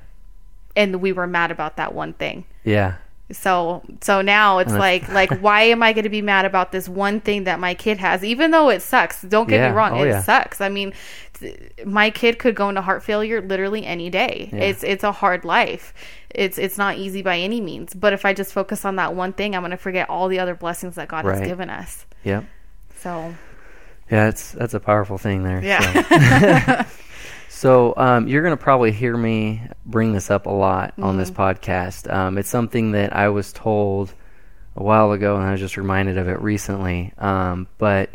and 0.77 1.01
we 1.01 1.11
were 1.13 1.27
mad 1.27 1.51
about 1.51 1.77
that 1.77 1.95
one 1.95 2.13
thing. 2.13 2.45
yeah, 2.65 2.95
So 3.33 3.83
so 4.03 4.21
now 4.21 4.59
it's 4.59 4.73
like 4.73 5.09
like 5.09 5.31
why 5.41 5.63
am 5.63 5.83
I 5.83 5.93
going 5.93 6.05
to 6.05 6.11
be 6.11 6.23
mad 6.23 6.45
about 6.45 6.71
this 6.73 6.89
one 6.89 7.21
thing 7.21 7.45
that 7.45 7.59
my 7.59 7.75
kid 7.75 7.99
has 7.99 8.23
even 8.25 8.51
though 8.51 8.69
it 8.69 8.83
sucks. 8.83 9.23
Don't 9.23 9.49
get 9.49 9.71
me 9.71 9.75
wrong, 9.77 9.93
Oh, 9.99 10.03
it 10.03 10.23
sucks. 10.23 10.61
I 10.61 10.69
mean 10.69 10.93
my 11.87 12.11
kid 12.11 12.39
could 12.39 12.55
go 12.57 12.69
into 12.69 12.81
heart 12.83 13.03
failure 13.05 13.41
literally 13.41 13.87
any 13.87 14.11
day. 14.11 14.49
It's 14.53 14.83
it's 14.83 15.05
a 15.05 15.13
hard 15.13 15.45
life. 15.45 15.95
It's 16.31 16.59
it's 16.59 16.77
not 16.79 16.97
easy 16.99 17.23
by 17.23 17.39
any 17.39 17.61
means, 17.61 17.95
but 17.95 18.13
if 18.13 18.25
I 18.25 18.35
just 18.35 18.53
focus 18.53 18.85
on 18.85 18.97
that 18.97 19.15
one 19.15 19.33
thing, 19.33 19.55
I'm 19.55 19.63
going 19.63 19.71
to 19.71 19.77
forget 19.79 20.11
all 20.11 20.29
the 20.29 20.39
other 20.41 20.55
blessings 20.55 20.97
that 20.97 21.09
God 21.09 21.25
Right. 21.25 21.39
has 21.39 21.47
given 21.49 21.71
us. 21.71 22.05
yep. 22.25 22.45
So, 23.01 23.35
Yeah, 24.11 24.29
it's 24.29 24.53
that's 24.53 24.75
a 24.75 24.81
powerful 24.81 25.17
thing 25.19 25.43
there. 25.45 25.63
so. 25.63 25.67
yeah. 25.69 26.87
So 27.51 27.93
um, 27.97 28.29
you're 28.29 28.43
going 28.43 28.57
to 28.57 28.63
probably 28.63 28.93
hear 28.93 29.17
me 29.17 29.63
bring 29.85 30.13
this 30.13 30.31
up 30.31 30.47
a 30.47 30.51
lot 30.51 30.95
on 30.99 31.11
Mm-hmm. 31.11 31.19
this 31.19 31.31
podcast. 31.33 32.13
Um, 32.13 32.39
it's 32.39 32.49
something 32.49 32.93
that 32.93 33.17
I 33.17 33.31
was 33.31 33.53
told 33.53 34.15
a 34.77 34.83
while 34.85 35.11
ago, 35.11 35.35
and 35.37 35.45
I 35.45 35.51
was 35.53 35.61
just 35.61 35.77
reminded 35.77 36.19
of 36.19 36.29
it 36.29 36.41
recently. 36.41 37.13
Um, 37.19 37.67
but 37.79 38.11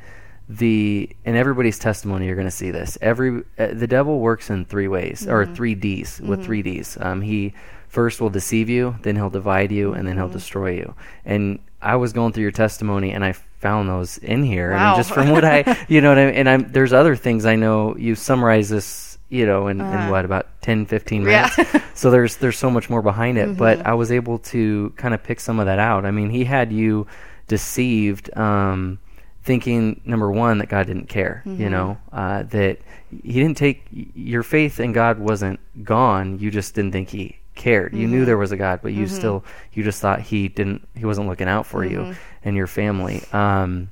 the 0.47 1.09
in 1.25 1.35
everybody's 1.35 1.77
testimony, 1.77 2.27
you're 2.27 2.35
going 2.35 2.47
to 2.47 2.51
see 2.51 2.71
this. 2.71 2.97
Every 3.01 3.43
uh, 3.59 3.67
the 3.73 3.87
devil 3.87 4.19
works 4.19 4.49
in 4.49 4.63
three 4.63 4.87
ways 4.87 5.27
or 5.27 5.43
Mm-hmm. 5.43 5.55
three 5.55 5.75
Ds 5.75 6.21
with 6.21 6.45
three 6.45 6.61
Ds. 6.61 6.97
Um, 7.01 7.19
he 7.21 7.53
first 7.93 8.19
will 8.19 8.29
deceive 8.31 8.69
you, 8.69 8.95
then 9.03 9.15
he'll 9.15 9.29
divide 9.29 9.71
you, 9.71 9.93
and 9.93 10.07
then 10.07 10.15
Mm-hmm. 10.15 10.25
he'll 10.25 10.33
destroy 10.39 10.71
you. 10.81 10.95
And 11.25 11.59
I 11.81 11.95
was 11.95 12.11
going 12.13 12.33
through 12.33 12.43
your 12.49 12.51
testimony, 12.65 13.11
and 13.11 13.23
I 13.23 13.33
found 13.33 13.87
those 13.87 14.17
in 14.17 14.41
here. 14.43 14.73
I 14.73 14.77
Wow. 14.77 14.87
mean, 14.91 14.99
just 14.99 15.11
from 15.13 15.29
what 15.29 15.45
I, 15.45 15.57
you 15.87 16.01
know 16.01 16.09
what 16.09 16.17
I 16.17 16.25
mean. 16.25 16.35
And 16.35 16.49
I'm 16.49 16.71
there's 16.71 16.91
other 16.93 17.15
things 17.15 17.45
I 17.45 17.55
know. 17.55 17.95
You 17.97 18.15
summarize 18.15 18.69
this 18.69 19.11
you 19.29 19.45
know, 19.47 19.67
in, 19.67 19.79
in 19.81 19.85
Uh-huh. 19.87 20.11
what 20.11 20.25
about 20.25 20.45
10, 20.61 20.85
15 20.85 21.23
Yeah. 21.23 21.49
minutes. 21.57 21.85
so 21.99 22.11
there's 22.11 22.37
there's 22.37 22.57
so 22.57 22.69
much 22.69 22.87
more 22.89 23.01
behind 23.01 23.37
it. 23.37 23.47
Mm-hmm. 23.49 23.57
But 23.65 23.85
I 23.85 23.93
was 23.95 24.11
able 24.11 24.37
to 24.53 24.91
kind 24.97 25.13
of 25.13 25.23
pick 25.23 25.39
some 25.39 25.59
of 25.59 25.65
that 25.65 25.79
out. 25.79 26.05
I 26.05 26.11
mean, 26.11 26.29
he 26.29 26.43
had 26.45 26.71
you 26.71 27.07
deceived, 27.47 28.35
um, 28.37 28.99
thinking 29.43 29.99
number 30.05 30.31
one 30.31 30.57
that 30.59 30.69
God 30.69 30.87
didn't 30.87 31.09
care. 31.09 31.43
Mm-hmm. 31.45 31.61
You 31.61 31.69
know, 31.69 31.97
uh, 32.11 32.43
that 32.43 32.77
he 33.11 33.33
didn't 33.33 33.57
take 33.57 33.83
your 33.91 34.41
faith 34.43 34.79
in 34.79 34.93
God 34.93 35.19
wasn't 35.19 35.59
gone. 35.83 36.39
You 36.39 36.49
just 36.51 36.75
didn't 36.75 36.91
think 36.91 37.09
he 37.09 37.37
cared. 37.55 37.93
You 37.93 38.07
Mm-hmm. 38.07 38.11
knew 38.11 38.25
there 38.25 38.37
was 38.37 38.51
a 38.51 38.57
God, 38.57 38.79
but 38.81 38.93
you 38.93 39.07
still 39.07 39.43
you 39.73 39.83
just 39.83 40.01
thought 40.01 40.21
he 40.21 40.47
didn't. 40.47 40.87
He 40.95 41.05
wasn't 41.05 41.27
looking 41.27 41.47
out 41.47 41.65
for 41.65 41.83
Mm-hmm. 41.83 42.09
you 42.11 42.15
and 42.43 42.55
your 42.55 42.67
family. 42.67 43.23
Um, 43.31 43.91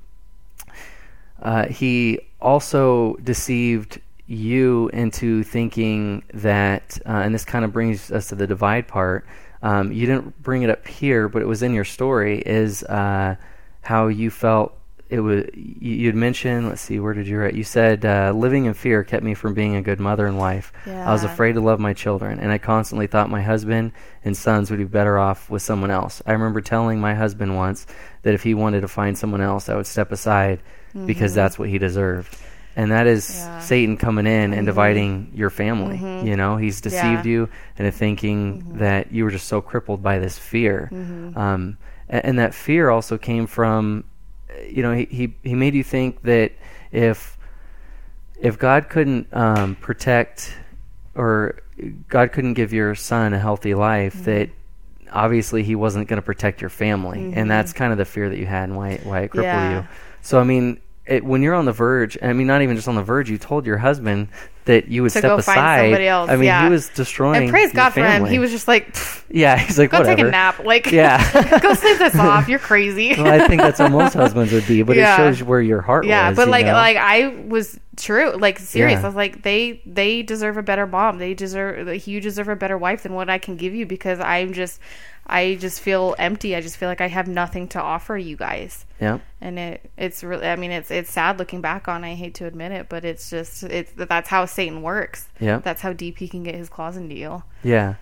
uh, 1.41 1.67
he 1.67 2.19
also 2.39 3.15
deceived 3.24 4.00
you 4.28 4.89
into 4.93 5.43
thinking 5.43 6.24
that, 6.34 6.97
uh, 7.06 7.10
and 7.12 7.34
this 7.34 7.43
kind 7.45 7.65
of 7.65 7.74
brings 7.74 8.12
us 8.12 8.30
to 8.30 8.36
the 8.36 8.47
divide 8.47 8.88
part. 8.88 9.26
Um, 9.63 9.91
you 9.91 10.06
didn't 10.06 10.41
bring 10.41 10.63
it 10.63 10.69
up 10.69 10.88
here, 10.88 11.28
but 11.28 11.41
it 11.41 11.47
was 11.47 11.62
in 11.63 11.74
your 11.74 11.84
story. 11.86 12.39
Is 12.45 12.84
uh, 12.84 13.36
how 13.82 14.08
you 14.08 14.30
felt 14.30 14.76
it 15.12 15.19
was. 15.19 15.43
You, 15.54 15.93
you'd 15.95 16.15
mentioned. 16.15 16.67
Let's 16.69 16.82
see, 16.82 17.00
where 17.00 17.13
did 17.13 17.28
you 17.28 17.38
write? 17.38 17.54
You 17.54 17.63
said 17.63 18.06
uh, 18.06 18.32
living 18.36 18.65
in 18.65 18.74
fear 18.74 19.04
kept 19.04 19.24
me 19.24 19.34
from 19.34 19.54
being 19.54 19.76
a 19.76 19.82
good 19.82 20.00
mother 20.00 20.26
and 20.26 20.38
wife. 20.38 20.71
I 20.88 21.12
was 21.12 21.24
afraid 21.24 21.54
to 21.54 21.62
love 21.62 21.80
my 21.80 21.93
children, 21.93 22.39
and 22.39 22.52
I 22.52 22.58
constantly 22.58 23.08
thought 23.08 23.30
my 23.30 23.41
husband 23.41 23.91
and 24.26 24.36
sons 24.36 24.69
would 24.71 24.80
be 24.80 24.86
better 24.86 25.19
off 25.19 25.50
with 25.50 25.62
someone 25.62 25.91
else. 25.91 26.21
I 26.26 26.32
remember 26.32 26.62
telling 26.62 27.00
my 27.00 27.13
husband 27.13 27.56
once 27.56 27.86
that 28.24 28.34
if 28.34 28.41
he 28.43 28.54
wanted 28.54 28.82
to 28.82 28.88
find 28.88 29.17
someone 29.17 29.41
else, 29.41 29.69
I 29.69 29.76
would 29.76 29.88
step 29.88 30.12
aside 30.12 30.62
because 31.06 31.34
that's 31.34 31.60
what 31.60 31.69
he 31.69 31.78
deserved. 31.78 32.36
And 32.76 32.91
that 32.91 33.06
is 33.06 33.28
Mm-hmm. 33.30 33.38
Yeah. 33.38 33.52
Mm-hmm. 33.58 33.65
Satan 33.67 33.97
coming 33.97 34.26
in 34.28 34.54
and 34.54 34.65
dividing 34.65 35.32
your 35.36 35.50
family. 35.50 35.97
You 36.26 36.38
know, 36.38 36.56
he's 36.56 36.80
deceived 36.80 37.04
Yeah. 37.04 37.17
Mm-hmm. 37.19 37.28
you 37.28 37.50
into 37.78 37.91
thinking 37.91 38.78
that 38.78 39.12
you 39.12 39.26
were 39.26 39.32
just 39.32 39.47
so 39.47 39.60
crippled 39.62 40.02
by 40.02 40.19
this 40.19 40.38
fear. 40.38 40.88
Um, 41.36 41.78
a- 42.10 42.26
and, 42.26 42.39
that 42.39 42.54
fear 42.54 42.89
also 42.89 43.17
came 43.17 43.45
from, 43.47 44.06
you 44.69 44.84
know, 44.84 44.93
he, 44.93 45.06
he, 45.06 45.34
he 45.43 45.56
made 45.56 45.74
you 45.76 45.84
think 45.84 46.21
that 46.24 46.52
if 46.91 47.38
if 48.39 48.58
God 48.58 48.89
couldn't 48.89 49.28
um, 49.34 49.76
protect 49.76 50.54
or 51.15 51.62
God 52.08 52.32
couldn't 52.32 52.54
give 52.56 52.74
your 52.74 52.95
son 52.95 53.34
a 53.34 53.39
healthy 53.39 53.74
life, 53.74 54.13
Mm-hmm. 54.15 54.24
that 54.26 54.50
obviously 55.12 55.62
he 55.63 55.76
wasn't 55.76 56.08
going 56.08 56.17
to 56.17 56.26
protect 56.26 56.62
your 56.62 56.69
family, 56.69 57.34
and 57.36 57.50
that's 57.52 57.74
kind 57.74 57.91
of 57.91 57.97
the 57.97 58.06
fear 58.06 58.30
that 58.30 58.38
you 58.38 58.45
had 58.45 58.65
and 58.69 58.78
why 58.78 59.00
why 59.04 59.21
it 59.21 59.30
crippled 59.30 59.54
Mm-hmm. 59.54 59.71
Yeah. 59.71 59.82
you. 59.84 59.88
So 60.21 60.39
I 60.39 60.43
mean, 60.43 60.80
it, 61.06 61.24
when 61.26 61.41
you're 61.41 61.56
on 61.56 61.65
the 61.65 61.71
verge, 61.71 62.17
I 62.21 62.32
mean, 62.34 62.47
not 62.47 62.62
even 62.62 62.76
just 62.76 62.88
on 62.88 62.95
the 62.95 63.04
verge, 63.04 63.30
you 63.30 63.38
told 63.38 63.65
your 63.65 63.78
husband 63.78 64.30
that 64.65 64.88
you 64.89 65.02
would 65.02 65.12
To 65.12 65.17
step 65.19 65.30
go 65.30 65.38
aside. 65.38 65.56
find 65.56 65.82
somebody 65.88 66.08
else, 66.08 66.30
I 66.30 66.36
mean, 66.36 66.45
yeah. 66.45 66.63
he 66.65 66.69
was 66.69 66.89
destroying. 66.89 67.43
And 67.43 67.50
praise 67.50 67.74
God 67.74 67.89
for 67.91 68.04
him. 68.06 68.26
He 68.26 68.38
was 68.39 68.52
just 68.52 68.67
like, 68.67 68.93
"Pfft, 68.93 69.24
yeah, 69.30 69.58
he's 69.58 69.80
like 69.80 69.89
go 69.89 70.00
whatever. 70.00 70.17
take 70.17 70.26
a 70.28 70.32
nap. 70.32 70.60
Like, 70.63 70.91
Yeah. 70.91 71.60
go 71.60 71.74
sleep 71.74 71.97
this 71.97 72.15
off. 72.19 72.47
You're 72.47 72.60
crazy. 72.60 73.15
well, 73.17 73.28
I 73.41 73.47
think 73.47 73.62
that's 73.62 73.80
how 73.80 73.88
most 74.02 74.13
husbands 74.13 74.52
would 74.54 74.67
be, 74.67 74.84
but 74.84 74.97
Yeah. 74.97 75.13
it 75.13 75.17
shows 75.17 75.43
where 75.43 75.62
your 75.62 75.82
heart 75.82 76.06
yeah, 76.06 76.30
was. 76.30 76.36
but 76.36 76.47
like, 76.47 76.65
know? 76.67 76.74
like 76.74 76.97
I 76.97 77.28
was 77.47 77.80
true, 77.97 78.32
like 78.38 78.60
serious. 78.60 79.00
Yeah. 79.00 79.04
I 79.04 79.08
was 79.08 79.15
like, 79.15 79.41
they, 79.43 79.82
they 79.86 80.21
deserve 80.21 80.58
a 80.58 80.63
better 80.63 80.86
mom. 80.88 81.17
They 81.17 81.34
deserve, 81.34 81.88
like, 81.88 82.06
you 82.08 82.21
deserve 82.21 82.47
a 82.47 82.56
better 82.56 82.78
wife 82.78 83.04
than 83.04 83.13
what 83.13 83.30
I 83.30 83.38
can 83.39 83.56
give 83.58 83.74
you 83.74 83.86
because 83.86 84.19
I'm 84.19 84.54
just, 84.54 84.80
I 85.32 85.56
just 85.56 85.80
feel 85.82 86.15
empty. 86.20 86.56
I 86.56 86.62
just 86.62 86.78
feel 86.78 86.89
like 86.89 87.02
I 87.02 87.08
have 87.08 87.28
nothing 87.28 87.67
to 87.70 87.82
offer 87.82 88.17
you 88.17 88.36
guys. 88.36 88.86
yeah, 89.00 89.20
and 89.39 89.58
it 89.58 89.89
it's 89.98 90.24
really 90.24 90.46
i 90.48 90.56
mean 90.56 90.72
it's 90.72 90.91
it's 90.91 91.12
sad 91.12 91.39
looking 91.39 91.62
back 91.62 91.88
on 91.88 92.04
i 92.04 92.13
hate 92.13 92.36
to 92.36 92.46
admit 92.46 92.72
it 92.72 92.88
but 92.89 93.04
it's 93.04 93.30
just 93.32 93.63
it's 93.63 93.91
that's 93.96 94.30
how 94.30 94.46
satan 94.46 94.82
works 94.84 95.28
Yeah. 95.39 95.58
that's 95.60 95.82
how 95.82 95.94
deep 95.94 96.20
he 96.20 96.28
can 96.28 96.44
get 96.44 96.54
his 96.56 96.70
claws 96.70 96.98
into 96.98 97.15
you 97.15 97.41
Yeah. 97.63 97.96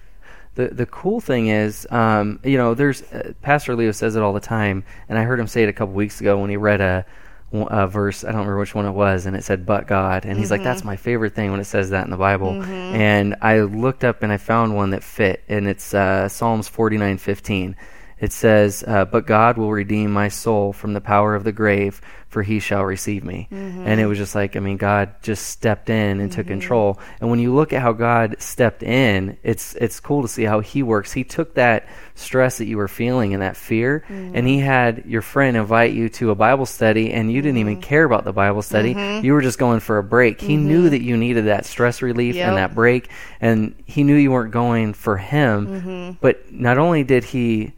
The 0.55 0.67
the 0.69 0.85
cool 0.87 1.21
thing 1.21 1.47
is, 1.47 1.87
um, 1.91 2.39
you 2.43 2.57
know, 2.57 2.73
there's 2.73 3.03
uh, 3.13 3.31
Pastor 3.41 3.75
Leo 3.75 3.91
says 3.91 4.15
it 4.17 4.21
all 4.21 4.33
the 4.33 4.39
time, 4.41 4.83
and 5.07 5.17
I 5.17 5.23
heard 5.23 5.39
him 5.39 5.47
say 5.47 5.63
it 5.63 5.69
a 5.69 5.73
couple 5.73 5.93
weeks 5.93 6.19
ago 6.19 6.39
when 6.39 6.49
he 6.49 6.57
read 6.57 6.81
a, 6.81 7.05
a 7.51 7.88
verse. 7.88 8.23
I 8.23 8.27
don't 8.27 8.41
remember 8.41 8.59
which 8.59 8.75
one 8.75 8.85
it 8.85 8.91
was, 8.91 9.25
and 9.25 9.35
it 9.35 9.43
said 9.43 9.65
"but 9.65 9.88
God," 9.88 10.25
and 10.25 10.38
he's 10.38 10.51
like, 10.51 10.63
"That's 10.63 10.83
my 10.83 10.95
favorite 10.95 11.33
thing 11.33 11.51
when 11.51 11.59
it 11.59 11.65
says 11.65 11.89
that 11.89 12.03
in 12.05 12.12
the 12.12 12.17
Bible." 12.17 12.52
And 12.95 13.35
I 13.41 13.62
looked 13.62 14.04
up 14.04 14.23
and 14.23 14.31
I 14.31 14.37
found 14.37 14.75
one 14.75 14.91
that 14.91 15.04
fit, 15.04 15.43
and 15.50 15.67
it's 15.67 15.93
uh, 15.93 16.29
Psalms 16.29 16.67
forty 16.67 16.97
nine 16.97 17.17
fifteen. 17.17 17.75
It 18.19 18.31
says, 18.33 18.83
uh, 18.87 19.05
"But 19.05 19.25
God 19.25 19.57
will 19.57 19.71
redeem 19.71 20.11
my 20.11 20.27
soul 20.27 20.73
from 20.73 20.93
the 20.93 21.01
power 21.01 21.35
of 21.35 21.43
the 21.43 21.51
grave, 21.51 22.01
for 22.27 22.43
He 22.43 22.59
shall 22.59 22.83
receive 22.85 23.23
me." 23.23 23.47
Mm-hmm. 23.51 23.83
And 23.87 23.99
it 24.01 24.05
was 24.07 24.17
just 24.17 24.35
like, 24.35 24.55
I 24.55 24.59
mean, 24.59 24.77
God 24.77 25.09
just 25.21 25.47
stepped 25.47 25.89
in 25.89 26.19
and 26.19 26.31
took 26.31 26.47
control. 26.47 26.99
And 27.21 27.29
when 27.29 27.39
you 27.39 27.53
look 27.55 27.73
at 27.73 27.81
how 27.81 27.93
God 27.93 28.35
stepped 28.39 28.83
in, 28.83 29.37
it's 29.43 29.73
it's 29.75 29.99
cool 29.99 30.21
to 30.21 30.27
see 30.27 30.43
how 30.43 30.59
He 30.59 30.83
works. 30.83 31.13
He 31.13 31.23
took 31.23 31.55
that 31.55 31.87
stress 32.15 32.57
that 32.57 32.65
you 32.65 32.75
were 32.75 32.89
feeling 32.89 33.33
and 33.33 33.41
that 33.41 33.55
fear, 33.55 34.03
Mm-hmm. 34.09 34.35
and 34.35 34.47
He 34.47 34.59
had 34.59 35.03
your 35.05 35.21
friend 35.21 35.55
invite 35.55 35.93
you 35.93 36.09
to 36.09 36.31
a 36.31 36.35
Bible 36.35 36.65
study, 36.65 37.13
and 37.13 37.31
you 37.31 37.41
didn't 37.41 37.57
even 37.57 37.75
Mm-hmm. 37.75 37.81
care 37.83 38.03
about 38.03 38.25
the 38.25 38.33
Bible 38.33 38.61
study. 38.61 38.91
You 39.23 39.33
were 39.33 39.41
just 39.41 39.59
going 39.59 39.79
for 39.79 39.97
a 39.97 40.03
break. 40.03 40.41
He 40.41 40.57
knew 40.57 40.89
that 40.89 41.01
you 41.01 41.15
needed 41.15 41.45
that 41.45 41.65
stress 41.65 42.01
relief 42.01 42.35
Yep. 42.35 42.47
and 42.49 42.57
that 42.57 42.75
break, 42.75 43.09
and 43.39 43.73
He 43.85 44.03
knew 44.03 44.15
you 44.15 44.31
weren't 44.31 44.51
going 44.51 44.93
for 44.93 45.15
Him. 45.17 45.67
Mm-hmm. 45.67 46.11
But 46.19 46.51
not 46.51 46.77
only 46.77 47.03
did 47.03 47.23
He 47.23 47.73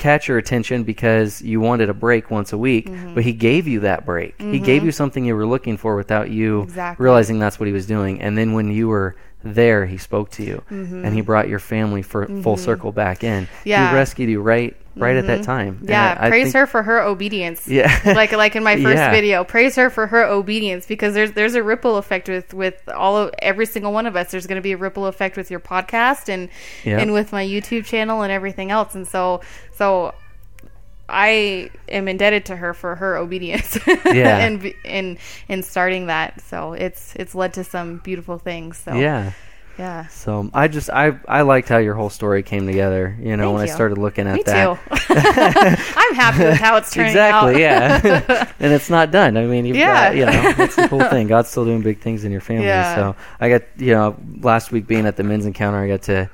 catch 0.00 0.26
your 0.26 0.38
attention 0.38 0.82
because 0.82 1.40
you 1.42 1.60
wanted 1.60 1.88
a 1.90 1.94
break 1.94 2.30
once 2.30 2.52
a 2.52 2.58
week, 2.58 2.86
Mm-hmm. 2.86 3.14
but 3.14 3.22
he 3.22 3.32
gave 3.32 3.68
you 3.68 3.80
that 3.80 4.04
break. 4.04 4.34
He 4.40 4.58
gave 4.58 4.82
you 4.84 4.90
something 4.92 5.24
you 5.24 5.36
were 5.36 5.46
looking 5.46 5.76
for 5.76 5.94
without 5.94 6.30
you 6.30 6.62
Exactly. 6.62 7.04
realizing 7.04 7.38
that's 7.38 7.60
what 7.60 7.66
he 7.66 7.72
was 7.72 7.86
doing. 7.86 8.20
And 8.20 8.36
then 8.36 8.54
when 8.54 8.70
you 8.72 8.88
were 8.88 9.14
there, 9.42 9.86
he 9.86 9.96
spoke 9.96 10.30
to 10.32 10.44
you 10.44 10.62
and 10.70 11.14
he 11.14 11.20
brought 11.22 11.48
your 11.48 11.58
family 11.58 12.02
for 12.02 12.26
full 12.42 12.56
circle 12.56 12.92
back 12.92 13.24
in. 13.24 13.44
Mm-hmm. 13.44 13.68
Yeah. 13.68 13.84
Mm-hmm. 13.86 13.94
He 13.94 13.98
rescued 13.98 14.30
you 14.30 14.40
right 14.42 14.76
right 14.96 15.16
at 15.16 15.26
that 15.28 15.44
time. 15.44 15.80
Yeah, 15.88 16.16
I- 16.20 16.26
I 16.26 16.28
praise 16.28 16.46
think- 16.46 16.56
her 16.56 16.66
for 16.66 16.82
her 16.82 17.00
obedience. 17.00 17.66
Yeah. 17.66 17.90
like 18.14 18.32
like 18.32 18.54
in 18.56 18.62
my 18.62 18.74
first 18.82 18.96
Yeah. 18.96 19.10
video, 19.12 19.44
praise 19.44 19.76
her 19.76 19.88
for 19.88 20.06
her 20.08 20.24
obedience 20.24 20.84
because 20.84 21.14
there's 21.14 21.32
there's 21.32 21.54
a 21.54 21.62
ripple 21.62 21.96
effect 21.96 22.28
with 22.28 22.52
with 22.52 22.82
all 22.94 23.16
of 23.16 23.30
every 23.40 23.66
single 23.66 23.92
one 23.92 24.06
of 24.06 24.14
us. 24.16 24.30
There's 24.30 24.46
going 24.46 24.56
to 24.56 24.62
be 24.62 24.72
a 24.72 24.76
ripple 24.76 25.06
effect 25.06 25.36
with 25.38 25.50
your 25.50 25.60
podcast 25.60 26.28
and 26.28 26.48
Yeah. 26.84 26.98
and 26.98 27.12
with 27.12 27.32
my 27.32 27.44
YouTube 27.46 27.84
channel 27.86 28.22
and 28.22 28.30
everything 28.32 28.70
else. 28.70 28.94
And 28.94 29.06
so 29.08 29.40
so 29.74 30.12
I 31.10 31.70
am 31.88 32.08
indebted 32.08 32.46
to 32.46 32.56
her 32.56 32.72
for 32.74 32.94
her 32.96 33.16
obedience. 33.16 33.78
Yeah. 34.06 34.38
and 34.38 34.72
in 34.84 35.18
in 35.48 35.62
starting 35.62 36.06
that. 36.06 36.40
So 36.42 36.72
it's 36.72 37.14
it's 37.16 37.34
led 37.34 37.54
to 37.54 37.64
some 37.64 37.98
beautiful 37.98 38.38
things. 38.38 38.78
So 38.78 38.94
Yeah. 38.94 39.32
yeah. 39.78 40.06
So 40.08 40.50
I 40.54 40.68
just 40.68 40.90
I 40.90 41.18
I 41.28 41.42
liked 41.42 41.68
how 41.68 41.78
your 41.78 41.94
whole 41.94 42.10
story 42.10 42.42
came 42.42 42.66
together. 42.66 43.16
You 43.20 43.36
know, 43.36 43.44
Thank 43.48 43.54
when 43.58 43.62
I 43.68 43.72
started 43.72 43.98
looking 43.98 44.26
at 44.26 44.34
Me 44.34 44.42
that. 44.44 44.76
too. 44.76 44.80
I'm 46.00 46.14
happy 46.14 46.44
with 46.44 46.58
how 46.58 46.76
it's 46.76 46.92
turning 46.92 47.16
out. 47.16 47.48
exactly, 47.50 47.60
yeah. 47.62 48.52
and 48.60 48.72
it's 48.72 48.90
not 48.90 49.10
done. 49.10 49.36
I 49.36 49.46
mean, 49.46 49.64
you've 49.66 49.76
Yeah. 49.76 50.08
got, 50.08 50.16
you 50.16 50.26
know, 50.26 50.52
that's 50.52 50.76
the 50.76 50.88
cool 50.88 51.04
thing. 51.04 51.26
God's 51.28 51.48
still 51.48 51.64
doing 51.64 51.82
big 51.82 52.00
things 52.00 52.24
in 52.24 52.32
your 52.32 52.40
family. 52.40 52.66
Yeah. 52.66 52.94
So 52.94 53.16
I 53.40 53.48
got, 53.48 53.62
you 53.76 53.92
know, 53.94 54.16
last 54.40 54.70
week 54.72 54.86
being 54.86 55.06
at 55.06 55.16
the 55.16 55.22
men's 55.24 55.46
encounter, 55.46 55.78
I 55.78 55.88
got 55.88 56.02
to 56.02 56.30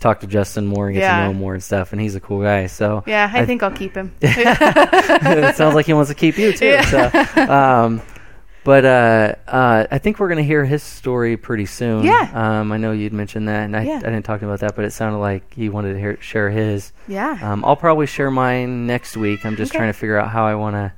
talk 0.00 0.20
to 0.20 0.26
Justin 0.26 0.66
more 0.66 0.86
and 0.88 0.94
get 0.94 1.02
Yeah. 1.02 1.18
to 1.18 1.24
know 1.26 1.30
him 1.30 1.36
more 1.38 1.54
and 1.54 1.62
stuff. 1.62 1.92
And 1.92 2.00
he's 2.00 2.14
a 2.16 2.20
cool 2.20 2.42
guy. 2.42 2.66
So 2.66 3.04
Yeah, 3.06 3.30
I, 3.32 3.46
think 3.46 3.62
I'll 3.62 3.70
keep 3.70 3.94
him. 3.94 4.12
it 4.20 5.56
sounds 5.56 5.74
like 5.74 5.86
he 5.86 5.92
wants 5.92 6.08
to 6.08 6.14
keep 6.14 6.38
you 6.38 6.52
too. 6.52 6.66
Yeah. 6.66 7.24
So, 7.26 7.52
um, 7.52 8.02
but 8.64 8.84
uh, 8.84 9.34
uh, 9.48 9.86
I 9.90 9.98
think 9.98 10.18
we're 10.18 10.28
going 10.28 10.38
to 10.38 10.44
hear 10.44 10.64
his 10.64 10.82
story 10.82 11.36
pretty 11.36 11.66
soon. 11.66 12.04
Yeah. 12.04 12.30
Um, 12.34 12.72
I 12.72 12.76
know 12.76 12.92
you'd 12.92 13.12
mentioned 13.12 13.48
that, 13.48 13.64
and 13.64 13.74
I, 13.76 13.84
Yeah. 13.84 13.96
I 13.98 14.00
didn't 14.10 14.24
talk 14.24 14.42
about 14.42 14.60
that, 14.60 14.76
but 14.76 14.84
it 14.84 14.92
sounded 14.92 15.18
like 15.18 15.54
he 15.54 15.68
wanted 15.70 15.94
to 15.94 15.98
hear, 15.98 16.20
share 16.20 16.50
his. 16.50 16.92
yeah. 17.08 17.38
Um, 17.42 17.64
I'll 17.64 17.76
probably 17.76 18.06
share 18.06 18.30
mine 18.30 18.86
next 18.86 19.16
week. 19.16 19.44
I'm 19.46 19.56
just 19.56 19.72
Okay. 19.72 19.78
trying 19.78 19.88
to 19.92 19.98
figure 19.98 20.18
out 20.18 20.28
how 20.30 20.44
I 20.46 20.54
want 20.56 20.76
to 20.76 20.92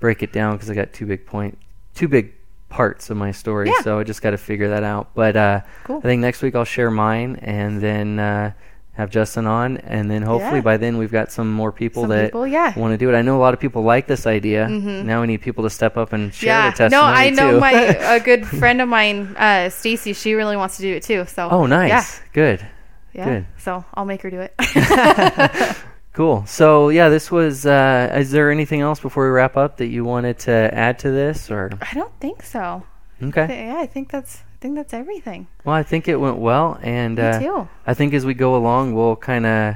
break 0.00 0.22
it 0.22 0.32
down 0.32 0.54
because 0.56 0.68
I 0.70 0.74
got 0.74 0.92
two 0.92 1.06
big 1.06 1.26
point, 1.26 1.58
two 1.94 2.08
big 2.08 2.32
parts 2.68 3.10
of 3.10 3.16
my 3.16 3.32
story. 3.32 3.68
Yeah. 3.68 3.80
So 3.82 3.98
I 3.98 4.04
just 4.04 4.22
got 4.22 4.30
to 4.30 4.38
figure 4.38 4.68
that 4.70 4.82
out. 4.82 5.10
But 5.14 5.36
uh, 5.36 5.60
Cool. 5.84 5.98
I 5.98 6.02
think 6.02 6.20
next 6.20 6.42
week 6.42 6.54
I'll 6.54 6.64
share 6.64 6.90
mine 6.90 7.36
and 7.42 7.80
then 7.80 8.18
uh, 8.18 8.52
have 8.94 9.10
Justin 9.10 9.46
on, 9.46 9.76
and 9.78 10.10
then 10.10 10.22
hopefully 10.22 10.56
Yeah. 10.56 10.62
by 10.62 10.76
then 10.78 10.96
we've 10.98 11.12
got 11.12 11.30
some 11.30 11.52
more 11.52 11.70
people 11.70 12.04
Some 12.04 12.10
that 12.10 12.24
people, 12.26 12.46
yeah. 12.46 12.76
want 12.78 12.92
to 12.92 12.96
do 12.98 13.10
it. 13.10 13.14
I 13.16 13.22
know 13.22 13.36
a 13.36 13.42
lot 13.42 13.52
of 13.54 13.60
people 13.60 13.82
like 13.82 14.06
this 14.06 14.26
idea. 14.26 14.68
Now 14.68 15.20
we 15.20 15.26
need 15.26 15.42
people 15.42 15.64
to 15.64 15.70
step 15.70 15.96
up 15.96 16.12
and 16.14 16.32
share 16.32 16.48
yeah. 16.48 16.70
their 16.72 16.88
No, 16.88 17.02
I 17.02 17.30
know 17.30 17.52
too. 17.52 17.60
my 17.60 17.72
a 18.16 18.20
good 18.20 18.46
friend 18.46 18.80
of 18.80 18.88
mine, 18.88 19.36
uh, 19.36 19.68
Stacy. 19.70 20.12
She 20.14 20.32
really 20.34 20.56
wants 20.56 20.76
to 20.76 20.82
do 20.82 20.94
it 20.94 21.02
too. 21.02 21.24
So. 21.26 21.48
oh, 21.50 21.66
nice, 21.66 21.90
Yeah. 21.90 22.04
good. 22.32 22.66
Yeah. 23.12 23.24
Good. 23.24 23.46
So 23.58 23.84
I'll 23.94 24.04
make 24.06 24.22
her 24.22 24.30
do 24.30 24.40
it. 24.40 24.54
Cool. 26.16 26.46
So 26.46 26.88
yeah, 26.88 27.10
this 27.10 27.30
was. 27.30 27.66
Uh, 27.66 28.10
is 28.18 28.30
there 28.30 28.50
anything 28.50 28.80
else 28.80 28.98
before 29.00 29.24
we 29.26 29.30
wrap 29.30 29.56
up 29.56 29.76
that 29.76 29.88
you 29.88 30.02
wanted 30.02 30.38
to 30.40 30.50
add 30.72 30.98
to 31.00 31.10
this, 31.10 31.50
or 31.50 31.70
I 31.82 31.92
don't 31.92 32.18
think 32.20 32.42
so. 32.42 32.82
okay? 33.22 33.66
Yeah, 33.68 33.76
I 33.78 33.86
think 33.86 34.10
that's 34.10 34.38
I 34.38 34.56
think 34.60 34.76
that's 34.76 34.94
everything. 34.94 35.46
Well, 35.66 35.74
I 35.76 35.82
think 35.82 36.08
it 36.08 36.16
went 36.16 36.38
well, 36.38 36.78
and 36.82 37.16
Me 37.18 37.22
uh, 37.22 37.38
too. 37.38 37.68
I 37.86 37.92
think 37.92 38.14
as 38.14 38.24
we 38.24 38.32
go 38.32 38.56
along, 38.56 38.94
we'll 38.94 39.16
kind 39.16 39.44
of 39.44 39.74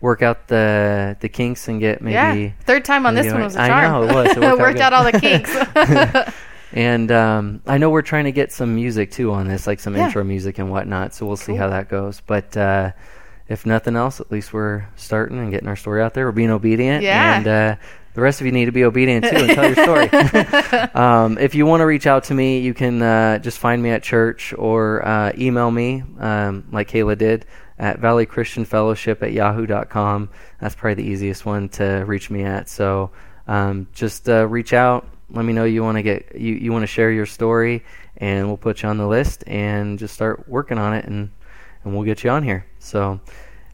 work 0.00 0.22
out 0.22 0.48
the 0.48 1.14
the 1.20 1.28
kinks 1.28 1.68
and 1.68 1.78
get 1.78 2.00
maybe. 2.00 2.14
yeah. 2.14 2.50
Third 2.64 2.86
time 2.86 3.04
on 3.04 3.14
this 3.14 3.30
one 3.30 3.42
was 3.42 3.54
a 3.56 3.60
I 3.60 3.68
charm. 3.68 3.92
know, 3.92 4.02
it 4.08 4.14
was. 4.14 4.36
It 4.36 4.40
worked 4.40 4.44
out 4.46 4.58
worked 4.58 4.76
good. 4.76 4.82
out 4.82 4.92
all 4.94 5.04
the 5.04 5.12
kinks. 5.20 6.34
And 6.74 7.12
um, 7.12 7.60
I 7.66 7.76
know 7.76 7.90
we're 7.90 8.00
trying 8.00 8.24
to 8.24 8.32
get 8.32 8.50
some 8.50 8.74
music 8.74 9.10
too 9.10 9.30
on 9.30 9.46
this, 9.46 9.66
like 9.66 9.78
some 9.78 9.94
Yeah. 9.94 10.06
intro 10.06 10.24
music 10.24 10.58
and 10.58 10.70
whatnot. 10.70 11.12
So 11.12 11.26
we'll 11.26 11.36
see 11.36 11.54
how 11.54 11.68
that 11.68 11.90
goes. 11.90 12.22
But 12.26 12.56
uh, 12.56 12.92
if 13.48 13.66
nothing 13.66 13.96
else, 13.96 14.20
at 14.20 14.30
least 14.30 14.52
we're 14.52 14.86
starting 14.96 15.38
and 15.38 15.50
getting 15.50 15.68
our 15.68 15.76
story 15.76 16.02
out 16.02 16.14
there. 16.14 16.26
We're 16.26 16.32
being 16.32 16.50
obedient. 16.50 17.02
Yeah. 17.02 17.36
And 17.36 17.46
uh, 17.46 17.76
the 18.14 18.20
rest 18.20 18.40
of 18.40 18.46
you 18.46 18.52
need 18.52 18.66
to 18.66 18.72
be 18.72 18.84
obedient 18.84 19.24
too 19.24 19.36
and 19.36 19.50
tell 19.50 19.66
your 19.66 19.74
story. 19.74 20.08
um, 20.94 21.38
if 21.38 21.54
you 21.54 21.66
want 21.66 21.80
to 21.80 21.86
reach 21.86 22.06
out 22.06 22.24
to 22.24 22.34
me, 22.34 22.60
you 22.60 22.74
can 22.74 23.00
uh, 23.02 23.38
just 23.38 23.58
find 23.58 23.82
me 23.82 23.90
at 23.90 24.02
church 24.02 24.54
or 24.56 25.06
uh, 25.06 25.32
email 25.36 25.70
me, 25.70 26.02
um, 26.18 26.66
like 26.70 26.90
Kayla 26.90 27.16
did, 27.16 27.46
at 27.78 27.98
Valley 27.98 28.26
Christian 28.26 28.64
Fellowship 28.64 29.22
at 29.22 29.32
yahoo.com. 29.32 30.28
That's 30.60 30.74
probably 30.74 31.02
the 31.02 31.10
easiest 31.10 31.46
one 31.46 31.68
to 31.70 32.04
reach 32.06 32.30
me 32.30 32.44
at. 32.44 32.68
So 32.68 33.10
um, 33.46 33.88
just 33.92 34.28
uh, 34.28 34.46
reach 34.46 34.72
out. 34.72 35.08
Let 35.30 35.44
me 35.44 35.54
know 35.54 35.64
you 35.64 35.82
want 35.82 35.96
to 35.96 36.02
get 36.02 36.34
you, 36.36 36.54
you 36.54 36.72
want 36.72 36.82
to 36.82 36.86
share 36.86 37.10
your 37.10 37.24
story, 37.24 37.84
and 38.18 38.46
we'll 38.46 38.58
put 38.58 38.82
you 38.82 38.88
on 38.90 38.98
the 38.98 39.06
list 39.06 39.44
and 39.46 39.98
just 39.98 40.12
start 40.12 40.46
working 40.46 40.76
on 40.76 40.92
it, 40.92 41.06
and 41.06 41.30
and 41.84 41.94
we'll 41.94 42.04
get 42.04 42.24
you 42.24 42.30
on 42.30 42.42
here. 42.42 42.66
So 42.78 43.20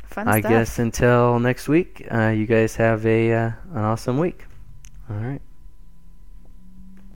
Fun 0.04 0.28
I 0.28 0.40
stuff. 0.40 0.50
guess 0.50 0.78
until 0.78 1.38
next 1.38 1.68
week, 1.68 2.06
uh, 2.10 2.28
you 2.28 2.46
guys 2.46 2.76
have 2.76 3.04
a 3.06 3.32
uh, 3.32 3.50
an 3.74 3.78
awesome 3.84 4.18
week. 4.18 4.44
All 5.10 5.16
right. 5.16 5.40